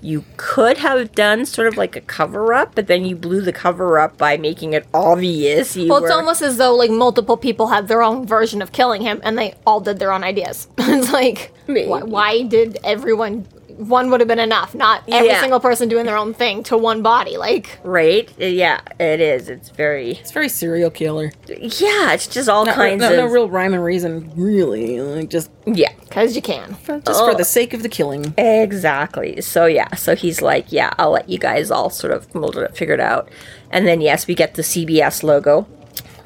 you 0.00 0.24
could 0.38 0.78
have 0.78 1.12
done 1.14 1.44
sort 1.44 1.68
of 1.68 1.76
like 1.76 1.94
a 1.94 2.00
cover 2.00 2.54
up, 2.54 2.74
but 2.74 2.86
then 2.86 3.04
you 3.04 3.14
blew 3.14 3.42
the 3.42 3.52
cover 3.52 3.98
up 3.98 4.16
by 4.16 4.38
making 4.38 4.72
it 4.72 4.86
obvious. 4.94 5.76
Well, 5.76 5.98
it's 5.98 6.04
were- 6.04 6.12
almost 6.12 6.40
as 6.40 6.56
though 6.56 6.74
like 6.74 6.90
multiple 6.90 7.36
people 7.36 7.66
had 7.66 7.88
their 7.88 8.02
own 8.02 8.26
version 8.26 8.62
of 8.62 8.72
killing 8.72 9.02
him, 9.02 9.20
and 9.22 9.36
they 9.36 9.52
all 9.66 9.80
did 9.80 9.98
their 9.98 10.12
own 10.12 10.24
ideas. 10.24 10.68
it's 10.78 11.12
like, 11.12 11.52
why 11.66 12.44
did 12.44 12.78
everyone? 12.84 13.46
One 13.76 14.10
would 14.10 14.20
have 14.20 14.28
been 14.28 14.38
enough. 14.38 14.74
Not 14.74 15.02
every 15.08 15.28
Yeah. 15.28 15.40
single 15.40 15.60
person 15.60 15.88
doing 15.88 16.06
their 16.06 16.16
own 16.16 16.32
thing 16.34 16.62
to 16.64 16.76
one 16.78 17.02
body. 17.02 17.36
Like, 17.36 17.78
right? 17.84 18.28
Yeah, 18.38 18.80
it 18.98 19.20
is. 19.20 19.48
It's 19.48 19.68
very 19.68 20.12
It's 20.12 20.32
very 20.32 20.48
serial 20.48 20.90
killer. 20.90 21.32
yeah. 21.48 22.12
It's 22.12 22.26
just 22.26 22.48
all 22.48 22.64
No, 22.64 22.72
kinds 22.72 23.00
no, 23.00 23.10
of 23.10 23.16
no 23.16 23.26
real 23.26 23.48
rhyme 23.48 23.74
and 23.74 23.84
reason, 23.84 24.30
really. 24.36 25.00
Like 25.00 25.28
just, 25.30 25.50
yeah. 25.66 25.92
because 26.00 26.34
you 26.36 26.42
can. 26.42 26.70
just 26.70 27.20
for 27.20 27.30
oh. 27.30 27.34
the 27.34 27.44
sake 27.44 27.74
of 27.74 27.82
the 27.82 27.88
killing. 27.88 28.34
Exactly. 28.38 29.40
So 29.40 29.66
yeah, 29.66 29.94
so 29.94 30.14
he's 30.16 30.40
like, 30.42 30.72
yeah, 30.72 30.90
I'll 30.98 31.10
let 31.10 31.28
you 31.28 31.38
guys 31.38 31.70
all 31.70 31.90
sort 31.90 32.12
of 32.12 32.34
mold 32.34 32.56
it, 32.56 32.76
figure 32.76 32.94
it 32.94 33.00
out, 33.00 33.28
and 33.70 33.86
then 33.86 34.00
yes, 34.00 34.26
we 34.26 34.34
get 34.34 34.54
the 34.54 34.62
CBS 34.62 35.22
logo, 35.22 35.66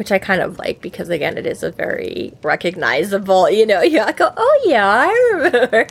which 0.01 0.11
I 0.11 0.19
kind 0.19 0.41
of 0.41 0.59
like 0.59 0.81
because 0.81 1.11
again, 1.11 1.37
it 1.37 1.47
is 1.47 1.63
a 1.63 1.71
very 1.71 2.33
recognizable. 2.43 3.51
You 3.51 3.67
know, 3.67 3.83
yeah, 3.97 4.07
I 4.07 4.13
go, 4.13 4.33
oh 4.35 4.63
yeah, 4.65 4.87
I 4.89 5.31
remember. 5.35 5.87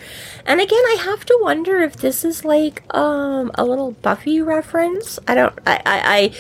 And 0.48 0.60
again, 0.60 0.84
I 0.88 0.98
have 1.06 1.24
to 1.26 1.38
wonder 1.43 1.78
if 1.78 1.98
this 1.98 2.26
is 2.26 2.43
like 2.43 2.82
um 2.95 3.52
a 3.54 3.63
little 3.63 3.91
Buffy 3.91 4.41
reference. 4.41 5.19
I 5.28 5.36
don't. 5.36 5.54
I 5.67 5.82
I. 5.86 6.34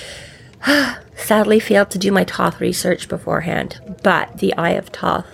I 0.65 0.97
sadly 1.15 1.59
failed 1.59 1.91
to 1.91 1.99
do 1.99 2.11
my 2.11 2.23
Thoth 2.23 2.59
research 2.59 3.07
beforehand, 3.07 3.79
but 4.03 4.39
the 4.39 4.51
Eye 4.57 4.71
of 4.71 4.87
Thoth 4.87 5.27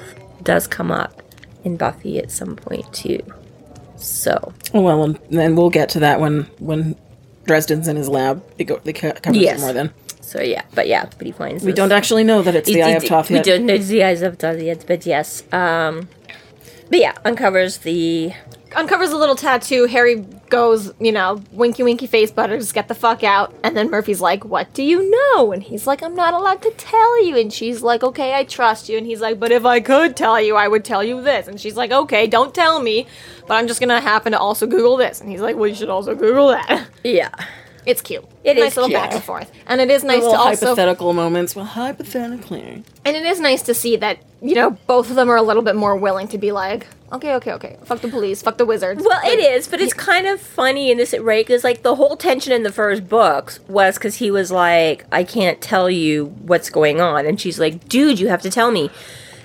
does 0.44 0.68
come 0.68 0.92
up 0.92 1.22
in 1.64 1.78
Buffy 1.78 2.20
at 2.20 2.32
some 2.32 2.58
point 2.58 2.92
too. 2.94 3.22
So 3.96 4.52
well, 4.74 5.04
and 5.06 5.20
then 5.30 5.56
we'll 5.56 5.70
get 5.70 5.88
to 5.92 6.00
that 6.02 6.20
when 6.20 6.44
when 6.60 6.96
Dresden's 7.46 7.88
in 7.88 7.96
his 7.96 8.10
lab. 8.10 8.44
They 8.58 8.66
go. 8.66 8.82
They 8.84 8.92
co- 8.92 9.14
cover 9.14 9.38
Yes. 9.38 9.60
it 9.60 9.62
more 9.62 9.72
then. 9.74 9.94
So 10.26 10.42
yeah, 10.42 10.64
but 10.74 10.88
yeah, 10.88 11.06
but 11.18 11.26
he 11.26 11.32
finds 11.32 11.64
We 11.64 11.72
don't 11.72 11.92
actually 11.92 12.24
know 12.24 12.42
that 12.42 12.56
it's 12.56 12.68
the 12.68 12.82
Eye 12.82 12.90
of 12.90 13.04
Thoth 13.04 13.30
We 13.30 13.42
don't 13.42 13.66
know 13.66 13.78
the 13.78 14.04
eyes 14.04 14.24
of 14.24 14.38
Thoth 14.38 14.60
yet, 14.60 14.84
but 14.88 15.06
yes. 15.06 15.44
Um, 15.54 16.10
but 16.90 17.00
yeah, 17.00 17.14
uncovers 17.24 17.78
the 17.80 18.34
Uncovers 18.76 19.12
a 19.12 19.18
little 19.18 19.36
tattoo. 19.36 19.86
Harry 19.86 20.16
goes, 20.50 20.92
you 21.00 21.12
know, 21.14 21.42
winky 21.52 21.82
winky 21.82 22.08
face, 22.08 22.30
Butters, 22.30 22.74
get 22.74 22.90
the 22.90 22.96
fuck 22.96 23.24
out. 23.24 23.54
And 23.64 23.78
then 23.78 23.90
Murphy's 23.90 24.20
like, 24.20 24.44
"What 24.44 24.74
do 24.74 24.84
you 24.84 25.10
know?" 25.10 25.54
And 25.54 25.64
he's 25.64 25.88
like, 25.88 26.04
"I'm 26.04 26.16
not 26.16 26.34
allowed 26.34 26.62
to 26.64 26.72
tell 26.72 27.24
you." 27.26 27.38
And 27.38 27.54
she's 27.54 27.82
like, 27.82 28.04
"Okay, 28.04 28.34
I 28.34 28.44
trust 28.44 28.90
you." 28.90 28.98
And 28.98 29.08
he's 29.08 29.22
like, 29.22 29.40
"But 29.40 29.54
if 29.54 29.64
I 29.64 29.80
could 29.80 30.18
tell 30.18 30.42
you, 30.42 30.56
I 30.58 30.68
would 30.68 30.84
tell 30.84 31.04
you 31.04 31.22
this." 31.22 31.48
And 31.48 31.60
she's 31.60 31.78
like, 31.78 31.92
"Okay, 31.92 32.28
don't 32.28 32.54
tell 32.54 32.82
me, 32.82 33.08
but 33.48 33.54
I'm 33.54 33.68
just 33.68 33.80
gonna 33.80 34.02
happen 34.02 34.34
to 34.34 34.40
also 34.40 34.68
Google 34.68 34.98
this." 34.98 35.22
And 35.22 35.30
he's 35.30 35.42
like, 35.42 35.56
"Well, 35.56 35.68
you 35.68 35.76
should 35.76 35.90
also 35.90 36.14
Google 36.14 36.50
that." 36.50 36.88
yeah. 37.04 37.30
It's 37.86 38.02
cute. 38.02 38.26
It 38.44 38.56
nice 38.56 38.72
is 38.72 38.78
little 38.78 38.90
cute. 38.90 39.00
back 39.00 39.14
and 39.14 39.24
forth, 39.24 39.52
and 39.68 39.80
it 39.80 39.90
is 39.90 40.04
nice 40.04 40.22
Little 40.22 40.34
to 40.34 40.40
also 40.40 40.66
hypothetical 40.68 41.14
moments. 41.14 41.56
Well, 41.56 41.66
hypothetically. 41.66 42.84
And 43.04 43.16
it 43.16 43.24
is 43.24 43.40
nice 43.40 43.62
to 43.64 43.74
see 43.74 43.96
that, 43.98 44.20
you 44.42 44.56
know, 44.56 44.72
both 44.88 45.10
of 45.10 45.16
them 45.16 45.30
are 45.30 45.36
a 45.36 45.42
little 45.42 45.62
bit 45.62 45.76
more 45.76 45.96
willing 45.96 46.28
to 46.30 46.38
be 46.38 46.52
like, 46.52 46.88
okay, 47.12 47.36
okay, 47.36 47.54
okay, 47.54 47.78
fuck 47.84 48.02
the 48.02 48.08
police, 48.08 48.42
fuck 48.42 48.58
the 48.58 48.66
wizards. 48.66 49.04
Well, 49.04 49.22
it 49.24 49.40
is, 49.40 49.68
but 49.68 49.82
it's 49.82 49.94
kind 49.94 50.26
of 50.28 50.42
funny 50.42 50.92
in 50.92 50.98
this, 50.98 51.14
right? 51.20 51.46
Because 51.46 51.64
like 51.64 51.84
the 51.84 51.96
whole 51.96 52.18
tension 52.18 52.52
in 52.54 52.64
the 52.64 52.72
first 52.72 53.08
books 53.08 53.60
was 53.68 53.96
because 53.96 54.16
he 54.16 54.32
was 54.32 54.52
like, 54.52 55.06
"I 55.12 55.24
can't 55.24 55.62
tell 55.62 55.90
you 55.90 56.26
what's 56.42 56.70
going 56.70 57.00
on," 57.00 57.26
and 57.26 57.40
she's 57.40 57.60
like, 57.60 57.88
"Dude, 57.88 58.20
you 58.20 58.30
have 58.30 58.42
to 58.42 58.50
tell 58.50 58.72
me." 58.72 58.90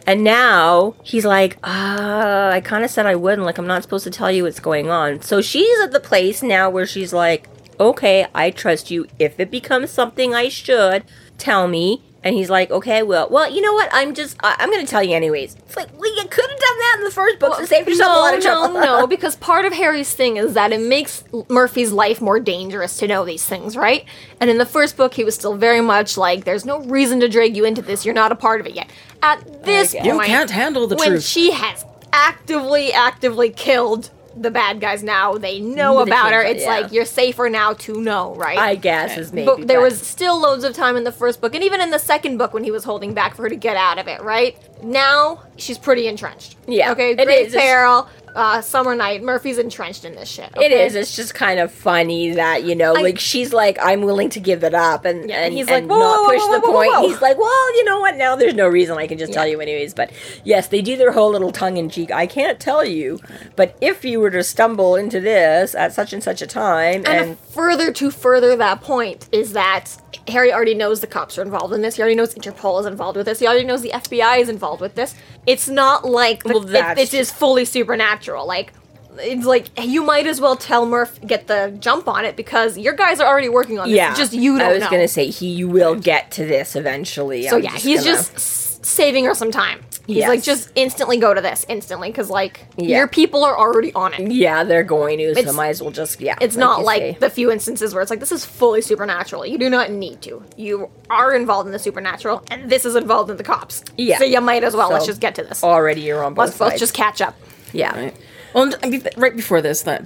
And 0.06 0.24
now 0.24 0.94
he's 1.02 1.24
like, 1.26 1.56
uh, 1.62 2.50
I 2.52 2.62
kind 2.64 2.84
of 2.84 2.90
said 2.90 3.06
I 3.06 3.14
wouldn't. 3.14 3.44
Like, 3.46 3.58
I'm 3.58 3.66
not 3.66 3.82
supposed 3.82 4.04
to 4.04 4.10
tell 4.10 4.30
you 4.30 4.44
what's 4.44 4.58
going 4.58 4.88
on. 4.90 5.20
So 5.20 5.40
she's 5.40 5.78
at 5.80 5.92
the 5.92 6.00
place 6.00 6.42
now 6.42 6.70
where 6.70 6.86
she's 6.86 7.12
like, 7.12 7.48
okay, 7.80 8.26
I 8.34 8.50
trust 8.50 8.90
you. 8.90 9.06
If 9.18 9.40
it 9.40 9.50
becomes 9.50 9.90
something 9.90 10.34
I 10.34 10.48
should, 10.48 11.04
tell 11.38 11.66
me. 11.66 12.02
And 12.22 12.36
he's 12.36 12.50
like, 12.50 12.70
okay, 12.70 13.02
well, 13.02 13.28
well, 13.30 13.50
you 13.50 13.62
know 13.62 13.72
what? 13.72 13.88
I'm 13.92 14.12
just, 14.12 14.36
I- 14.42 14.54
I'm 14.58 14.68
going 14.70 14.84
to 14.84 14.90
tell 14.90 15.02
you 15.02 15.16
anyways. 15.16 15.54
It's 15.54 15.74
like, 15.74 15.88
well, 15.98 16.14
you 16.14 16.22
could 16.28 16.50
have 16.50 16.60
done 16.60 16.78
that 16.78 16.94
in 16.98 17.04
the 17.04 17.10
first 17.10 17.38
book 17.38 17.56
to 17.56 17.66
save 17.66 17.88
yourself 17.88 18.14
a 18.14 18.20
lot 18.20 18.34
of 18.36 18.42
trouble. 18.42 18.74
no, 18.74 18.80
no, 19.00 19.06
because 19.16 19.36
part 19.36 19.64
of 19.64 19.72
Harry's 19.72 20.12
thing 20.12 20.36
is 20.36 20.52
that 20.52 20.70
it 20.70 20.82
makes 20.82 21.24
Murphy's 21.48 21.92
life 21.92 22.20
more 22.20 22.38
dangerous 22.38 22.98
to 22.98 23.06
know 23.08 23.24
these 23.24 23.46
things, 23.46 23.74
right? 23.74 24.04
And 24.38 24.50
in 24.50 24.58
the 24.58 24.66
first 24.66 24.98
book, 24.98 25.14
he 25.14 25.24
was 25.24 25.34
still 25.34 25.56
very 25.56 25.80
much 25.80 26.18
like, 26.18 26.44
there's 26.44 26.66
no 26.66 26.80
reason 26.82 27.20
to 27.20 27.28
drag 27.28 27.56
you 27.56 27.64
into 27.64 27.80
this. 27.80 28.04
You're 28.04 28.14
not 28.14 28.32
a 28.32 28.36
part 28.36 28.60
of 28.60 28.66
it 28.66 28.74
yet. 28.74 28.90
At 29.22 29.64
this 29.64 29.94
point, 29.94 30.04
You 30.04 30.20
can't 30.20 30.50
handle 30.50 30.86
the 30.88 30.96
when 30.96 31.08
truth. 31.08 31.22
she 31.24 31.52
has 31.52 31.86
actively, 32.12 32.92
actively 32.92 33.48
killed 33.48 34.10
the 34.36 34.50
bad 34.50 34.80
guys 34.80 35.02
now, 35.02 35.36
they 35.36 35.60
know 35.60 35.96
They 36.04 36.10
about 36.10 36.32
her. 36.32 36.42
It's 36.42 36.62
yeah. 36.62 36.68
like, 36.80 36.92
you're 36.92 37.04
safer 37.04 37.48
now 37.50 37.72
to 37.74 38.00
know, 38.00 38.34
right? 38.34 38.58
I 38.58 38.74
guess 38.76 39.16
is 39.16 39.32
maybe. 39.32 39.46
but 39.46 39.66
there 39.66 39.80
was 39.80 40.00
still 40.00 40.40
loads 40.40 40.64
of 40.64 40.72
time 40.74 40.96
in 40.96 41.04
the 41.04 41.12
first 41.12 41.40
book, 41.40 41.54
and 41.54 41.64
even 41.64 41.80
in 41.80 41.90
the 41.90 41.98
second 41.98 42.38
book 42.38 42.52
when 42.54 42.64
he 42.64 42.70
was 42.70 42.84
holding 42.84 43.14
back 43.14 43.34
for 43.34 43.42
her 43.42 43.48
to 43.48 43.56
get 43.56 43.76
out 43.76 43.98
of 43.98 44.06
it, 44.08 44.20
right? 44.22 44.56
Now 44.82 45.42
she's 45.56 45.78
pretty 45.78 46.06
entrenched. 46.06 46.56
Yeah, 46.66 46.92
Okay. 46.92 47.12
it 47.12 47.24
Grave 47.24 47.52
Peril, 47.52 48.08
uh, 48.34 48.60
Summer 48.60 48.94
Knight. 48.94 49.22
Murphy's 49.22 49.58
entrenched 49.58 50.04
in 50.04 50.14
this 50.14 50.28
shit. 50.28 50.50
It 50.56 50.58
okay? 50.58 50.86
is. 50.86 50.94
It's 50.94 51.16
just 51.16 51.34
kind 51.34 51.60
of 51.60 51.70
funny 51.72 52.30
that 52.32 52.64
you 52.64 52.74
know, 52.74 52.94
I- 52.96 53.02
like 53.02 53.18
she's 53.18 53.52
like, 53.52 53.78
I'm 53.82 54.02
willing 54.02 54.28
to 54.30 54.40
give 54.40 54.64
it 54.64 54.74
up, 54.74 55.04
and 55.04 55.28
Yeah, 55.28 55.44
and 55.44 55.54
he's 55.54 55.68
and 55.68 55.88
like, 55.88 55.90
whoa, 55.90 55.98
not 55.98 56.20
whoa, 56.20 56.26
push 56.28 56.42
whoa, 56.42 56.60
the 56.60 56.60
point. 56.66 57.10
He's 57.10 57.20
like, 57.22 57.38
well, 57.38 57.76
you 57.76 57.84
know 57.84 58.00
what? 58.00 58.16
Now 58.16 58.36
there's 58.36 58.54
no 58.54 58.68
reason. 58.68 58.98
I 58.98 59.06
can 59.06 59.18
just 59.18 59.32
tell 59.32 59.46
you 59.46 59.60
anyways. 59.60 59.94
But 59.94 60.12
yes, 60.44 60.68
they 60.68 60.82
do 60.82 60.96
their 60.96 61.12
whole 61.12 61.30
little 61.30 61.52
tongue 61.52 61.76
in 61.76 61.88
cheek. 61.90 62.10
I 62.10 62.26
can't 62.26 62.60
tell 62.60 62.84
you, 62.84 63.18
but 63.56 63.76
if 63.80 64.04
you 64.04 64.20
were 64.20 64.30
to 64.30 64.42
stumble 64.42 64.96
into 64.96 65.20
this 65.20 65.74
at 65.74 65.92
such 65.92 66.12
and 66.12 66.22
such 66.22 66.42
a 66.42 66.46
time, 66.46 67.02
And, 67.06 67.08
and, 67.08 67.38
further 67.38 67.92
to 67.92 68.10
further 68.10 68.56
that 68.56 68.80
point 68.80 69.28
is 69.32 69.52
that 69.52 69.96
Harry 70.28 70.52
already 70.52 70.74
knows 70.74 71.00
the 71.00 71.06
cops 71.06 71.38
are 71.38 71.42
involved 71.42 71.72
in 71.74 71.82
this. 71.82 71.96
He 71.96 72.02
already 72.02 72.14
knows 72.16 72.34
Interpol 72.34 72.80
is 72.80 72.86
involved 72.86 73.16
with 73.16 73.26
this. 73.26 73.38
He 73.40 73.46
already 73.46 73.64
knows 73.64 73.82
the 73.82 73.90
FBI 73.90 74.38
is 74.38 74.48
involved 74.48 74.80
with 74.80 74.94
this. 74.94 75.14
It's 75.46 75.68
not 75.68 76.04
like 76.04 76.42
the, 76.44 76.54
Well, 76.54 76.74
it- 76.74 76.96
this 76.96 77.14
is 77.14 77.30
fully 77.30 77.64
supernatural. 77.64 78.19
Like 78.28 78.72
it's 79.18 79.44
like 79.44 79.66
you 79.82 80.02
might 80.04 80.26
as 80.26 80.40
well 80.40 80.54
tell 80.56 80.86
Murph 80.86 81.20
get 81.26 81.46
the 81.48 81.76
jump 81.80 82.06
on 82.08 82.24
it 82.24 82.36
because 82.36 82.78
your 82.78 82.92
guys 82.94 83.18
are 83.20 83.26
already 83.26 83.48
working 83.48 83.78
on 83.78 83.88
this. 83.88 83.96
yeah, 83.96 84.14
just 84.14 84.32
you 84.32 84.56
don't 84.58 84.68
I 84.68 84.72
was 84.74 84.82
know. 84.84 84.90
gonna 84.90 85.08
say 85.08 85.28
he 85.30 85.48
you 85.50 85.68
will 85.68 85.94
get 85.96 86.30
to 86.32 86.44
this 86.46 86.76
eventually. 86.76 87.48
So 87.48 87.56
I'm 87.56 87.62
yeah, 87.64 87.72
he's 87.72 88.04
gonna- 88.04 88.16
just 88.16 88.34
s- 88.36 88.78
saving 88.82 89.24
her 89.26 89.34
some 89.34 89.50
time. 89.50 89.80
He's 90.06 90.18
Yes. 90.18 90.28
like, 90.28 90.42
just 90.42 90.70
instantly 90.74 91.18
go 91.18 91.34
to 91.34 91.40
this 91.40 91.64
instantly 91.68 92.08
because 92.08 92.30
like 92.30 92.66
Yeah. 92.76 92.98
your 92.98 93.06
people 93.08 93.44
are 93.44 93.56
already 93.56 93.92
on 93.94 94.14
it. 94.14 94.32
yeah, 94.32 94.64
they're 94.64 94.82
going 94.82 95.18
to. 95.18 95.34
So 95.44 95.52
might 95.52 95.68
as 95.68 95.82
well 95.82 95.90
just 95.92 96.20
yeah. 96.20 96.36
It's 96.40 96.56
not 96.56 96.82
like 96.84 97.00
say. 97.02 97.16
the 97.20 97.30
few 97.30 97.50
instances 97.52 97.92
where 97.94 98.02
it's 98.02 98.10
like 98.10 98.20
this 98.20 98.32
is 98.32 98.44
fully 98.44 98.80
supernatural. 98.80 99.44
You 99.46 99.58
do 99.58 99.68
not 99.70 99.90
need 99.90 100.22
to. 100.22 100.42
You 100.56 100.88
are 101.10 101.34
involved 101.34 101.66
in 101.66 101.72
the 101.72 101.78
supernatural, 101.78 102.42
and 102.50 102.70
this 102.70 102.84
is 102.84 102.96
involved 102.96 103.30
in 103.30 103.36
the 103.36 103.44
cops. 103.44 103.84
Yeah. 103.96 104.18
So 104.18 104.24
you 104.24 104.40
might 104.40 104.64
as 104.64 104.74
well. 104.74 104.90
let's 104.90 105.06
just 105.06 105.20
get 105.20 105.34
to 105.36 105.42
this. 105.44 105.62
already 105.62 106.00
you're 106.00 106.24
on 106.24 106.34
both 106.34 106.46
Let's 106.46 106.56
sides. 106.56 106.80
just 106.80 106.94
catch 106.94 107.20
up. 107.20 107.34
Yeah. 107.72 107.96
Right. 107.98 108.16
Well, 108.54 108.64
and, 108.64 108.76
mean, 108.90 109.02
right 109.16 109.34
before 109.34 109.62
this, 109.62 109.82
that 109.82 110.04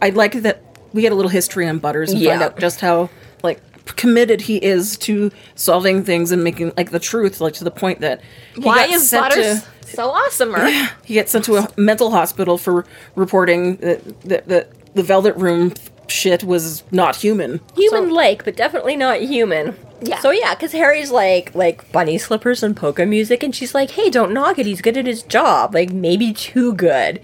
I 0.00 0.10
like 0.10 0.32
that 0.42 0.62
we 0.92 1.02
get 1.02 1.12
a 1.12 1.14
little 1.14 1.30
history 1.30 1.68
on 1.68 1.78
Butters 1.78 2.12
and 2.12 2.22
find 2.24 2.42
out 2.42 2.58
just 2.58 2.80
how 2.80 3.10
like 3.42 3.60
committed 3.96 4.40
he 4.40 4.56
is 4.56 4.96
to 4.96 5.30
solving 5.54 6.04
things 6.04 6.32
and 6.32 6.42
making 6.42 6.72
like 6.76 6.90
the 6.90 6.98
truth, 6.98 7.40
like 7.40 7.54
to 7.54 7.64
the 7.64 7.70
point 7.70 8.00
that 8.00 8.20
Why 8.56 8.86
is 8.86 9.10
Butters 9.10 9.62
to- 9.62 9.68
so 9.86 10.08
awesome? 10.10 10.56
Or 10.56 10.66
he 11.04 11.14
gets 11.14 11.32
sent 11.32 11.44
to 11.46 11.56
a 11.56 11.68
mental 11.76 12.10
hospital 12.10 12.56
for 12.56 12.86
reporting 13.16 13.76
that 13.76 14.20
that, 14.22 14.48
that 14.48 14.94
the 14.94 15.02
Velvet 15.02 15.36
Room 15.36 15.74
shit 16.08 16.44
was 16.44 16.82
not 16.90 17.16
human. 17.16 17.60
human 17.76 18.08
So- 18.08 18.14
like, 18.14 18.44
but 18.44 18.56
definitely 18.56 18.96
not 18.96 19.20
human. 19.20 19.76
Yeah. 20.02 20.18
So 20.20 20.30
yeah, 20.30 20.54
because 20.54 20.72
Harry's 20.72 21.10
like 21.10 21.54
like 21.54 21.90
bunny 21.90 22.18
slippers 22.18 22.62
and 22.62 22.76
polka 22.76 23.06
music, 23.06 23.42
and 23.42 23.54
she's 23.54 23.74
like, 23.74 23.92
"Hey, 23.92 24.10
don't 24.10 24.34
knock 24.34 24.58
it. 24.58 24.66
He's 24.66 24.82
good 24.82 24.96
at 24.98 25.06
his 25.06 25.22
job. 25.22 25.74
Like 25.74 25.92
maybe 25.92 26.32
too 26.32 26.74
good." 26.74 27.20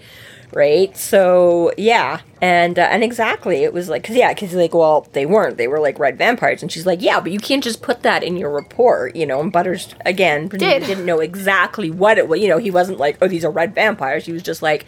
Right. 0.53 0.97
So 0.97 1.71
yeah, 1.77 2.21
and 2.41 2.77
uh, 2.77 2.81
and 2.81 3.03
exactly, 3.03 3.63
it 3.63 3.71
was 3.71 3.87
like, 3.87 4.03
cause 4.03 4.15
yeah, 4.17 4.33
cause 4.33 4.53
like, 4.53 4.73
well, 4.73 5.07
they 5.13 5.25
weren't. 5.25 5.57
They 5.57 5.67
were 5.67 5.79
like 5.79 5.97
red 5.99 6.17
vampires, 6.17 6.61
and 6.61 6.69
she's 6.71 6.85
like, 6.85 7.01
yeah, 7.01 7.19
but 7.21 7.31
you 7.31 7.39
can't 7.39 7.63
just 7.63 7.81
put 7.81 8.01
that 8.03 8.21
in 8.23 8.35
your 8.35 8.49
report, 8.51 9.15
you 9.15 9.25
know. 9.25 9.39
And 9.39 9.49
Butters 9.51 9.93
again 10.05 10.47
Did. 10.49 10.83
didn't 10.83 11.05
know 11.05 11.19
exactly 11.19 11.89
what 11.91 12.17
it 12.17 12.27
was. 12.27 12.41
You 12.41 12.49
know, 12.49 12.57
he 12.57 12.69
wasn't 12.71 12.97
like, 12.97 13.17
oh, 13.21 13.27
these 13.29 13.45
are 13.45 13.51
red 13.51 13.73
vampires. 13.75 14.25
He 14.25 14.33
was 14.33 14.43
just 14.43 14.61
like, 14.61 14.85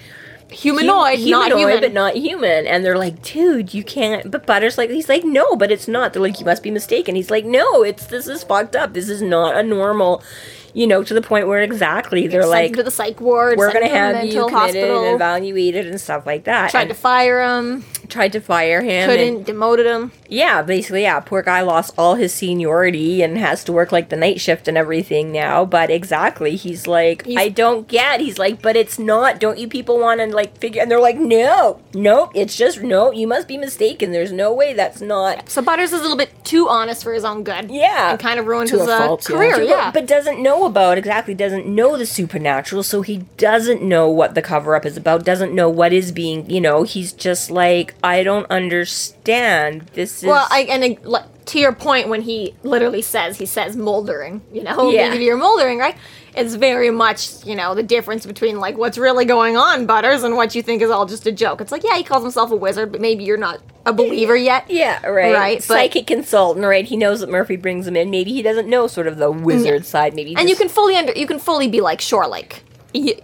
humanoid, 0.54 1.20
Hu- 1.20 1.30
not 1.30 1.52
human. 1.58 1.80
but 1.82 1.94
not 1.94 2.16
human. 2.16 2.66
And 2.68 2.84
they're 2.86 2.98
like, 2.98 3.22
dude, 3.22 3.74
you 3.74 3.84
can't. 3.84 4.30
But 4.32 4.46
Butter's 4.46 4.78
like, 4.78 4.90
he's 4.90 5.10
like, 5.10 5.24
no, 5.24 5.56
but 5.56 5.72
it's 5.72 5.88
not. 5.88 6.14
They're 6.14 6.22
like, 6.22 6.40
you 6.40 6.46
must 6.46 6.64
be 6.64 6.72
mistaken. 6.72 7.16
He's 7.16 7.32
like, 7.32 7.46
no, 7.46 7.84
it's 7.84 8.06
this 8.08 8.28
is 8.28 8.44
fucked 8.44 8.76
up. 8.76 8.94
This 8.94 9.10
is 9.10 9.22
not 9.22 9.56
a 9.56 9.64
normal 9.64 10.24
you 10.74 10.88
know, 10.88 11.04
to 11.04 11.14
the 11.14 11.22
point 11.22 11.48
where 11.48 11.62
exactly 11.62 12.28
they're 12.28 12.42
Sent 12.42 12.52
like, 12.52 12.70
him 12.72 12.76
to 12.78 12.84
the 12.84 12.92
psych 12.92 13.22
ward. 13.22 13.58
we're 13.58 13.72
sent 13.72 13.80
going 13.82 13.92
to 13.92 13.98
have 13.98 14.16
the 14.22 14.28
you 14.28 14.34
mental 14.42 14.50
committed 14.50 14.82
hospital. 14.82 15.06
and 15.06 15.16
evaluated 15.16 15.88
and 15.88 16.00
stuff 16.02 16.26
like 16.26 16.44
that. 16.46 16.72
Tried 16.72 16.82
and 16.84 16.90
to 16.90 16.96
fire 16.96 17.42
him. 17.44 17.84
tried 18.10 18.34
to 18.34 18.40
fire 18.42 18.82
him. 18.82 19.10
Couldn't. 19.10 19.44
Demoted 19.46 19.86
him. 19.86 20.12
yeah, 20.28 20.62
basically, 20.62 21.04
yeah. 21.04 21.20
Poor 21.20 21.42
guy 21.42 21.62
lost 21.62 21.94
all 21.98 22.16
his 22.16 22.34
seniority 22.34 23.22
and 23.22 23.38
has 23.38 23.64
to 23.66 23.72
work 23.74 23.92
like 23.92 24.10
the 24.10 24.16
night 24.16 24.40
shift 24.42 24.68
and 24.68 24.78
everything 24.78 25.32
now. 25.32 25.66
But 25.66 25.90
exactly, 25.90 26.56
he's 26.56 26.88
like, 26.88 27.26
He's- 27.26 27.40
I 27.42 27.50
don't 27.50 27.88
get. 27.88 28.20
He's 28.20 28.38
like, 28.38 28.62
but 28.62 28.76
it's 28.76 28.98
not. 29.00 29.40
Don't 29.40 29.58
you 29.58 29.68
people 29.68 30.00
want 30.00 30.20
to 30.22 30.28
like 30.28 30.58
figure? 30.58 30.82
And 30.82 30.90
they're 30.90 31.00
like, 31.00 31.18
no, 31.18 31.80
nope. 31.94 32.32
It's 32.36 32.56
just 32.56 32.82
no. 32.82 33.12
You 33.12 33.28
must 33.28 33.48
be 33.48 33.58
mistaken. 33.58 34.12
There's 34.12 34.32
no 34.32 34.54
way 34.54 34.74
that's 34.74 35.02
not. 35.02 35.50
So 35.50 35.62
Butters 35.62 35.94
is 35.94 36.00
a 36.00 36.04
little 36.04 36.18
bit 36.18 36.32
too 36.44 36.68
honest 36.70 37.04
for 37.04 37.14
his 37.14 37.24
own 37.24 37.44
good. 37.44 37.70
Yeah. 37.72 38.12
And 38.12 38.20
kind 38.20 38.40
of 38.40 38.48
ruined 38.48 38.70
To 38.70 38.80
his 38.80 38.88
a 38.88 38.92
uh, 38.94 39.08
fault, 39.08 39.30
yeah. 39.30 39.36
career. 39.36 39.56
To 39.58 39.66
Yeah. 39.66 39.92
But 39.92 40.08
doesn't 40.08 40.42
know 40.42 40.63
about 40.66 40.98
exactly 40.98 41.34
doesn't 41.34 41.68
know 41.68 41.98
the 41.98 42.06
supernatural, 42.06 42.84
so 42.84 43.02
he 43.02 43.20
doesn't 43.38 43.82
know 43.82 44.10
what 44.10 44.36
the 44.36 44.42
cover 44.42 44.76
up 44.76 44.86
is 44.86 44.98
about. 44.98 45.24
Doesn't 45.26 45.54
know 45.54 45.70
what 45.70 45.94
is 45.94 46.12
being. 46.12 46.50
You 46.50 46.62
know, 46.62 46.84
he's 46.84 47.14
just 47.14 47.52
like, 47.52 47.96
I 48.04 48.24
don't 48.24 48.50
understand. 48.50 49.90
This 49.94 50.24
is 50.24 50.28
Well, 50.28 50.48
I 50.50 50.62
and 50.70 50.98
to 51.46 51.60
your 51.60 51.74
point, 51.74 52.08
when 52.10 52.22
he 52.22 52.56
literally 52.64 53.02
says 53.02 53.38
he 53.38 53.46
says 53.46 53.76
moldering, 53.76 54.42
you 54.52 54.64
know, 54.64 54.90
Yeah. 54.92 55.14
you're 55.14 55.38
moldering, 55.38 55.78
right? 55.78 55.96
It's 56.36 56.56
very 56.56 56.90
much 56.90 57.46
you 57.46 57.56
know 57.56 57.76
the 57.76 57.84
difference 57.84 58.26
between 58.26 58.60
like 58.60 58.78
what's 58.78 58.98
really 58.98 59.26
going 59.26 59.58
on, 59.58 59.86
Butters, 59.86 60.24
and 60.24 60.36
what 60.36 60.56
you 60.56 60.62
think 60.64 60.82
is 60.82 60.90
all 60.90 61.06
just 61.06 61.28
a 61.28 61.32
joke. 61.32 61.62
It's 61.62 61.72
like 61.72 61.84
yeah, 61.84 61.96
he 61.98 62.04
calls 62.04 62.24
himself 62.24 62.52
a 62.52 62.56
wizard, 62.56 62.92
but 62.92 63.02
maybe 63.02 63.24
you're 63.24 63.38
not 63.38 63.62
a 63.86 63.94
believer 63.94 64.36
yet. 64.52 64.70
Yeah, 64.70 65.06
right. 65.06 65.34
Right, 65.34 65.58
but- 65.58 65.64
Psychic 65.64 66.08
consultant, 66.08 66.66
right? 66.66 66.86
He 66.86 66.98
knows 66.98 67.20
that 67.20 67.30
Murphy 67.30 67.56
brings 67.56 67.86
him 67.88 67.96
in. 67.96 68.10
Maybe 68.10 68.32
he 68.34 68.42
doesn't 68.42 68.68
know 68.68 68.88
sort 68.88 69.08
of 69.08 69.18
the 69.18 69.32
wizard 69.32 69.86
side. 69.86 70.16
Maybe, 70.16 70.36
And 70.36 70.50
you 70.50 70.56
can 70.56 70.70
fully 70.70 70.96
under 70.96 71.14
you 71.14 71.28
can 71.28 71.40
fully 71.40 71.68
be 71.68 71.82
like 71.82 72.02
sure, 72.02 72.28
like 72.28 72.64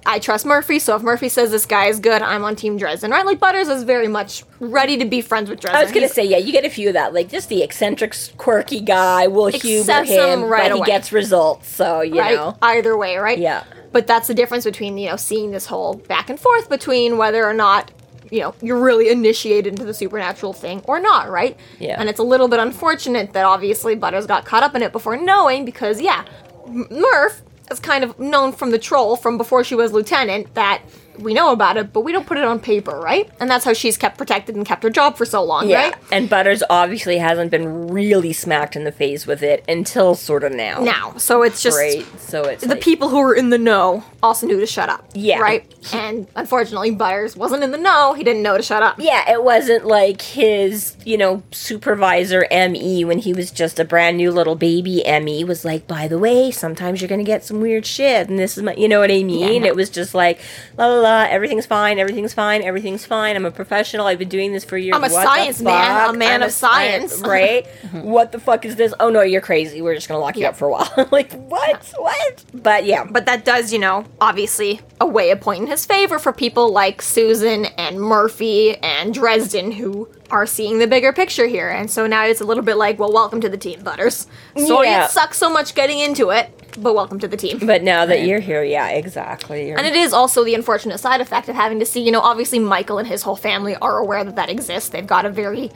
I 0.05 0.19
trust 0.19 0.45
Murphy, 0.45 0.79
so 0.79 0.95
if 0.95 1.01
Murphy 1.03 1.29
says 1.29 1.51
this 1.51 1.65
guy 1.65 1.85
is 1.85 1.99
good, 1.99 2.21
I'm 2.21 2.43
on 2.43 2.55
Team 2.55 2.77
Dresden, 2.77 3.11
right? 3.11 3.25
Like 3.25 3.39
Butters 3.39 3.67
is 3.67 3.83
very 3.83 4.07
much 4.07 4.43
ready 4.59 4.97
to 4.97 5.05
be 5.05 5.21
friends 5.21 5.49
with 5.49 5.59
Dresden. 5.59 5.79
I 5.79 5.83
was 5.83 5.91
gonna 5.91 6.01
He's- 6.07 6.13
say, 6.15 6.23
yeah, 6.25 6.37
you 6.37 6.51
get 6.51 6.65
a 6.65 6.69
few 6.69 6.87
of 6.87 6.93
that, 6.95 7.13
like 7.13 7.29
just 7.29 7.49
the 7.49 7.61
eccentric, 7.61 8.15
quirky 8.37 8.79
guy 8.81 9.27
will 9.27 9.47
humor 9.47 10.03
him 10.03 10.05
him, 10.05 10.43
right 10.45 10.63
but 10.63 10.71
away. 10.71 10.85
he 10.85 10.91
gets 10.91 11.11
results. 11.11 11.67
So 11.69 12.01
you 12.01 12.19
right? 12.19 12.35
know, 12.35 12.57
Either 12.61 12.97
way, 12.97 13.17
right? 13.17 13.37
Yeah. 13.37 13.63
But 13.91 14.07
that's 14.07 14.27
the 14.27 14.33
difference 14.33 14.65
between, 14.65 14.97
you 14.97 15.09
know, 15.09 15.15
seeing 15.15 15.51
this 15.51 15.65
whole 15.67 15.95
back 15.95 16.29
and 16.29 16.39
forth 16.39 16.69
between 16.69 17.17
whether 17.17 17.43
or 17.45 17.53
not, 17.53 17.91
you 18.31 18.39
know, 18.41 18.53
you're 18.61 18.79
really 18.79 19.09
initiated 19.09 19.73
into 19.73 19.83
the 19.85 19.93
supernatural 19.93 20.53
thing 20.53 20.81
or 20.85 20.99
not, 20.99 21.29
right? 21.29 21.57
Yeah. 21.79 21.99
And 21.99 22.07
it's 22.09 22.19
a 22.19 22.23
little 22.23 22.47
bit 22.47 22.59
unfortunate 22.59 23.33
that 23.33 23.45
obviously 23.45 23.95
Butters 23.95 24.27
got 24.27 24.45
caught 24.45 24.61
up 24.63 24.75
in 24.75 24.83
it 24.83 24.91
before 24.91 25.17
knowing 25.17 25.65
because, 25.65 25.99
yeah, 26.01 26.25
M- 26.67 26.87
Murph 26.91 27.41
is 27.71 27.79
kind 27.79 28.03
of 28.03 28.19
known 28.19 28.51
from 28.51 28.71
the 28.71 28.79
troll 28.79 29.15
from 29.15 29.37
before 29.37 29.63
she 29.63 29.75
was 29.75 29.91
lieutenant 29.91 30.53
that 30.55 30.81
we 31.21 31.33
know 31.33 31.51
about 31.51 31.77
it, 31.77 31.93
but 31.93 32.01
we 32.01 32.11
don't 32.11 32.25
put 32.25 32.37
it 32.37 32.43
on 32.43 32.59
paper, 32.59 32.99
right? 32.99 33.29
And 33.39 33.49
that's 33.49 33.65
how 33.65 33.73
she's 33.73 33.97
kept 33.97 34.17
protected 34.17 34.55
and 34.55 34.65
kept 34.65 34.83
her 34.83 34.89
job 34.89 35.17
for 35.17 35.25
so 35.25 35.43
long, 35.43 35.69
yeah. 35.69 35.81
right? 35.81 35.95
And 36.11 36.29
Butters 36.29 36.63
obviously 36.69 37.17
hasn't 37.17 37.51
been 37.51 37.87
really 37.87 38.33
smacked 38.33 38.75
in 38.75 38.83
the 38.83 38.91
face 38.91 39.27
with 39.27 39.43
it 39.43 39.63
until 39.67 40.15
sort 40.15 40.43
of 40.43 40.51
now. 40.51 40.79
Now, 40.79 41.13
so 41.17 41.43
it's 41.43 41.61
just 41.61 41.77
right? 41.77 42.05
So 42.19 42.43
it's 42.43 42.63
the 42.63 42.69
like- 42.69 42.81
people 42.81 43.09
who 43.09 43.19
were 43.19 43.35
in 43.35 43.49
the 43.49 43.57
know 43.57 44.03
also 44.21 44.47
knew 44.47 44.59
to 44.59 44.65
shut 44.65 44.89
up. 44.89 45.05
Yeah. 45.13 45.39
Right? 45.39 45.65
And 45.93 46.27
unfortunately, 46.35 46.91
Butters 46.91 47.35
wasn't 47.35 47.63
in 47.63 47.71
the 47.71 47.77
know. 47.77 48.13
He 48.13 48.23
didn't 48.23 48.41
know 48.43 48.57
to 48.57 48.63
shut 48.63 48.83
up. 48.83 48.99
Yeah, 48.99 49.31
it 49.31 49.43
wasn't 49.43 49.85
like 49.85 50.21
his, 50.21 50.95
you 51.05 51.17
know, 51.17 51.43
supervisor 51.51 52.45
ME 52.51 53.05
when 53.05 53.19
he 53.19 53.33
was 53.33 53.51
just 53.51 53.79
a 53.79 53.85
brand 53.85 54.17
new 54.17 54.31
little 54.31 54.55
baby 54.55 55.03
ME 55.05 55.43
was 55.43 55.63
like, 55.63 55.87
by 55.87 56.07
the 56.07 56.19
way, 56.19 56.51
sometimes 56.51 57.01
you're 57.01 57.07
gonna 57.09 57.23
get 57.23 57.43
some 57.43 57.61
weird 57.61 57.85
shit, 57.85 58.29
and 58.29 58.37
this 58.37 58.57
is 58.57 58.63
my, 58.63 58.73
you 58.75 58.87
know 58.87 58.99
what 58.99 59.11
I 59.11 59.23
mean? 59.23 59.61
no. 59.61 59.67
It 59.67 59.75
was 59.75 59.89
just 59.89 60.13
like, 60.13 60.39
la 60.77 60.87
la 60.87 60.99
la, 60.99 61.08
everything's 61.29 61.65
fine, 61.65 61.99
everything's 61.99 62.33
fine, 62.33 62.61
everything's 62.61 63.05
fine. 63.05 63.35
I'm 63.35 63.45
a 63.45 63.51
professional. 63.51 64.07
I've 64.07 64.19
been 64.19 64.29
doing 64.29 64.53
this 64.53 64.63
for 64.63 64.77
years. 64.77 64.95
I'm 64.95 65.03
a 65.03 65.09
What 65.09 65.23
science 65.23 65.61
man, 65.61 66.09
a 66.09 66.17
man 66.17 66.41
I'm 66.41 66.47
of 66.47 66.51
science." 66.53 67.19
right? 67.25 67.65
what 67.91 68.31
the 68.31 68.39
fuck 68.39 68.65
is 68.65 68.75
this? 68.75 68.93
Oh 68.99 69.09
no, 69.09 69.21
you're 69.21 69.41
crazy. 69.41 69.81
We're 69.81 69.95
just 69.95 70.07
gonna 70.07 70.19
lock 70.19 70.35
you 70.35 70.43
Yeah. 70.43 70.49
up 70.49 70.55
for 70.55 70.67
a 70.67 70.71
while. 70.71 71.07
like 71.11 71.33
what? 71.33 71.93
What? 71.97 72.43
But 72.53 72.85
yeah, 72.85 73.05
But 73.09 73.25
that 73.27 73.45
does, 73.45 73.71
you 73.73 73.79
know, 73.79 74.05
obviously 74.21 74.81
a 75.01 75.05
way 75.07 75.31
of 75.31 75.41
point 75.41 75.61
in 75.61 75.67
his 75.67 75.85
favor 75.85 76.19
for 76.19 76.31
people 76.33 76.71
like 76.71 77.01
Susan 77.01 77.65
and 77.77 77.99
Murphy 77.99 78.75
and 78.77 79.13
Dresden 79.13 79.71
who 79.71 80.07
are 80.31 80.45
seeing 80.45 80.79
the 80.79 80.87
bigger 80.87 81.11
picture 81.13 81.47
here. 81.47 81.69
And 81.69 81.89
so 81.89 82.07
now 82.07 82.25
it's 82.25 82.41
a 82.41 82.45
little 82.45 82.63
bit 82.63 82.75
like, 82.75 82.99
well, 82.99 83.11
welcome 83.11 83.41
to 83.41 83.49
the 83.49 83.57
team, 83.57 83.81
Butters. 83.83 84.27
Sorry 84.57 84.87
Yeah. 84.87 85.05
it 85.05 85.11
sucks 85.11 85.37
so 85.37 85.49
much 85.49 85.75
getting 85.75 85.99
into 85.99 86.29
it, 86.29 86.49
but 86.79 86.93
welcome 86.93 87.19
to 87.19 87.27
the 87.27 87.37
team. 87.37 87.59
but 87.65 87.83
now 87.83 88.05
that 88.05 88.23
you're 88.23 88.39
here, 88.39 88.63
yeah, 88.63 88.89
exactly. 88.89 89.67
You're- 89.67 89.77
And 89.77 89.87
it 89.87 89.95
is 89.95 90.13
also 90.13 90.43
the 90.43 90.53
unfortunate 90.55 90.99
side 90.99 91.21
effect 91.21 91.49
of 91.49 91.55
having 91.55 91.79
to 91.79 91.85
see, 91.85 92.01
you 92.01 92.11
know, 92.11 92.21
obviously 92.21 92.59
Michael 92.59 92.97
and 92.99 93.07
his 93.07 93.23
whole 93.23 93.35
family 93.35 93.75
are 93.77 93.97
aware 93.97 94.23
that 94.23 94.35
that 94.35 94.49
exists. 94.49 94.89
They've 94.89 95.05
got 95.07 95.25
a 95.25 95.29
very 95.29 95.71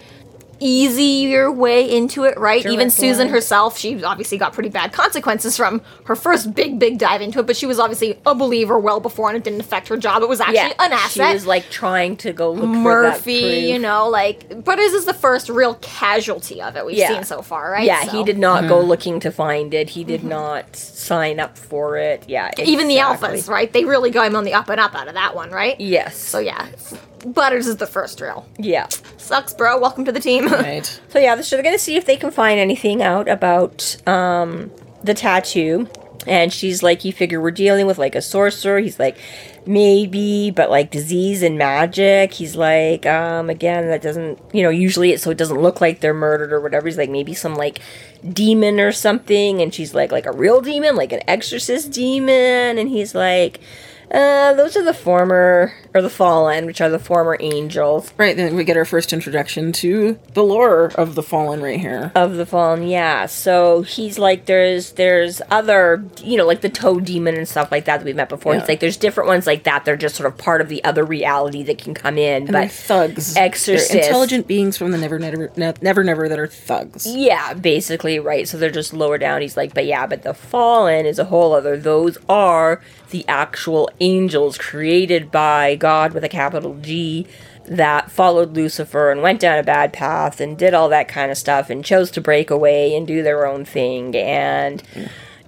easier 0.64 1.52
way 1.52 1.90
into 1.90 2.24
it, 2.24 2.38
right? 2.38 2.66
Even 2.66 2.90
Susan 2.90 3.28
line. 3.28 3.34
herself, 3.34 3.78
she 3.78 4.04
obviously 4.04 4.38
got 4.38 4.54
pretty 4.54 4.70
bad 4.70 4.94
consequences 4.94 5.58
from 5.58 5.82
her 6.06 6.16
first 6.16 6.56
big, 6.56 6.80
big 6.80 6.98
dive 6.98 7.22
into 7.22 7.40
it, 7.40 7.48
but 7.48 7.58
she 7.58 7.66
was 7.66 7.80
obviously 7.80 8.20
a 8.26 8.34
believer 8.34 8.80
well 8.80 9.00
before 9.00 9.30
and 9.30 9.38
it 9.38 9.44
didn't 9.44 9.60
affect 9.60 9.90
her 9.90 9.98
job. 9.98 10.24
It 10.24 10.30
was 10.30 10.40
actually 10.40 10.56
yeah, 10.56 10.86
an 10.86 10.94
asset. 10.94 11.28
She 11.28 11.34
was 11.34 11.46
like 11.46 11.70
trying 11.70 12.16
to 12.18 12.32
go 12.32 12.52
look 12.52 12.70
Murphy, 12.70 13.42
for 13.42 13.48
that 13.48 13.62
you 13.62 13.80
know, 13.80 14.08
like, 14.08 14.64
but 14.64 14.78
this 14.78 14.94
is 14.94 15.06
the 15.06 15.14
first 15.14 15.50
real 15.50 15.76
casualty 15.76 16.62
of 16.62 16.76
it 16.78 16.86
we've 16.86 16.98
Yeah. 16.98 17.10
seen 17.10 17.24
so 17.24 17.42
far, 17.42 17.72
right? 17.72 17.86
Yeah, 17.86 18.06
So- 18.06 18.12
he 18.12 18.24
did 18.24 18.38
not 18.38 18.68
go 18.68 18.80
mm-hmm. 18.80 18.88
looking 18.88 19.20
to 19.20 19.32
find 19.32 19.74
it. 19.74 19.90
He 19.90 20.04
did 20.04 20.22
mm-hmm. 20.22 20.30
not 20.30 20.76
sign 20.76 21.40
up 21.40 21.58
for 21.58 21.98
it. 21.98 22.24
Yeah, 22.28 22.52
Even 22.64 22.88
the 22.88 22.98
alphas, 22.98 23.50
right? 23.50 23.72
They 23.72 23.84
really 23.86 24.12
got 24.12 24.28
him 24.28 24.36
on 24.36 24.46
the 24.46 24.54
up 24.54 24.70
and 24.70 24.80
up 24.80 24.96
out 24.96 25.08
of 25.08 25.16
that 25.16 25.36
one, 25.36 25.52
right? 25.52 25.80
Yes. 25.80 26.16
So 26.18 26.40
yeah, 26.40 26.68
Butters 27.26 27.68
is 27.68 27.78
the 27.78 27.88
first 27.88 28.18
drill. 28.18 28.46
yeah. 28.58 28.88
Sucks, 29.18 29.54
bro. 29.54 29.80
Welcome 29.80 30.06
to 30.06 30.12
the 30.12 30.20
team. 30.20 30.48
Right. 30.52 31.00
So 31.10 31.20
yeah, 31.20 31.40
so 31.42 31.56
they're 31.56 31.64
gonna 31.64 31.80
see 31.80 31.96
if 31.96 32.06
they 32.06 32.18
can 32.18 32.32
find 32.32 32.60
anything 32.60 33.02
out 33.02 33.28
about 33.30 33.96
um 34.08 34.72
the 35.04 35.14
tattoo. 35.14 35.88
And 36.26 36.54
she's 36.54 36.82
like, 36.82 37.04
you 37.04 37.12
figure 37.12 37.42
we're 37.42 37.52
dealing 37.52 37.86
with 37.86 37.98
like 37.98 38.16
a 38.16 38.22
sorcerer. 38.22 38.80
He's 38.80 38.98
like, 38.98 39.18
maybe, 39.66 40.52
but 40.52 40.70
like 40.70 40.90
disease 40.90 41.44
and 41.44 41.58
magic. 41.58 42.32
He's 42.34 42.56
like, 42.56 43.06
um, 43.06 43.50
again, 43.50 43.88
that 43.88 44.02
doesn't, 44.02 44.40
you 44.54 44.64
know, 44.64 44.70
usually 44.70 45.12
it 45.12 45.20
so 45.20 45.32
it 45.32 45.38
doesn't 45.38 45.60
look 45.62 45.82
like 45.82 46.00
they're 46.00 46.14
murdered 46.14 46.54
or 46.54 46.62
whatever. 46.62 46.88
He's 46.88 46.98
like, 46.98 47.10
maybe 47.10 47.34
some 47.34 47.56
like 47.56 47.80
demon 48.32 48.80
or 48.80 48.94
something. 48.94 49.62
And 49.62 49.74
she's 49.74 49.94
like, 49.94 50.14
like 50.14 50.26
a 50.26 50.32
real 50.32 50.62
demon, 50.62 50.96
like 50.96 51.12
an 51.12 51.22
exorcist 51.28 51.92
demon. 51.92 52.78
And 52.78 52.88
he's 52.90 53.14
like, 53.14 53.60
uh, 54.14 54.54
those 54.54 54.78
are 54.78 54.84
the 54.84 54.94
former 54.94 55.74
or 55.96 56.02
the 56.02 56.10
fallen, 56.10 56.66
which 56.66 56.82
are 56.82 56.90
the 56.90 57.00
former 57.00 57.36
angels. 57.40 58.14
Right, 58.18 58.36
then 58.38 58.56
we 58.56 58.64
get 58.64 58.78
our 58.78 58.86
first 58.86 59.12
introduction 59.14 59.72
to 59.74 60.20
the 60.34 60.44
lore 60.44 60.92
of 60.96 61.16
the 61.16 61.24
Fallen 61.24 61.62
right 61.62 61.80
here. 61.80 62.12
of 62.16 62.36
the 62.36 62.46
fallen 62.46 62.84
yeah 62.88 63.26
so 63.26 63.82
he's 63.84 64.18
like 64.20 64.46
there's 64.46 64.92
there's 64.94 65.42
other 65.52 66.04
you 66.24 66.38
know 66.38 66.46
like 66.46 66.62
the 66.62 66.70
toad 66.70 67.06
demon 67.06 67.36
and 67.36 67.48
stuff 67.48 67.72
like 67.72 67.86
that 67.86 67.98
that 68.00 68.06
we've 68.06 68.16
met 68.16 68.30
before 68.30 68.54
Yeah. 68.54 68.60
he's 68.60 68.68
like 68.70 68.80
there's 68.80 68.98
different 68.98 69.28
ones 69.30 69.48
like 69.48 69.64
that 69.64 69.86
they're 69.86 69.96
just 69.98 70.16
sort 70.16 70.28
of 70.32 70.38
part 70.38 70.62
of 70.62 70.70
the 70.70 70.84
other 70.84 71.04
reality 71.04 71.64
that 71.64 71.78
can 71.78 71.94
come 71.94 72.18
in 72.18 72.44
And 72.44 72.52
but 72.52 72.72
thugs. 72.72 73.36
exorcists. 73.36 73.92
They're 73.92 74.04
intelligent 74.04 74.48
beings 74.48 74.78
from 74.78 74.92
the 74.92 74.98
Never 74.98 75.18
Never 75.20 75.52
ne- 75.56 75.74
Never 75.82 76.04
Never 76.04 76.30
that 76.30 76.40
are 76.40 76.48
thugs. 76.48 77.06
yeah 77.08 77.54
basically 77.54 78.20
right 78.20 78.48
so 78.48 78.58
they're 78.58 78.70
just 78.72 78.94
lower 78.94 79.18
down 79.18 79.42
he's 79.42 79.58
like 79.58 79.74
but 79.74 79.86
yeah 79.86 80.06
but 80.08 80.24
the 80.24 80.34
fallen 80.34 81.06
is 81.06 81.20
a 81.20 81.26
whole 81.26 81.54
other 81.54 81.78
those 81.78 82.18
are 82.30 82.82
the 83.12 83.26
actual 83.28 83.90
angels 84.04 84.58
created 84.58 85.32
by 85.32 85.76
god 85.76 86.14
with 86.14 86.24
a 86.24 86.30
capital 86.30 86.76
g 86.82 87.26
that 87.66 88.12
followed 88.12 88.56
Lucifer 88.56 89.10
and 89.12 89.22
went 89.22 89.40
down 89.40 89.58
a 89.58 89.64
bad 89.64 89.94
path 89.94 90.42
and 90.42 90.58
did 90.58 90.74
all 90.74 90.90
that 90.90 91.08
kind 91.08 91.32
of 91.32 91.38
stuff 91.38 91.70
and 91.70 91.86
chose 91.86 92.12
to 92.12 92.22
break 92.22 92.52
away 92.52 92.96
and 92.96 93.08
do 93.08 93.24
their 93.24 93.46
own 93.46 93.66
thing. 93.66 94.16
And 94.16 94.84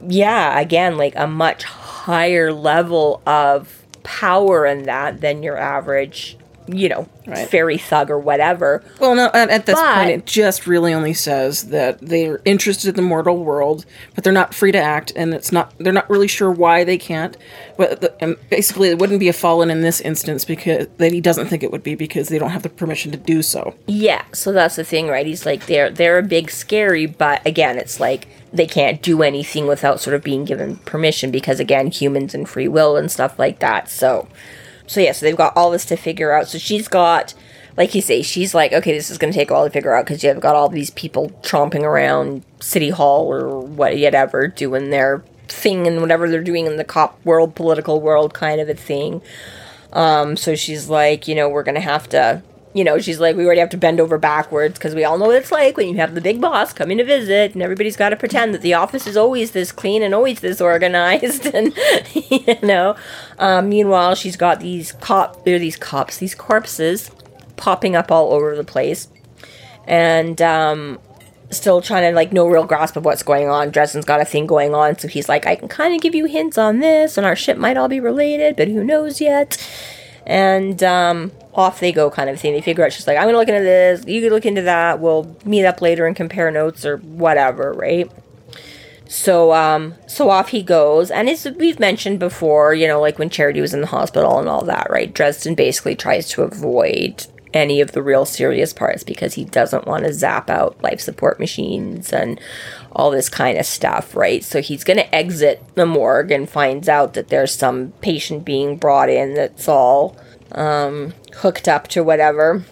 yeah, 0.07 0.59
again, 0.59 0.97
like 0.97 1.13
a 1.15 1.27
much 1.27 1.63
higher 1.63 2.53
level 2.53 3.21
of 3.25 3.85
power 4.03 4.65
in 4.65 4.83
that 4.83 5.21
than 5.21 5.43
your 5.43 5.57
average, 5.57 6.37
you 6.67 6.89
know, 6.89 7.07
Right. 7.27 7.47
fairy 7.49 7.77
thug 7.77 8.11
or 8.11 8.19
whatever. 8.19 8.83
Well, 8.99 9.15
no, 9.15 9.31
at, 9.33 9.49
at 9.49 9.65
this 9.65 9.79
But- 9.79 9.95
point, 9.95 10.09
it 10.11 10.25
just 10.25 10.67
really 10.67 10.93
only 10.93 11.13
says 11.13 11.65
that 11.65 11.97
they're 12.01 12.39
interested 12.45 12.89
in 12.89 12.95
the 12.95 13.01
mortal 13.01 13.43
world, 13.43 13.85
but 14.13 14.23
they're 14.23 14.33
not 14.33 14.53
free 14.53 14.71
to 14.71 14.77
act, 14.77 15.11
and 15.15 15.33
it's 15.33 15.51
not. 15.51 15.73
They're 15.79 15.91
not 15.93 16.09
really 16.09 16.27
sure 16.27 16.51
why 16.51 16.83
they 16.83 16.97
can't. 16.97 17.35
But 17.77 18.01
the, 18.01 18.13
and 18.21 18.35
basically, 18.49 18.89
it 18.89 18.99
wouldn't 18.99 19.19
be 19.19 19.27
a 19.27 19.33
fallen 19.33 19.69
in 19.71 19.81
this 19.81 19.99
instance 20.01 20.45
because 20.45 20.87
that 20.97 21.11
he 21.11 21.19
doesn't 21.21 21.47
think 21.47 21.63
it 21.63 21.71
would 21.71 21.83
be 21.83 21.95
because 21.95 22.29
they 22.29 22.37
don't 22.37 22.51
have 22.51 22.63
the 22.63 22.69
permission 22.69 23.11
to 23.11 23.17
do 23.17 23.41
so. 23.41 23.73
Yeah, 23.87 24.21
so 24.33 24.51
that's 24.51 24.75
the 24.75 24.83
thing, 24.83 25.07
right? 25.07 25.25
He's 25.25 25.45
like 25.45 25.65
they're 25.65 25.89
they're 25.89 26.19
a 26.19 26.23
big 26.23 26.51
scary, 26.51 27.05
but 27.07 27.45
again, 27.45 27.77
it's 27.79 27.99
like 27.99 28.27
they 28.53 28.67
can't 28.67 29.01
do 29.01 29.21
anything 29.23 29.67
without 29.67 29.99
sort 29.99 30.13
of 30.15 30.23
being 30.23 30.45
given 30.45 30.77
permission 30.85 31.31
because 31.31 31.59
again, 31.59 31.87
humans 31.87 32.33
and 32.35 32.47
free 32.47 32.67
will 32.67 32.95
and 32.95 33.11
stuff 33.11 33.37
like 33.39 33.59
that. 33.59 33.89
So 33.89 34.27
so 34.87 34.99
yeah, 34.99 35.11
so 35.11 35.25
they've 35.25 35.35
got 35.35 35.55
all 35.55 35.71
this 35.71 35.85
to 35.85 35.95
figure 35.95 36.31
out. 36.31 36.47
So 36.47 36.57
she's 36.57 36.87
got 36.87 37.33
like 37.77 37.93
you 37.93 38.01
say, 38.01 38.21
she's 38.21 38.53
like, 38.53 38.71
okay, 38.71 38.93
this 38.93 39.09
is 39.09 39.17
going 39.17 39.33
to 39.33 39.37
take 39.37 39.49
a 39.49 39.53
while 39.53 39.65
to 39.65 39.69
figure 39.69 39.93
out 39.93 40.05
because 40.05 40.23
you've 40.23 40.39
got 40.39 40.55
all 40.55 40.69
these 40.69 40.91
people 40.91 41.29
tromping 41.41 41.83
around 41.83 42.43
City 42.61 42.89
Hall 42.89 43.31
or 43.31 43.59
whatever 43.59 44.47
doing 44.47 44.91
their 44.91 45.23
thing 45.47 45.85
and 45.85 46.01
whatever 46.01 46.29
they're 46.29 46.41
doing 46.41 46.65
in 46.65 46.77
the 46.77 46.83
cop 46.83 47.23
world, 47.25 47.55
political 47.55 47.99
world, 47.99 48.33
kind 48.33 48.61
of 48.61 48.69
a 48.69 48.73
thing. 48.73 49.21
Um, 49.91 50.37
so 50.37 50.55
she's 50.55 50.89
like, 50.89 51.27
you 51.27 51.35
know, 51.35 51.49
we're 51.49 51.63
gonna 51.63 51.79
have 51.79 52.07
to, 52.09 52.41
you 52.75 52.83
know, 52.83 52.99
she's 52.99 53.21
like, 53.21 53.37
we 53.37 53.45
already 53.45 53.61
have 53.61 53.69
to 53.69 53.77
bend 53.77 54.01
over 54.01 54.17
backwards 54.17 54.77
because 54.77 54.93
we 54.93 55.05
all 55.05 55.17
know 55.17 55.27
what 55.27 55.37
it's 55.37 55.49
like 55.49 55.77
when 55.77 55.87
you 55.87 55.95
have 55.95 56.13
the 56.13 56.19
big 56.19 56.41
boss 56.41 56.73
coming 56.73 56.97
to 56.97 57.05
visit, 57.05 57.53
and 57.53 57.63
everybody's 57.63 57.95
got 57.95 58.09
to 58.09 58.17
pretend 58.17 58.53
that 58.53 58.61
the 58.61 58.73
office 58.73 59.07
is 59.07 59.15
always 59.15 59.51
this 59.51 59.71
clean 59.71 60.03
and 60.03 60.13
always 60.13 60.41
this 60.41 60.59
organized, 60.59 61.45
and 61.55 61.73
you 62.13 62.59
know. 62.61 62.97
Um, 63.39 63.69
meanwhile, 63.69 64.13
she's 64.13 64.35
got 64.35 64.59
these 64.59 64.91
cop, 64.91 65.45
there 65.45 65.55
are 65.55 65.59
these 65.59 65.77
cops, 65.77 66.17
these 66.17 66.35
corpses, 66.35 67.11
popping 67.55 67.95
up 67.95 68.11
all 68.11 68.33
over 68.33 68.57
the 68.57 68.65
place, 68.65 69.07
and 69.87 70.41
um, 70.41 70.99
still 71.51 71.81
trying 71.81 72.11
to 72.11 72.13
like 72.13 72.33
no 72.33 72.45
real 72.45 72.65
grasp 72.65 72.97
of 72.97 73.05
what's 73.05 73.23
going 73.23 73.47
on. 73.47 73.69
Dresden's 73.69 74.03
got 74.03 74.19
a 74.19 74.25
thing 74.25 74.47
going 74.47 74.75
on, 74.75 74.99
so 74.99 75.07
he's 75.07 75.29
like, 75.29 75.47
I 75.47 75.55
can 75.55 75.69
kind 75.69 75.95
of 75.95 76.01
give 76.01 76.13
you 76.13 76.25
hints 76.25 76.57
on 76.57 76.79
this, 76.79 77.17
and 77.17 77.25
our 77.25 77.37
ship 77.37 77.57
might 77.57 77.77
all 77.77 77.87
be 77.87 78.01
related, 78.01 78.57
but 78.57 78.67
who 78.67 78.83
knows 78.83 79.21
yet? 79.21 79.65
And 80.25 80.81
um, 80.83 81.31
off 81.53 81.79
they 81.79 81.91
go, 81.91 82.09
kind 82.09 82.29
of 82.29 82.39
thing. 82.39 82.53
They 82.53 82.61
figure 82.61 82.83
out 82.83 82.93
she's 82.93 83.07
like, 83.07 83.17
I'm 83.17 83.27
gonna 83.27 83.37
look 83.37 83.47
into 83.47 83.63
this. 83.63 84.05
You 84.07 84.21
can 84.21 84.31
look 84.31 84.45
into 84.45 84.63
that. 84.63 84.99
We'll 84.99 85.35
meet 85.45 85.65
up 85.65 85.81
later 85.81 86.07
and 86.07 86.15
compare 86.15 86.49
notes 86.51 86.85
or 86.85 86.97
whatever, 86.97 87.73
right? 87.73 88.11
So 89.07 89.53
um 89.53 89.93
so 90.07 90.29
off 90.29 90.49
he 90.49 90.63
goes 90.63 91.11
and 91.11 91.29
as 91.29 91.47
we've 91.57 91.79
mentioned 91.79 92.19
before, 92.19 92.73
you 92.73 92.87
know, 92.87 92.99
like 92.99 93.19
when 93.19 93.29
Charity 93.29 93.61
was 93.61 93.73
in 93.73 93.81
the 93.81 93.87
hospital 93.87 94.39
and 94.39 94.49
all 94.49 94.65
that, 94.65 94.89
right? 94.89 95.13
Dresden 95.13 95.53
basically 95.53 95.95
tries 95.95 96.27
to 96.29 96.41
avoid 96.41 97.27
any 97.55 97.79
of 97.79 97.93
the 97.93 98.03
real 98.03 98.25
serious 98.25 98.73
parts 98.73 99.03
because 99.03 99.33
he 99.33 99.45
doesn't 99.45 99.87
want 99.87 100.03
to 100.03 100.13
zap 100.13 100.49
out 100.49 100.79
life 100.83 100.99
support 100.99 101.39
machines 101.39 102.11
and 102.11 102.39
all 102.91 103.09
this 103.09 103.29
kind 103.29 103.57
of 103.57 103.65
stuff, 103.65 104.15
right? 104.15 104.43
So 104.43 104.61
he's 104.61 104.83
going 104.83 104.97
to 104.97 105.15
exit 105.15 105.63
the 105.75 105.85
morgue 105.85 106.31
and 106.31 106.49
finds 106.49 106.89
out 106.89 107.13
that 107.13 107.29
there's 107.29 107.55
some 107.55 107.93
patient 108.01 108.45
being 108.45 108.77
brought 108.77 109.09
in 109.09 109.33
that's 109.33 109.69
all 109.69 110.17
um, 110.51 111.13
hooked 111.37 111.67
up 111.67 111.87
to 111.89 112.03
whatever. 112.03 112.63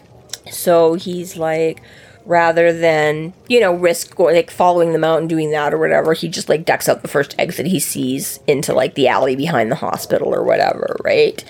So 0.52 0.96
he's 0.96 1.38
like, 1.38 1.82
rather 2.26 2.72
than 2.72 3.34
you 3.50 3.60
know 3.60 3.74
risk 3.74 4.16
going 4.16 4.34
like 4.34 4.50
following 4.50 4.94
them 4.94 5.04
out 5.04 5.20
and 5.20 5.28
doing 5.30 5.52
that 5.52 5.74
or 5.74 5.78
whatever, 5.78 6.14
he 6.14 6.28
just 6.28 6.50
like 6.50 6.66
ducks 6.66 6.88
out 6.88 7.02
the 7.02 7.08
first 7.08 7.36
exit 7.38 7.66
he 7.66 7.80
sees 7.80 8.40
into 8.48 8.74
like 8.74 8.96
the 8.96 9.08
alley 9.08 9.36
behind 9.36 9.72
the 9.72 9.76
hospital 9.76 10.34
or 10.34 10.44
whatever, 10.44 10.98
right? 11.04 11.44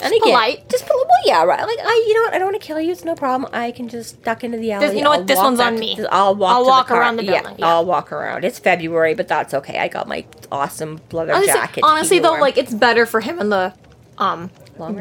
And 0.00 0.12
again, 0.12 0.20
polite. 0.22 0.68
just 0.68 0.86
pol- 0.86 0.96
well, 0.98 1.08
yeah, 1.24 1.42
right. 1.44 1.60
Like 1.60 1.78
I, 1.82 2.04
you 2.06 2.14
know 2.14 2.22
what? 2.22 2.34
I 2.34 2.38
don't 2.38 2.52
want 2.52 2.60
to 2.60 2.66
kill 2.66 2.80
you. 2.80 2.92
It's 2.92 3.04
no 3.04 3.14
problem. 3.14 3.50
I 3.52 3.70
can 3.72 3.88
just 3.88 4.22
duck 4.22 4.44
into 4.44 4.58
the 4.58 4.72
alley. 4.72 4.96
you 4.96 5.02
know 5.02 5.10
what? 5.10 5.20
I'll 5.20 5.24
This 5.24 5.38
one's 5.38 5.60
on 5.60 5.74
to- 5.74 5.80
me. 5.80 5.98
I'll 6.10 6.34
walk. 6.34 6.52
I'll 6.54 6.66
walk 6.66 6.88
the 6.88 6.94
around 6.94 7.16
the 7.16 7.24
Yeah, 7.24 7.40
building, 7.42 7.58
yeah. 7.60 7.66
I'll 7.68 7.84
walk 7.84 8.12
around. 8.12 8.44
It's 8.44 8.58
February, 8.58 9.14
but 9.14 9.26
that's 9.28 9.54
okay. 9.54 9.78
I 9.78 9.88
got 9.88 10.06
my 10.08 10.24
awesome 10.52 11.00
leather 11.12 11.32
Honestly, 11.32 11.52
jacket. 11.52 11.84
honestly 11.84 12.18
though, 12.18 12.30
warm. 12.30 12.40
like 12.42 12.58
it's 12.58 12.74
better 12.74 13.06
for 13.06 13.20
him 13.20 13.38
in 13.40 13.48
the 13.50 13.72
um 14.18 14.50
long 14.78 14.96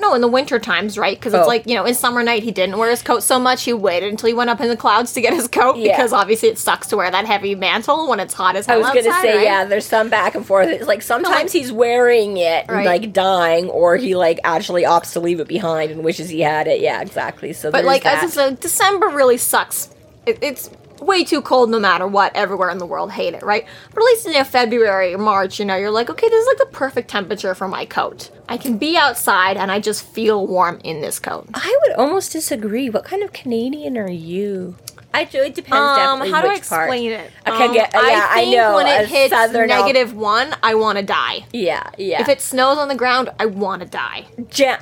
no 0.00 0.14
in 0.14 0.20
the 0.20 0.28
winter 0.28 0.58
times, 0.58 0.96
right? 0.98 1.18
Because 1.18 1.34
it's 1.34 1.44
Oh. 1.44 1.48
like 1.48 1.66
you 1.66 1.74
know 1.74 1.84
in 1.84 1.94
Summer 1.94 2.22
Knight 2.22 2.42
he 2.42 2.50
didn't 2.50 2.78
wear 2.78 2.90
his 2.90 3.02
coat 3.02 3.22
so 3.22 3.38
much. 3.38 3.64
He 3.64 3.72
waited 3.72 4.10
until 4.10 4.28
he 4.28 4.34
went 4.34 4.50
up 4.50 4.60
in 4.60 4.68
the 4.68 4.76
clouds 4.76 5.12
to 5.14 5.20
get 5.20 5.32
his 5.32 5.48
coat 5.48 5.76
Yeah. 5.76 5.92
because 5.96 6.12
obviously 6.12 6.48
it 6.48 6.58
sucks 6.58 6.86
to 6.88 6.96
wear 6.96 7.10
that 7.10 7.26
heavy 7.26 7.54
mantle 7.54 8.08
when 8.08 8.20
it's 8.20 8.34
hot 8.34 8.56
as 8.56 8.66
hell. 8.66 8.76
I 8.76 8.78
was 8.80 8.88
gonna 9.04 9.20
say, 9.22 9.36
right? 9.36 9.44
yeah, 9.44 9.64
there's 9.64 9.86
some 9.86 10.08
back 10.08 10.34
and 10.34 10.46
forth. 10.46 10.68
It's 10.68 10.86
like 10.86 11.02
sometimes 11.02 11.52
he's 11.52 11.72
wearing 11.72 12.36
it 12.36 12.66
and 12.68 12.76
Right. 12.78 12.86
like 12.86 13.12
dying, 13.12 13.68
or 13.68 13.96
he 13.96 14.14
like 14.16 14.40
actually 14.44 14.82
opts 14.84 15.12
to 15.14 15.20
leave 15.20 15.40
it 15.40 15.48
behind 15.48 15.90
and 15.90 16.04
wishes 16.04 16.28
he 16.28 16.40
had 16.40 16.66
it. 16.68 16.80
Yeah, 16.80 17.00
exactly. 17.00 17.52
So, 17.52 17.70
But 17.70 17.84
like 17.84 18.04
that. 18.04 18.22
as 18.22 18.32
I 18.38 18.48
said, 18.48 18.60
December 18.60 19.08
really 19.08 19.36
sucks. 19.38 19.88
It, 20.26 20.38
it's 20.40 20.70
way 21.02 21.24
too 21.24 21.42
cold 21.42 21.70
no 21.70 21.78
matter 21.78 22.06
what. 22.06 22.34
Everywhere 22.34 22.70
in 22.70 22.78
the 22.78 22.86
world 22.86 23.12
hate 23.12 23.34
it, 23.34 23.42
right? 23.42 23.66
But 23.90 24.02
at 24.02 24.04
least 24.04 24.26
in 24.26 24.32
you 24.32 24.38
know, 24.38 24.44
February 24.44 25.14
or 25.14 25.18
March, 25.18 25.58
you 25.58 25.64
know, 25.64 25.76
you're 25.76 25.90
like, 25.90 26.10
okay, 26.10 26.28
this 26.28 26.40
is 26.42 26.46
like 26.46 26.58
the 26.58 26.76
perfect 26.76 27.10
temperature 27.10 27.54
for 27.54 27.68
my 27.68 27.84
coat. 27.84 28.30
I 28.48 28.56
can 28.56 28.78
be 28.78 28.96
outside 28.96 29.56
and 29.56 29.70
I 29.70 29.80
just 29.80 30.04
feel 30.04 30.46
warm 30.46 30.80
in 30.84 31.00
this 31.00 31.18
coat. 31.18 31.48
I 31.54 31.78
would 31.82 31.96
almost 31.96 32.32
disagree. 32.32 32.90
What 32.90 33.04
kind 33.04 33.22
of 33.22 33.32
Canadian 33.32 33.96
are 33.98 34.10
you? 34.10 34.76
I 35.14 35.24
it 35.42 35.54
depends 35.54 35.74
Um, 35.74 36.20
how 36.30 36.40
do 36.40 36.48
I 36.48 36.54
which 36.54 36.68
part. 36.68 36.88
explain 36.88 37.10
it? 37.12 37.30
Okay, 37.46 37.64
Um, 37.66 37.74
yeah, 37.74 37.90
I 37.94 38.40
think 38.44 38.56
know, 38.56 38.74
when 38.74 38.86
it 38.86 39.08
hits 39.08 39.32
negative 39.52 40.14
one, 40.14 40.54
I 40.62 40.74
want 40.74 40.98
to 40.98 41.04
die. 41.04 41.44
Yeah, 41.52 41.90
yeah. 41.98 42.20
If 42.20 42.28
it 42.28 42.40
snows 42.40 42.78
on 42.78 42.88
the 42.88 42.94
ground, 42.94 43.30
I 43.38 43.46
want 43.46 43.82
to 43.82 43.88
die. 43.88 44.26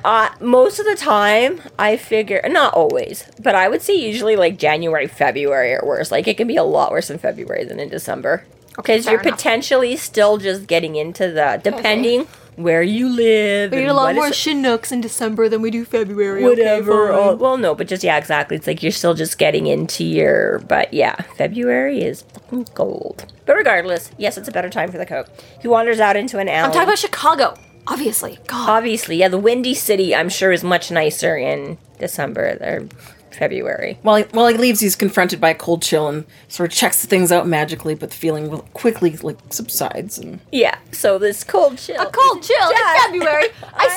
Uh, 0.04 0.28
most 0.40 0.78
of 0.78 0.86
the 0.86 0.96
time, 0.96 1.60
I 1.78 1.96
figure 1.96 2.40
not 2.48 2.74
always, 2.74 3.24
but 3.42 3.54
I 3.54 3.68
would 3.68 3.82
say 3.82 3.94
usually 3.94 4.36
like 4.36 4.58
January, 4.58 5.06
February 5.06 5.74
or 5.74 5.84
worse. 5.86 6.10
Like 6.10 6.28
it 6.28 6.36
can 6.36 6.46
be 6.46 6.56
a 6.56 6.64
lot 6.64 6.90
worse 6.92 7.10
in 7.10 7.18
February 7.18 7.64
than 7.64 7.80
in 7.80 7.88
December 7.88 8.44
because 8.76 9.04
fair 9.04 9.14
you're 9.14 9.22
enough. 9.22 9.36
potentially 9.36 9.96
still 9.96 10.38
just 10.38 10.66
getting 10.66 10.96
into 10.96 11.30
the 11.30 11.60
depending 11.62 12.26
where 12.62 12.82
you 12.82 13.08
live. 13.08 13.72
We 13.72 13.78
need 13.78 13.86
a 13.86 13.94
lot 13.94 14.14
more 14.14 14.28
is- 14.28 14.36
Chinooks 14.36 14.92
in 14.92 15.00
December 15.00 15.48
than 15.48 15.62
we 15.62 15.70
do 15.70 15.84
February. 15.84 16.42
whatever. 16.42 17.12
Okay, 17.12 17.28
oh, 17.30 17.34
well, 17.36 17.56
no, 17.56 17.74
but 17.74 17.88
just 17.88 18.02
yeah, 18.04 18.16
exactly. 18.16 18.56
It's 18.56 18.66
like 18.66 18.82
you're 18.82 18.92
still 18.92 19.14
just 19.14 19.38
getting 19.38 19.66
into 19.66 20.04
your. 20.04 20.60
But 20.60 20.92
yeah, 20.92 21.16
February 21.36 22.02
is 22.02 22.22
fucking 22.22 22.68
gold. 22.74 23.32
But 23.46 23.56
regardless, 23.56 24.10
yes, 24.18 24.38
it's 24.38 24.48
a 24.48 24.52
better 24.52 24.70
time 24.70 24.90
for 24.92 24.98
the 24.98 25.06
coat. 25.06 25.26
He 25.60 25.68
wanders 25.68 26.00
out 26.00 26.16
into 26.16 26.38
an 26.38 26.48
alley. 26.48 26.66
I'm 26.66 26.70
talking 26.72 26.82
about 26.88 26.98
Chicago, 26.98 27.54
obviously. 27.86 28.38
God. 28.46 28.68
Obviously, 28.68 29.16
yeah, 29.16 29.28
the 29.28 29.38
windy 29.38 29.74
city. 29.74 30.14
I'm 30.14 30.28
sure 30.28 30.52
is 30.52 30.62
much 30.62 30.90
nicer 30.90 31.36
in 31.36 31.78
December 31.98 32.56
or 32.60 32.88
February. 33.34 33.98
While 34.02 34.16
he, 34.16 34.22
while 34.32 34.46
he 34.48 34.56
leaves, 34.56 34.80
he's 34.80 34.96
confronted 34.96 35.40
by 35.40 35.50
a 35.50 35.54
cold 35.54 35.82
chill 35.82 36.08
and 36.08 36.24
sort 36.48 36.70
of 36.70 36.76
checks 36.76 37.04
things 37.04 37.30
out 37.32 37.46
magically, 37.46 37.94
but 37.94 38.10
the 38.10 38.16
feeling 38.16 38.50
will 38.50 38.62
quickly 38.74 39.16
like 39.18 39.38
subsides. 39.50 40.18
And 40.18 40.40
Yeah. 40.52 40.78
So 40.92 41.18
this 41.18 41.44
cold 41.44 41.78
chill. 41.78 42.00
A 42.00 42.10
cold 42.10 42.42
chill 42.42 42.56
Yeah. 42.72 42.94
in 43.06 43.12
February. 43.12 43.46
I 43.74 43.88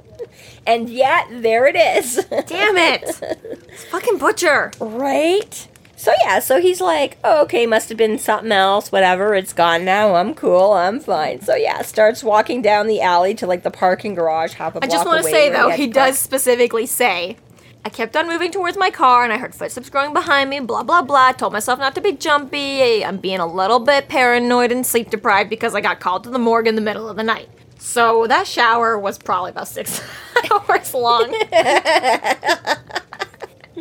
and 0.67 0.89
yet 0.89 1.27
there 1.31 1.65
it 1.67 1.75
is. 1.75 2.25
Damn 2.47 2.77
it. 2.77 3.19
It's 3.71 3.83
fucking 3.85 4.17
butcher. 4.17 4.71
Right? 4.79 5.67
So 5.99 6.13
yeah, 6.23 6.39
so 6.39 6.61
he's 6.61 6.79
like, 6.79 7.17
oh, 7.25 7.41
okay, 7.41 7.65
must 7.65 7.89
have 7.89 7.97
been 7.97 8.17
something 8.17 8.53
else, 8.53 8.89
whatever, 8.89 9.35
it's 9.35 9.51
gone 9.51 9.83
now, 9.83 10.15
I'm 10.15 10.33
cool, 10.33 10.71
I'm 10.71 11.01
fine. 11.01 11.41
So 11.41 11.55
yeah, 11.55 11.81
starts 11.81 12.23
walking 12.23 12.61
down 12.61 12.87
the 12.87 13.01
alley 13.01 13.35
to 13.35 13.45
like 13.45 13.63
the 13.63 13.69
parking 13.69 14.15
garage, 14.15 14.53
half 14.53 14.75
a 14.75 14.77
I 14.77 14.87
block 14.87 14.91
away. 14.91 14.93
I 14.93 14.97
just 14.97 15.05
want 15.05 15.25
to 15.25 15.29
say 15.29 15.49
though, 15.49 15.71
he 15.71 15.87
park. 15.87 15.93
does 15.95 16.17
specifically 16.17 16.85
say, 16.85 17.35
I 17.83 17.89
kept 17.89 18.15
on 18.15 18.27
moving 18.27 18.49
towards 18.49 18.77
my 18.77 18.89
car 18.89 19.25
and 19.25 19.33
I 19.33 19.37
heard 19.37 19.53
footsteps 19.53 19.89
growing 19.89 20.13
behind 20.13 20.49
me, 20.49 20.61
blah 20.61 20.83
blah 20.83 21.01
blah. 21.01 21.33
Told 21.33 21.51
myself 21.51 21.79
not 21.79 21.95
to 21.95 22.01
be 22.01 22.13
jumpy. 22.13 23.03
I'm 23.03 23.17
being 23.17 23.41
a 23.41 23.45
little 23.45 23.79
bit 23.79 24.07
paranoid 24.07 24.71
and 24.71 24.85
sleep 24.85 25.09
deprived 25.09 25.49
because 25.49 25.75
I 25.75 25.81
got 25.81 25.99
called 25.99 26.23
to 26.23 26.29
the 26.29 26.39
morgue 26.39 26.67
in 26.67 26.75
the 26.75 26.81
middle 26.81 27.09
of 27.09 27.17
the 27.17 27.23
night. 27.23 27.49
So 27.77 28.25
that 28.27 28.47
shower 28.47 28.97
was 28.97 29.17
probably 29.17 29.51
about 29.51 29.67
six 29.67 30.01
hours 30.51 30.93
long. 30.93 31.35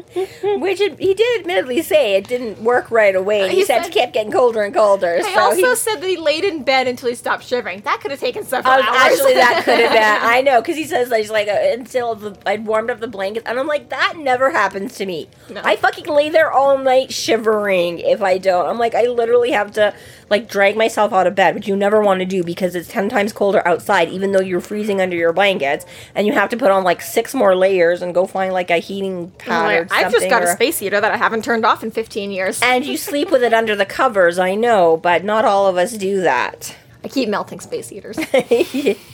Which 0.60 0.80
it, 0.80 0.98
he 0.98 1.14
did 1.14 1.40
admittedly 1.40 1.82
say 1.82 2.14
it 2.16 2.26
didn't 2.28 2.62
work 2.62 2.90
right 2.90 3.14
away. 3.14 3.48
He, 3.48 3.56
He 3.56 3.64
said, 3.64 3.82
said- 3.82 3.90
it 3.90 3.94
kept 3.94 4.12
getting 4.12 4.32
colder 4.32 4.62
and 4.62 4.74
colder. 4.74 5.18
I 5.22 5.34
so 5.34 5.40
also 5.40 5.56
he, 5.56 5.76
said 5.76 5.96
that 6.00 6.08
he 6.08 6.16
laid 6.16 6.44
in 6.44 6.62
bed 6.62 6.86
until 6.88 7.08
he 7.08 7.14
stopped 7.14 7.44
shivering. 7.44 7.80
That 7.82 8.00
could 8.00 8.10
have 8.10 8.20
taken 8.20 8.44
several 8.44 8.76
was, 8.76 8.84
hours. 8.84 8.96
actually, 8.96 9.34
that 9.34 9.62
could 9.64 9.78
have 9.78 9.92
been. 9.92 10.28
I 10.30 10.40
know, 10.42 10.60
because 10.60 10.76
he 10.76 10.84
says 10.84 11.10
like, 11.10 11.22
he's 11.22 11.30
like 11.30 11.48
uh, 11.48 11.58
until 11.72 12.14
the, 12.14 12.36
I'd 12.46 12.66
warmed 12.66 12.90
up 12.90 13.00
the 13.00 13.08
blankets, 13.08 13.46
and 13.48 13.58
I'm 13.58 13.66
like, 13.66 13.88
that 13.90 14.14
never 14.16 14.50
happens 14.50 14.94
to 14.96 15.06
me. 15.06 15.28
No. 15.50 15.60
I 15.64 15.76
fucking 15.76 16.06
lay 16.06 16.28
there 16.30 16.50
all 16.50 16.78
night 16.78 17.12
shivering 17.12 17.98
if 17.98 18.22
I 18.22 18.38
don't. 18.38 18.66
I'm 18.66 18.78
like, 18.78 18.94
I 18.94 19.04
literally 19.06 19.50
have 19.52 19.72
to 19.72 19.94
like 20.30 20.48
drag 20.48 20.76
myself 20.76 21.12
out 21.12 21.26
of 21.26 21.34
bed, 21.34 21.54
which 21.54 21.66
you 21.66 21.74
never 21.76 22.02
want 22.02 22.20
to 22.20 22.26
do 22.26 22.42
because 22.44 22.74
it's 22.74 22.88
ten 22.88 23.08
times 23.08 23.32
colder 23.32 23.66
outside, 23.66 24.08
even 24.10 24.32
though 24.32 24.40
you're 24.40 24.60
freezing 24.60 25.00
under 25.00 25.16
your 25.16 25.32
blankets, 25.32 25.86
and 26.14 26.26
you 26.26 26.32
have 26.34 26.48
to 26.50 26.56
put 26.56 26.70
on 26.70 26.84
like 26.84 27.00
six 27.00 27.34
more 27.34 27.56
layers 27.56 28.02
and 28.02 28.14
go 28.14 28.26
find 28.26 28.52
like 28.52 28.70
a 28.70 28.78
heating 28.78 29.30
pad 29.38 29.87
or 29.90 29.94
something. 29.94 30.06
I've 30.06 30.12
just 30.12 30.28
got 30.30 30.42
or- 30.42 30.46
a 30.46 30.52
space 30.52 30.78
heater 30.78 31.00
that 31.00 31.12
I 31.12 31.16
haven't 31.16 31.44
turned 31.44 31.64
off 31.64 31.82
in 31.82 31.90
15 31.90 32.30
years. 32.30 32.60
And 32.62 32.84
you 32.84 32.96
sleep 32.96 33.30
with 33.30 33.42
it 33.42 33.52
under 33.54 33.74
the 33.74 33.86
covers, 33.86 34.38
I 34.38 34.54
know, 34.54 34.96
but 34.96 35.24
not 35.24 35.44
all 35.44 35.66
of 35.66 35.76
us 35.76 35.92
do 35.92 36.20
that. 36.22 36.76
I 37.04 37.08
keep 37.08 37.28
melting 37.28 37.60
space 37.60 37.88
heaters. 37.88 38.18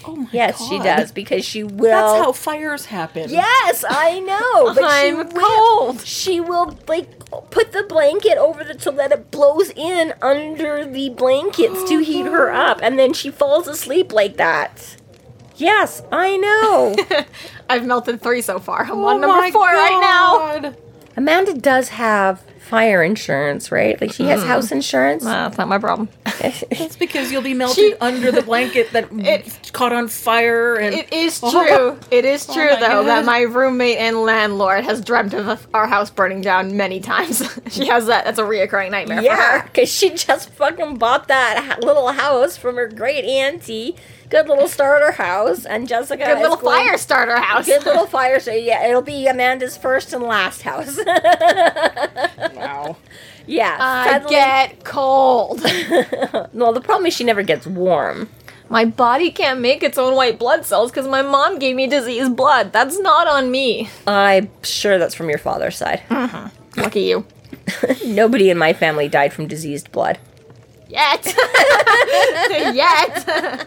oh 0.07 0.16
my 0.16 0.29
yes, 0.33 0.66
she 0.68 0.79
does 0.79 1.12
because 1.12 1.45
she 1.45 1.62
will. 1.62 1.91
That's 1.91 2.25
how 2.25 2.33
fires 2.33 2.87
happen. 2.87 3.29
Yes, 3.29 3.85
I 3.89 4.20
know. 4.20 4.75
But 4.75 4.77
she 4.77 5.09
I'm 5.09 5.29
will, 5.29 5.41
cold. 5.41 6.01
She 6.01 6.41
will 6.41 6.79
like 6.89 7.18
put 7.51 7.72
the 7.72 7.83
blanket 7.83 8.39
over 8.39 8.64
the 8.64 8.81
so 8.81 8.91
that 8.93 9.12
it 9.12 9.31
blows 9.31 9.70
in 9.77 10.14
under 10.22 10.87
the 10.87 11.11
blankets 11.11 11.87
to 11.91 11.99
heat 11.99 12.25
her 12.25 12.51
up, 12.51 12.81
and 12.83 12.99
then 12.99 13.12
she 13.12 13.31
falls 13.31 13.68
asleep 13.68 14.12
like 14.12 14.39
that. 14.39 14.97
Yes, 15.57 16.02
I 16.11 16.36
know. 16.36 16.96
I've 17.70 17.86
melted 17.86 18.20
three 18.22 18.40
so 18.42 18.59
far. 18.59 18.82
I'm 18.84 18.90
Oh 18.90 19.07
on 19.07 19.20
number 19.20 19.36
my 19.40 19.50
four 19.50 19.62
right 19.66 20.00
now. 20.62 20.74
Amanda 21.16 21.55
does 21.55 21.90
have 21.90 22.40
fire 22.59 23.02
insurance, 23.05 23.70
right? 23.70 24.00
Like 24.00 24.11
she 24.12 24.24
has 24.24 24.40
Mm-hmm. 24.40 24.48
house 24.48 24.72
insurance. 24.72 25.24
Uh, 25.24 25.28
that's 25.48 25.59
not 25.59 25.68
my 25.68 25.78
problem. 25.78 26.09
That's 26.40 26.96
because 26.96 27.30
you'll 27.30 27.42
be 27.42 27.55
melted 27.55 27.76
She- 27.76 27.94
under 28.00 28.32
the 28.32 28.42
blanket 28.42 28.90
that 28.92 29.09
It- 29.12 29.70
caught 29.72 29.92
on 29.92 30.09
fire 30.09 30.74
and 30.74 30.94
It 30.94 31.12
is 31.12 31.38
Oh. 31.42 31.50
true. 31.52 31.98
It 32.11 32.24
is 32.24 32.46
true, 32.46 32.70
my 32.70 32.80
though, 32.80 33.05
that 33.05 33.24
my 33.24 33.42
roommate 33.42 33.98
and 33.98 34.22
landlord 34.22 34.84
has 34.84 35.00
dreamt 35.02 35.34
of 35.34 35.66
our 35.72 35.86
house 35.86 36.11
burning 36.11 36.40
down 36.40 36.76
many 36.76 37.00
times. 37.00 37.42
she 37.68 37.86
has 37.86 38.07
that. 38.07 38.24
That's 38.24 38.38
a 38.38 38.42
reoccurring 38.42 38.90
nightmare 38.90 39.18
for 39.18 39.24
Yeah, 39.24 39.59
her. 39.61 39.64
because 39.66 39.90
she 39.92 40.11
just 40.11 40.50
fucking 40.50 40.96
bought 40.96 41.28
that 41.28 41.78
little 41.82 42.09
house 42.09 42.57
from 42.57 42.76
her 42.76 42.88
great 42.88 43.24
auntie. 43.24 43.94
Good 44.35 44.49
little 44.49 44.66
starter 44.66 45.12
house, 45.12 45.64
and 45.64 45.87
Jessica. 45.87 46.24
Good 46.24 46.39
little 46.41 46.57
going- 46.57 46.87
fire 46.89 46.99
starter 46.99 47.37
house. 47.39 47.66
Good 47.66 47.85
little 47.87 48.07
fire. 48.18 48.41
So 48.41 48.51
yeah, 48.53 48.85
it'll 48.89 49.01
be 49.01 49.28
Amanda's 49.28 49.76
first 49.76 50.12
and 50.12 50.24
last 50.24 50.62
house. 50.62 50.99
wow. 52.55 52.97
yeah. 53.47 53.76
I 53.78 54.11
suddenly- 54.12 54.30
get 54.30 54.82
cold. 54.85 55.61
Well, 56.53 56.72
the 56.72 56.80
problem 56.80 57.07
is 57.07 57.14
she 57.14 57.24
never 57.24 57.43
gets 57.43 57.66
warm. 57.66 58.28
my 58.68 58.85
body 58.85 59.30
can't 59.30 59.61
make 59.61 59.82
its 59.82 59.99
own 59.99 60.14
white 60.16 60.39
blood 60.39 60.64
cells 60.64 60.91
because 60.91 61.07
my 61.07 61.20
mom 61.22 61.59
gave 61.59 61.76
me 61.76 61.87
diseased 61.87 62.35
blood. 62.37 62.72
That's 62.72 62.99
not 62.99 63.26
on 63.28 63.51
me. 63.51 63.89
I'm 64.07 64.49
sure 64.62 64.99
that's 64.99 65.14
from 65.14 65.28
your 65.28 65.39
father's 65.39 65.76
side. 65.76 66.03
Mm-hmm. 66.09 66.80
Lucky 66.80 67.03
you. 67.03 67.26
Nobody 68.07 68.51
in 68.51 68.59
my 68.59 68.72
family 68.72 69.09
died 69.09 69.32
from 69.32 69.47
diseased 69.47 69.93
blood. 69.93 70.18
Yet. 70.89 71.24
Yet. 72.74 73.66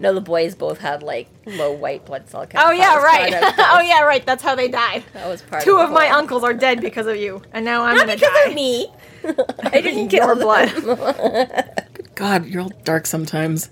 No, 0.00 0.12
the 0.14 0.20
boys 0.20 0.54
both 0.54 0.78
had 0.78 1.02
like 1.02 1.28
low 1.46 1.72
white 1.72 2.04
blood 2.06 2.28
cell 2.28 2.46
count. 2.46 2.66
Oh 2.66 2.70
yeah, 2.72 2.96
right. 2.98 3.32
oh 3.58 3.80
yeah, 3.80 4.02
right. 4.02 4.24
That's 4.24 4.42
how 4.42 4.54
they 4.54 4.68
died. 4.68 5.04
that 5.12 5.28
was 5.28 5.42
part 5.42 5.62
Two 5.62 5.72
the 5.76 5.84
of 5.84 5.90
my 5.90 6.08
uncles 6.10 6.44
are 6.44 6.54
dead 6.54 6.80
because 6.80 7.06
of 7.06 7.16
you, 7.16 7.42
and 7.52 7.64
now 7.64 7.82
I'm 7.84 7.96
Not 7.96 8.06
gonna 8.06 8.16
because 8.16 8.32
die. 8.44 8.48
of 8.50 8.54
me. 8.54 8.92
I 9.72 9.80
didn't 9.80 10.08
kill 10.08 10.34
More 10.34 10.66
them. 10.66 10.82
blood. 10.84 11.86
God, 12.14 12.46
you're 12.46 12.62
all 12.62 12.72
dark 12.84 13.06
sometimes. 13.06 13.70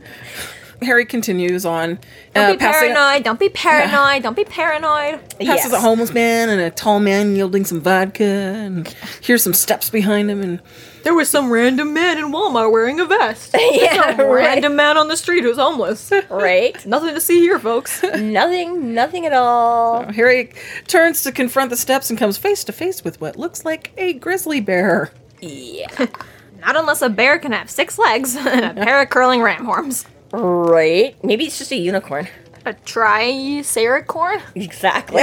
Harry 0.82 1.04
continues 1.04 1.66
on, 1.66 1.98
Don't 2.34 2.44
uh, 2.44 2.52
be 2.52 2.58
passing, 2.58 2.94
paranoid. 2.94 3.22
Don't 3.22 3.38
be 3.38 3.50
paranoid. 3.50 4.22
Don't 4.22 4.36
be 4.36 4.44
paranoid. 4.44 5.20
passes 5.38 5.40
Yes. 5.40 5.72
a 5.74 5.80
homeless 5.80 6.14
man 6.14 6.48
and 6.48 6.58
a 6.58 6.70
tall 6.70 7.00
man 7.00 7.36
yielding 7.36 7.66
some 7.66 7.82
vodka, 7.82 8.24
and 8.24 8.88
hears 9.20 9.42
some 9.42 9.52
steps 9.52 9.90
behind 9.90 10.30
him, 10.30 10.40
and 10.40 10.60
There 11.02 11.14
was 11.14 11.28
some 11.30 11.50
random 11.50 11.94
man 11.94 12.18
in 12.18 12.26
Walmart 12.26 12.70
wearing 12.72 13.00
a 13.00 13.06
vest. 13.06 13.54
Yeah, 13.72 14.16
some 14.16 14.26
right. 14.26 14.44
random 14.44 14.76
man 14.76 14.96
on 14.98 15.08
the 15.08 15.16
street 15.16 15.42
who's 15.42 15.56
homeless. 15.56 16.12
Right? 16.28 16.84
Nothing 16.86 17.14
to 17.14 17.20
see 17.20 17.40
here, 17.40 17.58
folks. 17.58 18.02
nothing, 18.18 18.94
nothing 18.94 19.26
at 19.26 19.32
all. 19.32 20.04
Harry 20.12 20.52
turns 20.86 21.22
to 21.22 21.32
confront 21.32 21.70
the 21.70 21.76
steps 21.76 22.10
and 22.10 22.18
comes 22.18 22.36
face 22.36 22.64
to 22.64 22.72
face 22.72 23.02
with 23.04 23.20
what 23.20 23.36
looks 23.36 23.64
like 23.64 23.92
a 23.96 24.14
grizzly 24.14 24.60
bear. 24.60 25.12
Yeah. 25.40 26.06
Not 26.60 26.76
unless 26.76 27.00
a 27.00 27.08
bear 27.08 27.38
can 27.38 27.52
have 27.52 27.70
six 27.70 27.98
legs 27.98 28.36
and 28.36 28.78
a 28.78 28.84
pair 28.84 29.00
of 29.02 29.08
curling 29.10 29.40
ram 29.40 29.64
horns. 29.64 30.04
Right? 30.32 31.16
Maybe 31.24 31.46
it's 31.46 31.58
just 31.58 31.72
a 31.72 31.76
unicorn. 31.76 32.28
A 32.66 32.74
triceracorn? 32.74 34.42
Exactly. 34.54 35.22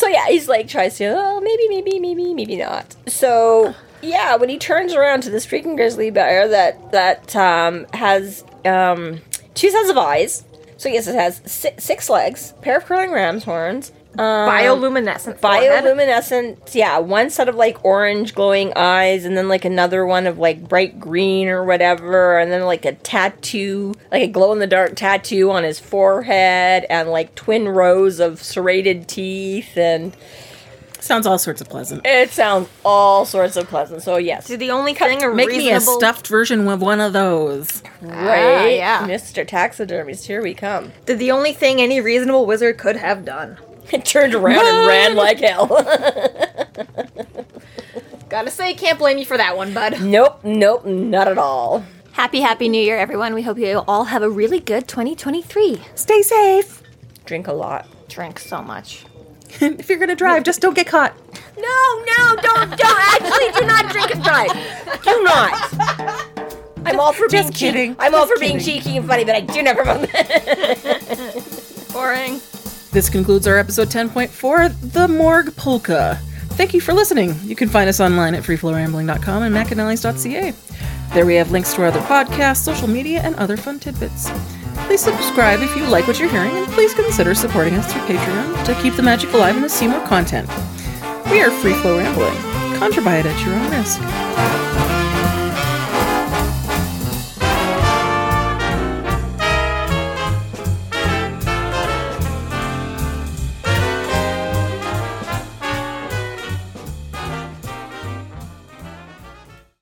So 0.00 0.08
yeah, 0.08 0.26
he's 0.28 0.48
like 0.48 0.66
tries 0.66 0.96
to, 0.96 1.14
oh, 1.14 1.40
maybe, 1.42 1.68
maybe, 1.68 2.00
maybe, 2.00 2.32
maybe 2.32 2.56
not. 2.56 2.96
So 3.06 3.74
yeah, 4.00 4.36
when 4.36 4.48
he 4.48 4.56
turns 4.56 4.94
around 4.94 5.22
to 5.24 5.30
this 5.30 5.46
freaking 5.46 5.76
grizzly 5.76 6.10
bear 6.10 6.48
that 6.48 6.90
that 6.92 7.36
um, 7.36 7.86
has 7.92 8.42
um, 8.64 9.20
two 9.54 9.70
sets 9.70 9.90
of 9.90 9.98
eyes. 9.98 10.42
So 10.78 10.88
yes, 10.88 11.06
it 11.06 11.14
has 11.14 11.42
si- 11.44 11.78
six 11.78 12.08
legs, 12.08 12.54
pair 12.62 12.78
of 12.78 12.86
curling 12.86 13.12
ram's 13.12 13.44
horns, 13.44 13.92
um, 14.18 14.48
Bioluminescent. 14.48 15.38
forehead. 15.38 15.84
bioluminescent 15.84 16.74
yeah 16.74 16.98
one 16.98 17.30
set 17.30 17.48
of 17.48 17.54
like 17.54 17.84
orange 17.84 18.34
glowing 18.34 18.72
eyes 18.74 19.24
and 19.24 19.36
then 19.36 19.48
like 19.48 19.64
another 19.64 20.04
one 20.04 20.26
of 20.26 20.36
like 20.38 20.68
bright 20.68 20.98
green 20.98 21.48
or 21.48 21.64
whatever 21.64 22.38
and 22.38 22.50
then 22.50 22.62
like 22.64 22.84
a 22.84 22.92
tattoo 22.92 23.94
like 24.10 24.22
a 24.22 24.26
glow 24.26 24.52
in 24.52 24.58
the 24.58 24.66
dark 24.66 24.96
tattoo 24.96 25.50
on 25.50 25.62
his 25.62 25.78
forehead 25.80 26.84
and 26.90 27.10
like 27.10 27.34
twin 27.36 27.68
rows 27.68 28.18
of 28.20 28.42
serrated 28.42 29.06
teeth 29.08 29.76
and 29.76 30.16
Sounds 30.98 31.26
all 31.26 31.38
sorts 31.38 31.62
of 31.62 31.68
pleasant. 31.70 32.02
it 32.04 32.28
sounds 32.30 32.68
all 32.84 33.24
sorts 33.24 33.56
of 33.56 33.66
pleasant 33.68 34.02
so 34.02 34.16
yes 34.18 34.48
Dude, 34.48 34.60
the 34.60 34.70
only 34.70 34.92
thing 34.92 35.22
a 35.22 35.32
Make 35.32 35.48
me 35.48 35.70
a 35.70 35.80
stuffed 35.80 36.26
version 36.26 36.68
of 36.68 36.82
one 36.82 37.00
of 37.00 37.14
those. 37.14 37.82
right 38.02 38.18
Ah, 38.20 38.64
yeah. 38.66 39.06
mr 39.08 39.46
taxidermist 39.48 40.26
here 40.26 40.42
we 40.42 40.52
come 40.52 40.92
Did 41.06 41.18
the 41.18 41.30
only 41.30 41.52
thing 41.54 41.80
any 41.80 42.00
reasonable 42.02 42.44
wizard 42.44 42.76
could 42.76 42.96
have 42.96 43.24
done. 43.24 43.56
it 43.94 44.04
turned 44.04 44.34
around 44.34 44.66
and 44.66 44.86
ran 44.86 45.14
like 45.16 45.38
hell 45.40 45.66
Gotta 48.28 48.50
say, 48.50 48.74
can't 48.74 48.96
blame 48.98 49.18
you 49.18 49.24
for 49.24 49.36
that 49.36 49.56
one, 49.56 49.74
bud. 49.74 50.00
nope 50.00 50.44
nope 50.44 50.84
not 50.86 51.26
at 51.28 51.38
all 51.38 51.84
Happy, 52.12 52.40
happy 52.40 52.68
New 52.68 52.82
Year, 52.82 52.98
everyone. 52.98 53.34
We 53.34 53.42
hope 53.42 53.56
you 53.56 53.78
all 53.88 54.04
have 54.04 54.22
a 54.22 54.28
really 54.28 54.60
good 54.60 54.86
2023. 54.88 55.80
Stay 55.94 56.22
safe. 56.22 56.82
drink 57.24 57.46
a 57.46 57.52
lot 57.52 57.86
Drink 58.08 58.38
so 58.40 58.60
much. 58.60 59.04
if 59.60 59.88
you're 59.88 59.98
gonna 59.98 60.16
drive, 60.16 60.42
just 60.42 60.60
don't 60.60 60.74
get 60.74 60.86
caught. 60.88 61.14
No, 61.56 62.04
no, 62.18 62.36
don't, 62.42 62.76
don't. 62.76 62.98
Actually, 62.98 63.52
do 63.60 63.66
not 63.66 63.90
drink 63.90 64.10
and 64.14 64.22
drive. 64.22 64.50
Do 65.02 65.22
not. 65.22 65.54
I'm 66.84 66.98
all 66.98 67.12
for 67.12 67.28
being 67.28 67.44
just 67.44 67.52
cheeky. 67.54 67.72
kidding. 67.72 67.96
I'm 67.98 68.14
all 68.14 68.26
Just 68.26 68.34
for 68.34 68.40
being 68.40 68.58
cheeky 68.58 68.96
and 68.96 69.06
funny, 69.06 69.24
but 69.24 69.36
I 69.36 69.40
do 69.42 69.62
never 69.62 69.84
vote. 69.84 70.08
Boring. 71.92 72.40
This 72.92 73.08
concludes 73.08 73.46
our 73.46 73.56
episode 73.56 73.88
10.4, 73.88 74.92
The 74.92 75.06
Morgue 75.06 75.54
Polka. 75.54 76.18
Thank 76.54 76.74
you 76.74 76.80
for 76.80 76.92
listening. 76.92 77.36
You 77.44 77.54
can 77.54 77.68
find 77.68 77.88
us 77.88 78.00
online 78.00 78.34
at 78.34 78.42
freeflowrambling.com 78.42 79.44
and 79.44 79.54
macanellis.ca. 79.54 80.52
There 81.14 81.24
we 81.24 81.36
have 81.36 81.52
links 81.52 81.72
to 81.74 81.82
our 81.82 81.88
other 81.88 82.00
podcasts, 82.00 82.58
social 82.58 82.88
media, 82.88 83.20
and 83.22 83.36
other 83.36 83.56
fun 83.56 83.78
tidbits. 83.78 84.28
Please 84.86 85.00
subscribe 85.00 85.60
if 85.60 85.76
you 85.76 85.86
like 85.86 86.08
what 86.08 86.18
you're 86.18 86.30
hearing, 86.30 86.50
and 86.50 86.66
please 86.72 86.92
consider 86.92 87.32
supporting 87.34 87.74
us 87.74 87.92
through 87.92 88.02
Patreon 88.02 88.64
to 88.64 88.82
keep 88.82 88.94
the 88.94 89.02
magic 89.02 89.32
alive 89.32 89.54
and 89.54 89.64
to 89.64 89.70
see 89.70 89.86
more 89.86 90.04
content. 90.06 90.48
We 91.30 91.42
are 91.42 91.50
Free 91.50 91.74
Flow 91.74 91.98
Rambling. 91.98 92.34
Contribute 92.76 93.26
at 93.26 93.46
your 93.46 93.54
own 93.54 93.70
risk. 93.70 94.99